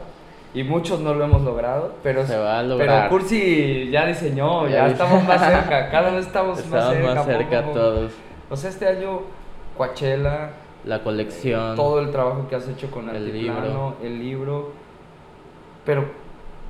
y 0.55 0.63
muchos 0.65 1.01
no 1.01 1.15
lo 1.15 1.25
hemos 1.25 1.43
logrado, 1.43 1.93
pero, 2.03 2.27
Se 2.27 2.37
va 2.37 2.59
a 2.59 2.63
lograr. 2.63 2.89
pero 2.89 3.09
Cursi 3.11 3.91
ya 3.91 4.07
diseñó, 4.07 4.67
ya, 4.69 4.87
estamos 4.87 5.23
más 5.25 5.41
cerca, 5.47 5.91
cada 5.91 6.11
vez 6.11 6.27
estamos, 6.27 6.67
más 6.67 6.91
cerca. 6.91 7.15
más 7.15 7.27
cerca 7.27 7.65
todos. 7.73 8.13
O 8.51 8.57
sea, 8.57 8.71
este 8.71 8.89
año 8.89 9.21
Coachella, 9.77 10.51
la 10.85 11.03
colección, 11.03 11.77
todo 11.77 12.01
el 12.01 12.11
trabajo 12.11 12.49
que 12.49 12.57
has 12.57 12.67
hecho 12.69 12.91
con 12.91 13.15
el 13.15 13.33
libro, 13.33 13.97
el 14.03 14.19
libro, 14.19 14.73
pero 15.85 16.07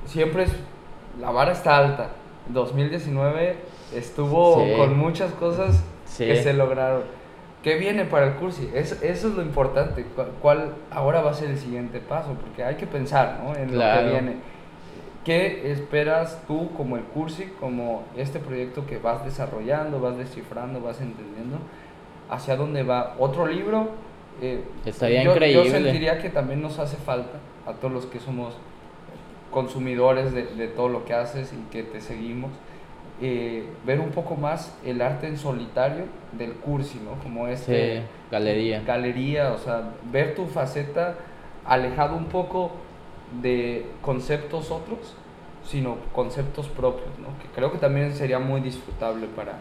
siempre 0.05 0.43
es, 0.43 0.55
la 1.19 1.31
vara 1.31 1.53
está 1.53 1.77
alta. 1.77 2.09
2019 2.49 3.57
estuvo 3.95 4.65
con 4.77 4.97
muchas 4.97 5.31
cosas 5.33 5.83
que 6.17 6.41
se 6.41 6.53
lograron. 6.53 7.03
¿Qué 7.63 7.75
viene 7.75 8.05
para 8.05 8.27
el 8.27 8.33
cursi? 8.35 8.69
eso 8.73 8.95
es 9.01 9.23
lo 9.23 9.41
importante. 9.41 10.05
¿Cuál 10.41 10.75
ahora 10.91 11.21
va 11.21 11.31
a 11.31 11.33
ser 11.33 11.49
el 11.49 11.57
siguiente 11.57 11.99
paso? 11.99 12.33
Porque 12.33 12.63
hay 12.63 12.75
que 12.75 12.87
pensar 12.87 13.41
¿no? 13.43 13.55
en 13.55 13.77
lo 13.77 13.79
que 13.79 14.09
viene. 14.09 14.35
¿Qué 15.25 15.71
esperas 15.71 16.41
tú 16.47 16.71
como 16.77 16.95
el 16.95 17.03
cursi, 17.03 17.45
como 17.59 18.03
este 18.15 18.39
proyecto 18.39 18.85
que 18.87 18.97
vas 18.97 19.25
desarrollando, 19.25 19.99
vas 19.99 20.17
descifrando, 20.17 20.79
vas 20.79 21.01
entendiendo? 21.01 21.57
¿Hacia 22.29 22.55
dónde 22.55 22.83
va? 22.83 23.15
¿Otro 23.19 23.45
libro? 23.45 23.89
Eh, 24.41 24.63
Estaría 24.85 25.23
increíble. 25.23 25.65
Yo 25.65 25.69
sentiría 25.69 26.19
que 26.19 26.29
también 26.29 26.61
nos 26.61 26.79
hace 26.79 26.95
falta 26.95 27.39
a 27.67 27.73
todos 27.73 27.93
los 27.93 28.05
que 28.05 28.19
somos 28.19 28.55
consumidores 29.51 30.33
de, 30.33 30.43
de 30.43 30.67
todo 30.67 30.89
lo 30.89 31.05
que 31.05 31.13
haces 31.13 31.53
y 31.53 31.71
que 31.71 31.83
te 31.83 32.01
seguimos 32.01 32.51
eh, 33.21 33.65
ver 33.85 33.99
un 33.99 34.11
poco 34.11 34.35
más 34.35 34.73
el 34.85 35.01
arte 35.01 35.27
en 35.27 35.37
solitario 35.37 36.05
del 36.31 36.53
cursi, 36.53 37.01
¿no? 37.03 37.21
Como 37.21 37.49
este... 37.49 38.03
galería. 38.31 38.81
Galería, 38.83 39.51
o 39.51 39.57
sea, 39.57 39.91
ver 40.09 40.35
tu 40.35 40.45
faceta 40.45 41.15
alejado 41.65 42.15
un 42.15 42.25
poco 42.25 42.71
de 43.41 43.85
conceptos 44.01 44.71
otros, 44.71 45.15
sino 45.65 45.97
conceptos 46.13 46.69
propios, 46.69 47.09
¿no? 47.19 47.27
Que 47.43 47.49
creo 47.53 47.73
que 47.73 47.77
también 47.77 48.13
sería 48.13 48.39
muy 48.39 48.61
disfrutable 48.61 49.27
para 49.35 49.57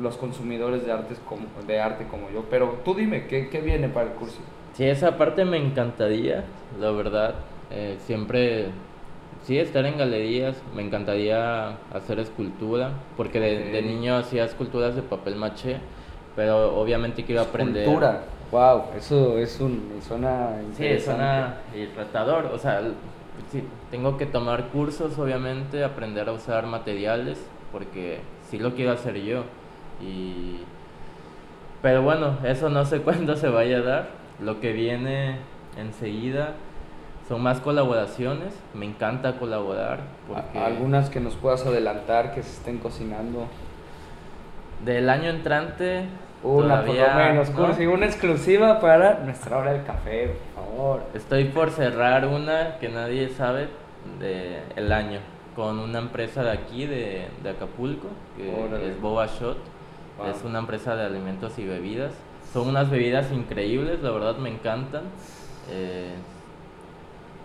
los 0.00 0.16
consumidores 0.16 0.86
de, 0.86 0.92
artes 0.92 1.20
como, 1.28 1.44
de 1.66 1.80
arte 1.80 2.06
como 2.06 2.30
yo. 2.30 2.46
Pero 2.48 2.78
tú 2.86 2.94
dime, 2.94 3.26
¿qué, 3.26 3.50
qué 3.50 3.60
viene 3.60 3.90
para 3.90 4.06
el 4.06 4.12
cursi? 4.14 4.40
Sí, 4.72 4.84
esa 4.84 5.18
parte 5.18 5.44
me 5.44 5.58
encantaría, 5.58 6.44
la 6.80 6.90
verdad. 6.90 7.34
Eh, 7.70 7.98
siempre 8.06 8.70
Sí, 9.48 9.58
estar 9.58 9.86
en 9.86 9.96
galerías, 9.96 10.62
me 10.76 10.82
encantaría 10.82 11.68
hacer 11.94 12.18
escultura, 12.18 12.90
porque 13.16 13.40
de, 13.40 13.80
niño 13.80 14.18
hacía 14.18 14.44
esculturas 14.44 14.94
de 14.94 15.00
papel 15.00 15.36
maché, 15.36 15.78
pero 16.36 16.78
obviamente 16.78 17.24
quiero 17.24 17.40
aprender... 17.40 17.84
Escultura, 17.84 18.24
wow, 18.50 18.82
eso 18.94 19.38
es 19.38 19.58
un, 19.58 20.02
suena 20.06 20.50
Sí, 20.76 21.00
suena 21.00 21.60
retador, 21.96 22.50
o 22.52 22.58
sea, 22.58 22.82
sí, 23.50 23.64
tengo 23.90 24.18
que 24.18 24.26
tomar 24.26 24.68
cursos, 24.68 25.18
obviamente, 25.18 25.82
aprender 25.82 26.28
a 26.28 26.32
usar 26.32 26.66
materiales, 26.66 27.38
porque 27.72 28.18
sí 28.50 28.58
lo 28.58 28.74
quiero 28.74 28.92
hacer 28.92 29.16
yo, 29.16 29.44
y... 29.98 30.58
Pero 31.80 32.02
bueno, 32.02 32.36
eso 32.44 32.68
no 32.68 32.84
sé 32.84 33.00
cuándo 33.00 33.34
se 33.34 33.48
vaya 33.48 33.78
a 33.78 33.82
dar, 33.82 34.08
lo 34.42 34.60
que 34.60 34.74
viene 34.74 35.38
enseguida. 35.78 36.52
Son 37.28 37.42
más 37.42 37.60
colaboraciones, 37.60 38.54
me 38.72 38.86
encanta 38.86 39.38
colaborar. 39.38 40.00
Porque 40.26 40.58
Algunas 40.58 41.10
que 41.10 41.20
nos 41.20 41.34
puedas 41.36 41.64
adelantar 41.66 42.34
que 42.34 42.42
se 42.42 42.52
estén 42.52 42.78
cocinando. 42.78 43.46
Del 44.84 45.10
año 45.10 45.28
entrante. 45.28 46.06
Una 46.42 46.84
por 46.84 46.94
lo 46.94 47.14
menos, 47.14 47.50
una 47.92 48.06
exclusiva 48.06 48.80
para 48.80 49.18
nuestra 49.24 49.58
hora 49.58 49.72
del 49.72 49.84
café, 49.84 50.36
por 50.54 50.64
favor. 50.64 51.02
Estoy 51.12 51.46
por 51.46 51.70
cerrar 51.70 52.26
una 52.26 52.78
que 52.78 52.88
nadie 52.88 53.28
sabe 53.28 53.68
de 54.20 54.60
el 54.76 54.92
año 54.92 55.18
con 55.56 55.80
una 55.80 55.98
empresa 55.98 56.44
de 56.44 56.52
aquí, 56.52 56.86
de, 56.86 57.26
de 57.42 57.50
Acapulco, 57.50 58.06
que 58.36 58.88
es 58.88 59.00
Boba 59.00 59.26
Shot. 59.26 59.58
Es 60.30 60.44
una 60.44 60.60
empresa 60.60 60.94
de 60.94 61.04
alimentos 61.04 61.58
y 61.58 61.66
bebidas. 61.66 62.12
Son 62.52 62.68
unas 62.68 62.88
bebidas 62.88 63.32
increíbles, 63.32 64.00
la 64.00 64.12
verdad 64.12 64.36
me 64.36 64.50
encantan. 64.50 65.02
Eh, 65.70 66.14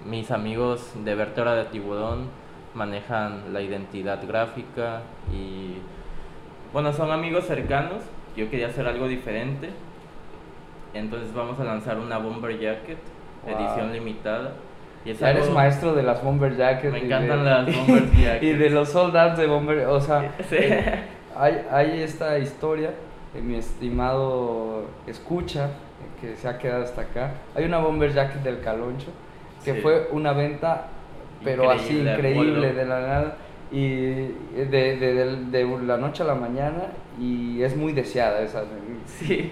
mis 0.06 0.32
amigos 0.32 0.92
de 1.04 1.16
Vértebra 1.16 1.56
de 1.56 1.66
Tiburón 1.66 2.28
manejan 2.74 3.54
la 3.54 3.62
identidad 3.62 4.26
gráfica 4.28 5.02
y 5.32 5.78
bueno, 6.72 6.92
son 6.94 7.12
amigos 7.12 7.46
cercanos. 7.46 8.02
Yo 8.36 8.50
quería 8.50 8.68
hacer 8.68 8.88
algo 8.88 9.08
diferente. 9.08 9.70
Entonces 10.94 11.34
vamos 11.34 11.60
a 11.60 11.64
lanzar 11.64 12.00
una 12.00 12.18
Bomber 12.18 12.60
Jacket, 12.60 12.98
edición 13.48 13.92
limitada 13.94 14.54
y 15.06 15.12
eres 15.12 15.50
maestro 15.50 15.94
de 15.94 16.04
las 16.04 16.24
Bomber 16.24 16.56
Jackets. 16.56 16.94
Me 16.94 17.06
encantan 17.06 17.44
las 17.44 17.66
Bomber 17.76 18.10
Jackets. 18.12 18.44
y 18.44 18.54
de 18.54 18.70
los 18.70 18.90
soldados 18.90 19.38
de 19.38 19.48
Bomber, 19.48 19.86
o 19.88 20.00
sea, 20.00 20.34
eh, 20.52 21.04
hay, 21.36 21.66
hay 21.70 22.02
esta 22.02 22.40
historia, 22.40 22.92
mi 23.34 23.56
estimado 23.56 24.86
escucha, 25.06 25.72
que 26.22 26.36
se 26.36 26.48
ha 26.48 26.58
quedado 26.58 26.84
hasta 26.84 27.02
acá. 27.02 27.32
Hay 27.56 27.66
una 27.66 27.80
Bomber 27.80 28.14
Jacket 28.14 28.44
del 28.44 28.62
Caloncho, 28.62 29.12
que 29.64 29.76
fue 29.76 30.10
una 30.12 30.34
venta, 30.34 30.88
pero 31.44 31.70
así 31.70 32.00
increíble, 32.00 32.74
de 32.74 32.86
la 32.86 33.00
nada 33.00 33.38
y 33.74 33.96
de, 33.96 34.98
de, 35.00 35.38
de, 35.52 35.78
la 35.84 35.98
noche 35.98 36.22
a 36.22 36.28
la 36.28 36.36
mañana 36.36 36.92
y 37.20 37.64
es 37.64 37.76
muy 37.76 37.92
deseada 37.92 38.42
esa. 38.42 38.64
Sí, 39.06 39.52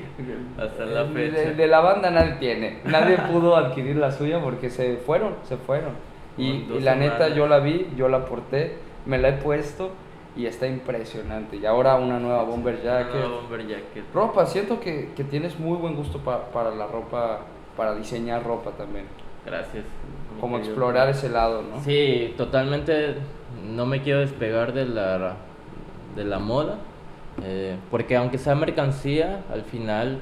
hasta 0.60 0.86
la 0.86 1.06
fecha. 1.06 1.52
De, 1.52 1.68
la 1.68 1.80
banda 1.80 2.12
nadie 2.12 2.34
tiene, 2.34 2.80
nadie 2.86 3.18
pudo 3.32 3.56
adquirir 3.56 3.96
la 3.96 4.12
suya 4.12 4.40
porque 4.40 4.70
se 4.70 4.98
fueron, 4.98 5.36
se 5.44 5.58
fueron. 5.58 5.94
Y, 6.38 6.66
la 6.82 6.96
neta 6.96 7.30
yo 7.30 7.48
la 7.48 7.60
vi, 7.60 7.88
yo 7.98 8.08
la 8.08 8.26
porté, 8.26 8.78
me 9.06 9.18
la 9.18 9.30
he 9.30 9.34
puesto 9.34 9.92
y 10.36 10.46
está 10.46 10.68
impresionante. 10.68 11.58
Y 11.58 11.66
ahora 11.66 11.96
una 11.96 12.20
nueva 12.20 12.44
bomber 12.44 12.82
jacket. 12.82 13.28
bomber 13.28 13.68
jacket. 13.68 14.06
Ropa, 14.14 14.46
siento 14.46 14.80
que, 14.80 15.10
que 15.16 15.24
tienes 15.24 15.60
muy 15.60 15.78
buen 15.78 15.96
gusto 15.96 16.20
para 16.20 16.72
la 16.72 16.86
ropa, 16.88 17.40
para 17.76 17.96
diseñar 17.96 18.44
ropa 18.44 18.72
también. 18.72 19.06
Gracias. 19.46 19.86
Como 20.40 20.58
explorar 20.58 21.10
ese 21.10 21.30
lado, 21.30 21.62
¿no? 21.62 21.84
Sí, 21.84 22.34
totalmente 22.38 23.16
no 23.76 23.86
me 23.86 24.02
quiero 24.02 24.20
despegar 24.20 24.74
de 24.74 24.86
la, 24.86 25.36
de 26.16 26.24
la 26.24 26.40
moda, 26.40 26.78
eh, 27.44 27.78
porque 27.90 28.16
aunque 28.16 28.38
sea 28.38 28.56
mercancía, 28.56 29.44
al 29.52 29.64
final 29.64 30.22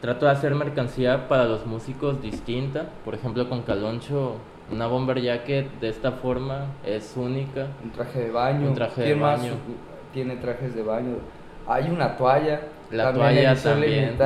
trato 0.00 0.26
de 0.26 0.32
hacer 0.32 0.54
mercancía 0.54 1.28
para 1.28 1.44
los 1.44 1.66
músicos 1.66 2.20
distinta. 2.22 2.86
Por 3.04 3.14
ejemplo, 3.14 3.48
con 3.48 3.62
Caloncho, 3.62 4.36
una 4.72 4.86
bomber 4.86 5.20
jacket 5.20 5.68
de 5.80 5.88
esta 5.88 6.12
forma 6.12 6.66
es 6.84 7.16
única. 7.16 7.68
Un 7.82 7.90
traje 7.90 8.20
de 8.20 8.30
baño. 8.30 8.68
Un 8.68 8.74
traje 8.74 9.02
de 9.02 9.14
baño. 9.14 9.52
tiene 10.12 10.36
trajes 10.36 10.74
de 10.74 10.82
baño. 10.82 11.16
Hay 11.66 11.90
una 11.90 12.16
toalla 12.16 12.60
la 12.90 13.12
toalla 13.12 13.54
también. 13.54 14.16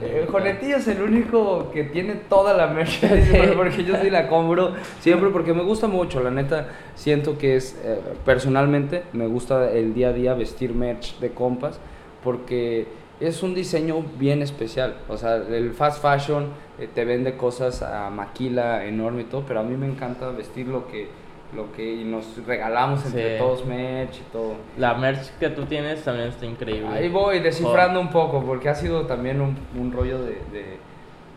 Eh, 0.00 0.26
Jonetillo 0.30 0.76
es 0.76 0.88
el 0.88 1.02
único 1.02 1.70
que 1.72 1.84
tiene 1.84 2.14
toda 2.14 2.54
la 2.54 2.68
merch, 2.68 3.00
porque 3.56 3.84
yo 3.84 3.96
sí 4.00 4.10
la 4.10 4.28
compro 4.28 4.74
siempre 5.00 5.30
porque 5.30 5.52
me 5.52 5.62
gusta 5.62 5.88
mucho, 5.88 6.22
la 6.22 6.30
neta, 6.30 6.68
siento 6.94 7.36
que 7.36 7.56
es, 7.56 7.80
eh, 7.84 7.98
personalmente, 8.24 9.02
me 9.12 9.26
gusta 9.26 9.70
el 9.70 9.94
día 9.94 10.08
a 10.08 10.12
día 10.12 10.34
vestir 10.34 10.74
merch 10.74 11.18
de 11.18 11.30
compas, 11.30 11.80
porque 12.22 12.86
es 13.20 13.42
un 13.42 13.54
diseño 13.54 14.04
bien 14.18 14.42
especial, 14.42 14.96
o 15.08 15.16
sea, 15.16 15.36
el 15.36 15.72
fast 15.72 16.02
fashion 16.02 16.48
eh, 16.78 16.88
te 16.92 17.04
vende 17.04 17.36
cosas 17.36 17.82
a 17.82 18.10
maquila 18.10 18.84
enorme 18.84 19.22
y 19.22 19.24
todo, 19.24 19.44
pero 19.46 19.60
a 19.60 19.62
mí 19.62 19.76
me 19.76 19.86
encanta 19.86 20.30
vestir 20.30 20.68
lo 20.68 20.86
que 20.86 21.21
lo 21.54 21.70
que 21.72 21.94
y 21.94 22.04
nos 22.04 22.24
regalamos 22.46 23.04
entre 23.06 23.38
todos 23.38 23.64
merch 23.66 24.16
y 24.16 24.32
todo. 24.32 24.54
La 24.78 24.94
merch 24.94 25.30
que 25.38 25.50
tú 25.50 25.66
tienes 25.66 26.02
también 26.02 26.28
está 26.28 26.46
increíble. 26.46 26.88
Ahí 26.88 27.08
voy 27.08 27.40
descifrando 27.40 28.00
un 28.00 28.10
poco 28.10 28.42
porque 28.42 28.68
ha 28.68 28.74
sido 28.74 29.06
también 29.06 29.40
un, 29.40 29.56
un 29.78 29.92
rollo 29.92 30.22
de, 30.22 30.38
de, 30.52 30.78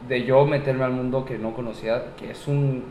de, 0.07 0.23
yo 0.23 0.45
meterme 0.45 0.85
al 0.85 0.91
mundo 0.91 1.25
que 1.25 1.37
no 1.37 1.53
conocía, 1.53 2.03
que 2.17 2.31
es 2.31 2.47
un 2.47 2.85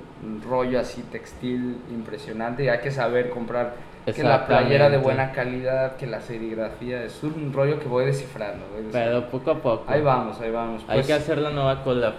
rollo 0.48 0.78
así 0.80 1.02
textil 1.02 1.78
impresionante 1.90 2.64
y 2.64 2.68
hay 2.68 2.80
que 2.80 2.90
saber 2.90 3.30
comprar 3.30 3.74
que 4.12 4.22
la 4.22 4.46
playera 4.46 4.90
de 4.90 4.98
buena 4.98 5.32
calidad, 5.32 5.96
que 5.96 6.06
la 6.06 6.20
serigrafía, 6.20 7.04
es 7.04 7.22
un 7.22 7.52
rollo 7.52 7.78
que 7.78 7.88
voy 7.88 8.04
descifrando. 8.04 8.66
Pero 8.92 9.30
poco 9.30 9.50
a 9.52 9.58
poco. 9.62 9.84
Ahí 9.86 10.02
vamos, 10.02 10.40
ahí 10.40 10.50
vamos. 10.50 10.84
hay 10.88 10.96
pues 10.96 11.06
que 11.06 11.12
hacer 11.14 11.38
la 11.38 11.50
nueva 11.50 11.82
collab. 11.82 12.14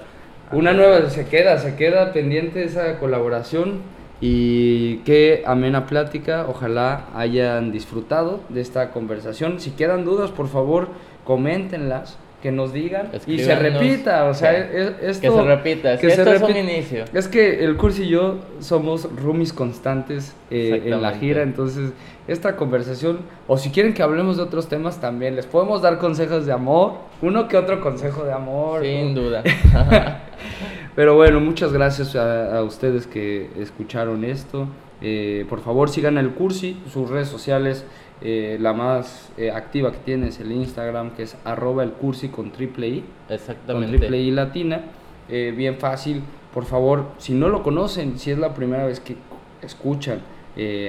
Una 0.52 0.74
nueva, 0.74 1.10
se 1.10 1.28
queda, 1.28 1.58
se 1.58 1.76
queda 1.76 2.12
pendiente 2.14 2.64
esa 2.64 2.98
colaboración 3.00 3.82
y 4.28 4.98
qué 5.06 5.44
amena 5.46 5.86
plática, 5.86 6.48
ojalá 6.50 7.06
hayan 7.14 7.72
disfrutado 7.72 8.40
de 8.50 8.62
esta 8.62 8.90
conversación. 8.90 9.60
Si 9.60 9.70
quedan 9.70 10.04
dudas, 10.04 10.32
por 10.32 10.48
favor, 10.48 10.88
coméntenlas, 11.26 12.18
que 12.42 12.52
nos 12.52 12.74
digan 12.74 13.10
y 13.26 13.40
se 13.40 13.56
repita, 13.56 14.26
o 14.26 14.34
sea, 14.36 14.52
esto, 14.56 15.22
que 15.22 15.32
se 15.32 15.42
repita, 15.42 15.94
es 15.94 16.00
que, 16.00 16.08
esto 16.08 16.32
es 16.32 16.42
un 16.44 16.56
inicio. 16.56 17.06
Es 17.14 17.28
que 17.28 17.64
el 17.64 17.76
curso 17.76 18.04
y 18.04 18.10
yo 18.10 18.40
somos 18.60 19.10
roomies 19.16 19.52
constantes 19.52 20.36
eh, 20.52 20.84
en 20.86 21.02
la 21.02 21.14
gira, 21.14 21.42
entonces 21.42 21.92
esta 22.28 22.56
conversación, 22.56 23.20
o 23.48 23.58
si 23.58 23.70
quieren 23.70 23.94
que 23.94 24.04
hablemos 24.04 24.38
de 24.38 24.44
otros 24.44 24.68
temas 24.70 25.02
también, 25.02 25.36
les 25.36 25.48
podemos 25.48 25.82
dar 25.82 25.98
consejos 25.98 26.46
de 26.46 26.52
amor, 26.52 26.94
uno 27.22 27.48
que 27.48 27.58
otro 27.58 27.82
consejo 27.82 28.24
de 28.24 28.34
amor. 28.34 28.84
Sin 28.84 29.16
duda. 29.16 29.44
Pero 30.96 31.16
bueno, 31.16 31.42
muchas 31.42 31.74
gracias 31.74 32.16
a, 32.16 32.64
ustedes 32.64 33.06
que 33.06 33.50
escucharon 33.60 34.24
esto. 34.24 34.70
Eh, 35.02 35.46
por 35.50 35.60
favor, 35.60 35.90
sigan 35.90 36.18
el 36.18 36.32
Cursi, 36.32 36.78
sus 36.92 37.10
redes 37.10 37.28
sociales. 37.28 37.86
Eh, 38.22 38.58
la 38.62 38.72
más 38.72 39.30
eh, 39.38 39.52
activa 39.52 39.92
que 39.92 39.98
tiene 39.98 40.30
es 40.30 40.40
el 40.40 40.54
Instagram, 40.54 41.12
que 41.12 41.24
es 41.24 41.36
arroba 41.44 41.84
el 41.84 41.92
cursi 41.92 42.30
con 42.30 42.52
triple 42.52 42.88
I. 42.88 43.04
Exactamente. 43.28 43.90
Con 43.90 43.98
triple 43.98 44.22
I 44.22 44.32
latina. 44.32 44.84
bien 45.28 45.76
fácil. 45.80 46.24
Por 46.54 46.64
favor, 46.64 47.08
si 47.18 47.34
no 47.34 47.50
lo 47.50 47.62
conocen, 47.62 48.18
si 48.18 48.32
es 48.32 48.38
la 48.38 48.54
primera 48.54 48.86
vez 48.86 49.02
que 49.02 49.18
escuchan 49.62 50.22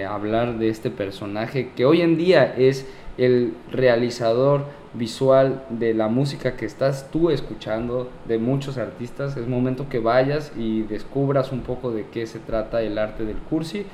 hablar 0.09 0.59
de 0.59 0.69
este 0.69 0.91
personaje, 0.91 1.73
que 1.75 1.85
hoy 1.85 2.03
en 2.03 2.17
día 2.17 2.55
es 2.57 2.87
el 3.19 3.55
realizador 3.73 4.67
visual 4.97 5.65
de 5.71 5.95
la 5.95 6.09
música 6.09 6.57
que 6.57 6.67
estás 6.67 7.11
tú 7.11 7.31
escuchando 7.31 8.11
de 8.27 8.39
muchos 8.39 8.79
artistas. 8.79 9.37
Es 9.37 9.47
momento 9.47 9.89
que 9.89 9.99
vayas 9.99 10.53
y 10.57 10.83
descubras 10.83 11.53
un 11.53 11.61
poco 11.61 11.91
de 11.91 12.07
qué 12.07 12.27
se 12.27 12.39
trata 12.39 12.83
el 12.83 12.99
arte 12.99 13.25
del 13.25 13.37
cursi. 13.37 13.87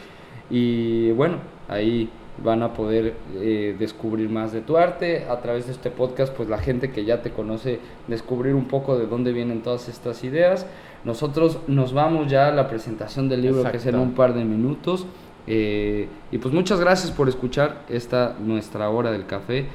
Y 0.50 1.10
bueno, 1.12 1.36
ahí 1.68 2.10
van 2.42 2.62
a 2.62 2.72
poder 2.72 3.14
eh, 3.34 3.76
descubrir 3.78 4.28
más 4.28 4.52
de 4.52 4.60
tu 4.60 4.76
arte. 4.76 5.26
A 5.28 5.40
través 5.40 5.66
de 5.66 5.72
este 5.72 5.90
podcast, 5.90 6.32
pues 6.34 6.48
la 6.48 6.58
gente 6.58 6.90
que 6.90 7.04
ya 7.04 7.22
te 7.22 7.30
conoce, 7.30 7.80
descubrir 8.08 8.54
un 8.54 8.66
poco 8.66 8.98
de 8.98 9.06
dónde 9.06 9.32
vienen 9.32 9.62
todas 9.62 9.88
estas 9.88 10.24
ideas. 10.24 10.66
Nosotros 11.04 11.58
nos 11.66 11.92
vamos 11.92 12.30
ya 12.30 12.48
a 12.48 12.52
la 12.52 12.68
presentación 12.68 13.28
del 13.28 13.42
libro, 13.42 13.70
que 13.70 13.76
es 13.76 13.86
en 13.86 13.96
un 13.96 14.12
par 14.12 14.34
de 14.34 14.44
minutos. 14.44 15.06
Eh, 15.46 16.08
y 16.30 16.38
pues 16.38 16.54
muchas 16.54 16.78
gracias 16.78 17.10
por 17.10 17.28
escuchar 17.28 17.82
esta 17.88 18.36
nuestra 18.40 18.88
hora 18.90 19.10
del 19.10 19.26
café. 19.26 19.66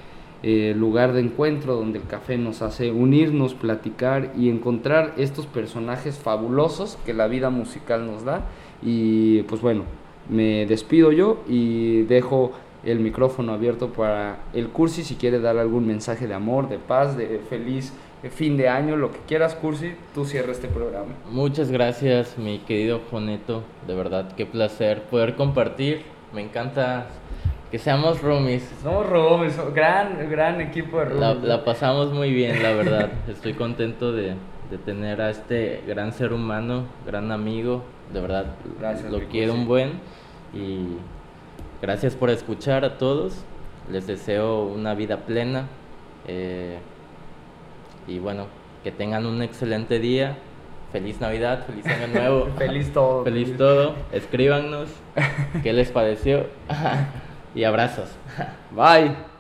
Eh, 0.44 0.74
lugar 0.78 1.14
de 1.14 1.22
encuentro 1.22 1.76
donde 1.76 2.00
el 2.00 2.06
café 2.06 2.38
nos 2.38 2.62
hace 2.62 2.92
unirnos, 2.92 3.56
platicar 3.56 4.32
y 4.38 4.50
encontrar 4.50 5.14
estos 5.18 5.48
personajes 5.48 6.20
fabulosos 6.20 6.98
que 7.06 7.14
la 7.14 7.28
vida 7.28 7.50
musical 7.50 8.06
nos 8.06 8.24
da. 8.24 8.46
Y 8.82 9.42
pues 9.44 9.62
bueno, 9.62 9.84
me 10.30 10.66
despido 10.66 11.12
yo 11.12 11.40
y 11.48 12.04
dejo 12.04 12.52
el 12.86 13.00
micrófono 13.00 13.54
abierto 13.54 13.92
para 13.92 14.38
el 14.54 14.70
Cursi 14.70 15.04
si 15.04 15.16
quiere 15.16 15.40
dar 15.40 15.58
algún 15.58 15.88
mensaje 15.88 16.28
de 16.28 16.36
amor, 16.36 16.70
de 16.70 16.78
paz, 16.78 17.18
de 17.18 17.40
feliz 17.50 17.94
fin 18.32 18.58
de 18.58 18.68
año, 18.68 18.96
lo 18.96 19.12
que 19.12 19.20
quieras, 19.28 19.56
Cursi, 19.56 19.94
tú 20.14 20.26
cierra 20.26 20.52
este 20.52 20.68
programa. 20.68 21.14
Muchas 21.32 21.72
gracias, 21.72 22.38
mi 22.38 22.60
querido 22.60 23.02
Joneto, 23.12 23.64
de 23.88 23.96
verdad, 23.96 24.34
qué 24.36 24.46
placer 24.46 25.04
poder 25.04 25.36
compartir. 25.36 26.02
Me 26.34 26.42
encanta 26.42 27.08
que 27.72 27.80
seamos 27.80 28.22
roomies. 28.22 28.63
Somos 28.82 29.07
roomies, 29.07 29.55
gran, 29.74 30.30
gran 30.30 30.61
equipo 30.61 30.99
de 30.99 31.05
roomies. 31.05 31.43
La, 31.43 31.63
pasamos 31.63 32.13
muy 32.13 32.32
bien, 32.32 32.61
la 32.63 32.72
verdad. 32.74 33.09
Estoy 33.28 33.53
contento 33.53 34.11
de, 34.11 34.36
tener 34.86 35.22
a 35.22 35.30
este 35.30 35.84
gran 35.88 36.13
ser 36.13 36.34
humano, 36.34 36.86
gran 37.05 37.32
amigo. 37.32 37.84
De 38.13 38.22
verdad, 38.22 38.45
gracias, 38.80 39.11
lo 39.11 39.20
quiero 39.28 39.53
un 39.53 39.68
buen. 39.68 39.99
Y 40.53 40.97
gracias 41.82 42.15
por 42.15 42.30
escuchar 42.30 42.86
a 42.86 42.97
todos. 42.97 43.43
Les 43.91 44.07
deseo 44.07 44.63
una 44.63 44.93
vida 44.93 45.18
plena. 45.26 45.68
Eh, 46.28 46.78
y 48.07 48.20
bueno, 48.20 48.47
que 48.84 48.91
tengan 48.91 49.26
un 49.26 49.41
excelente 49.41 49.99
día 49.99 50.38
feliz 50.91 51.20
Navidad, 51.20 51.65
feliz 51.65 51.86
Año 51.86 52.07
Nuevo. 52.07 52.47
feliz 52.57 52.93
todo. 52.93 53.24
Feliz 53.24 53.57
todo. 53.57 53.95
Escríbanos 54.11 54.89
qué 55.63 55.74
les 55.74 55.91
pareció. 55.91 56.45
y 57.58 57.64
abrazos. 57.64 58.10
Bye. 58.72 59.37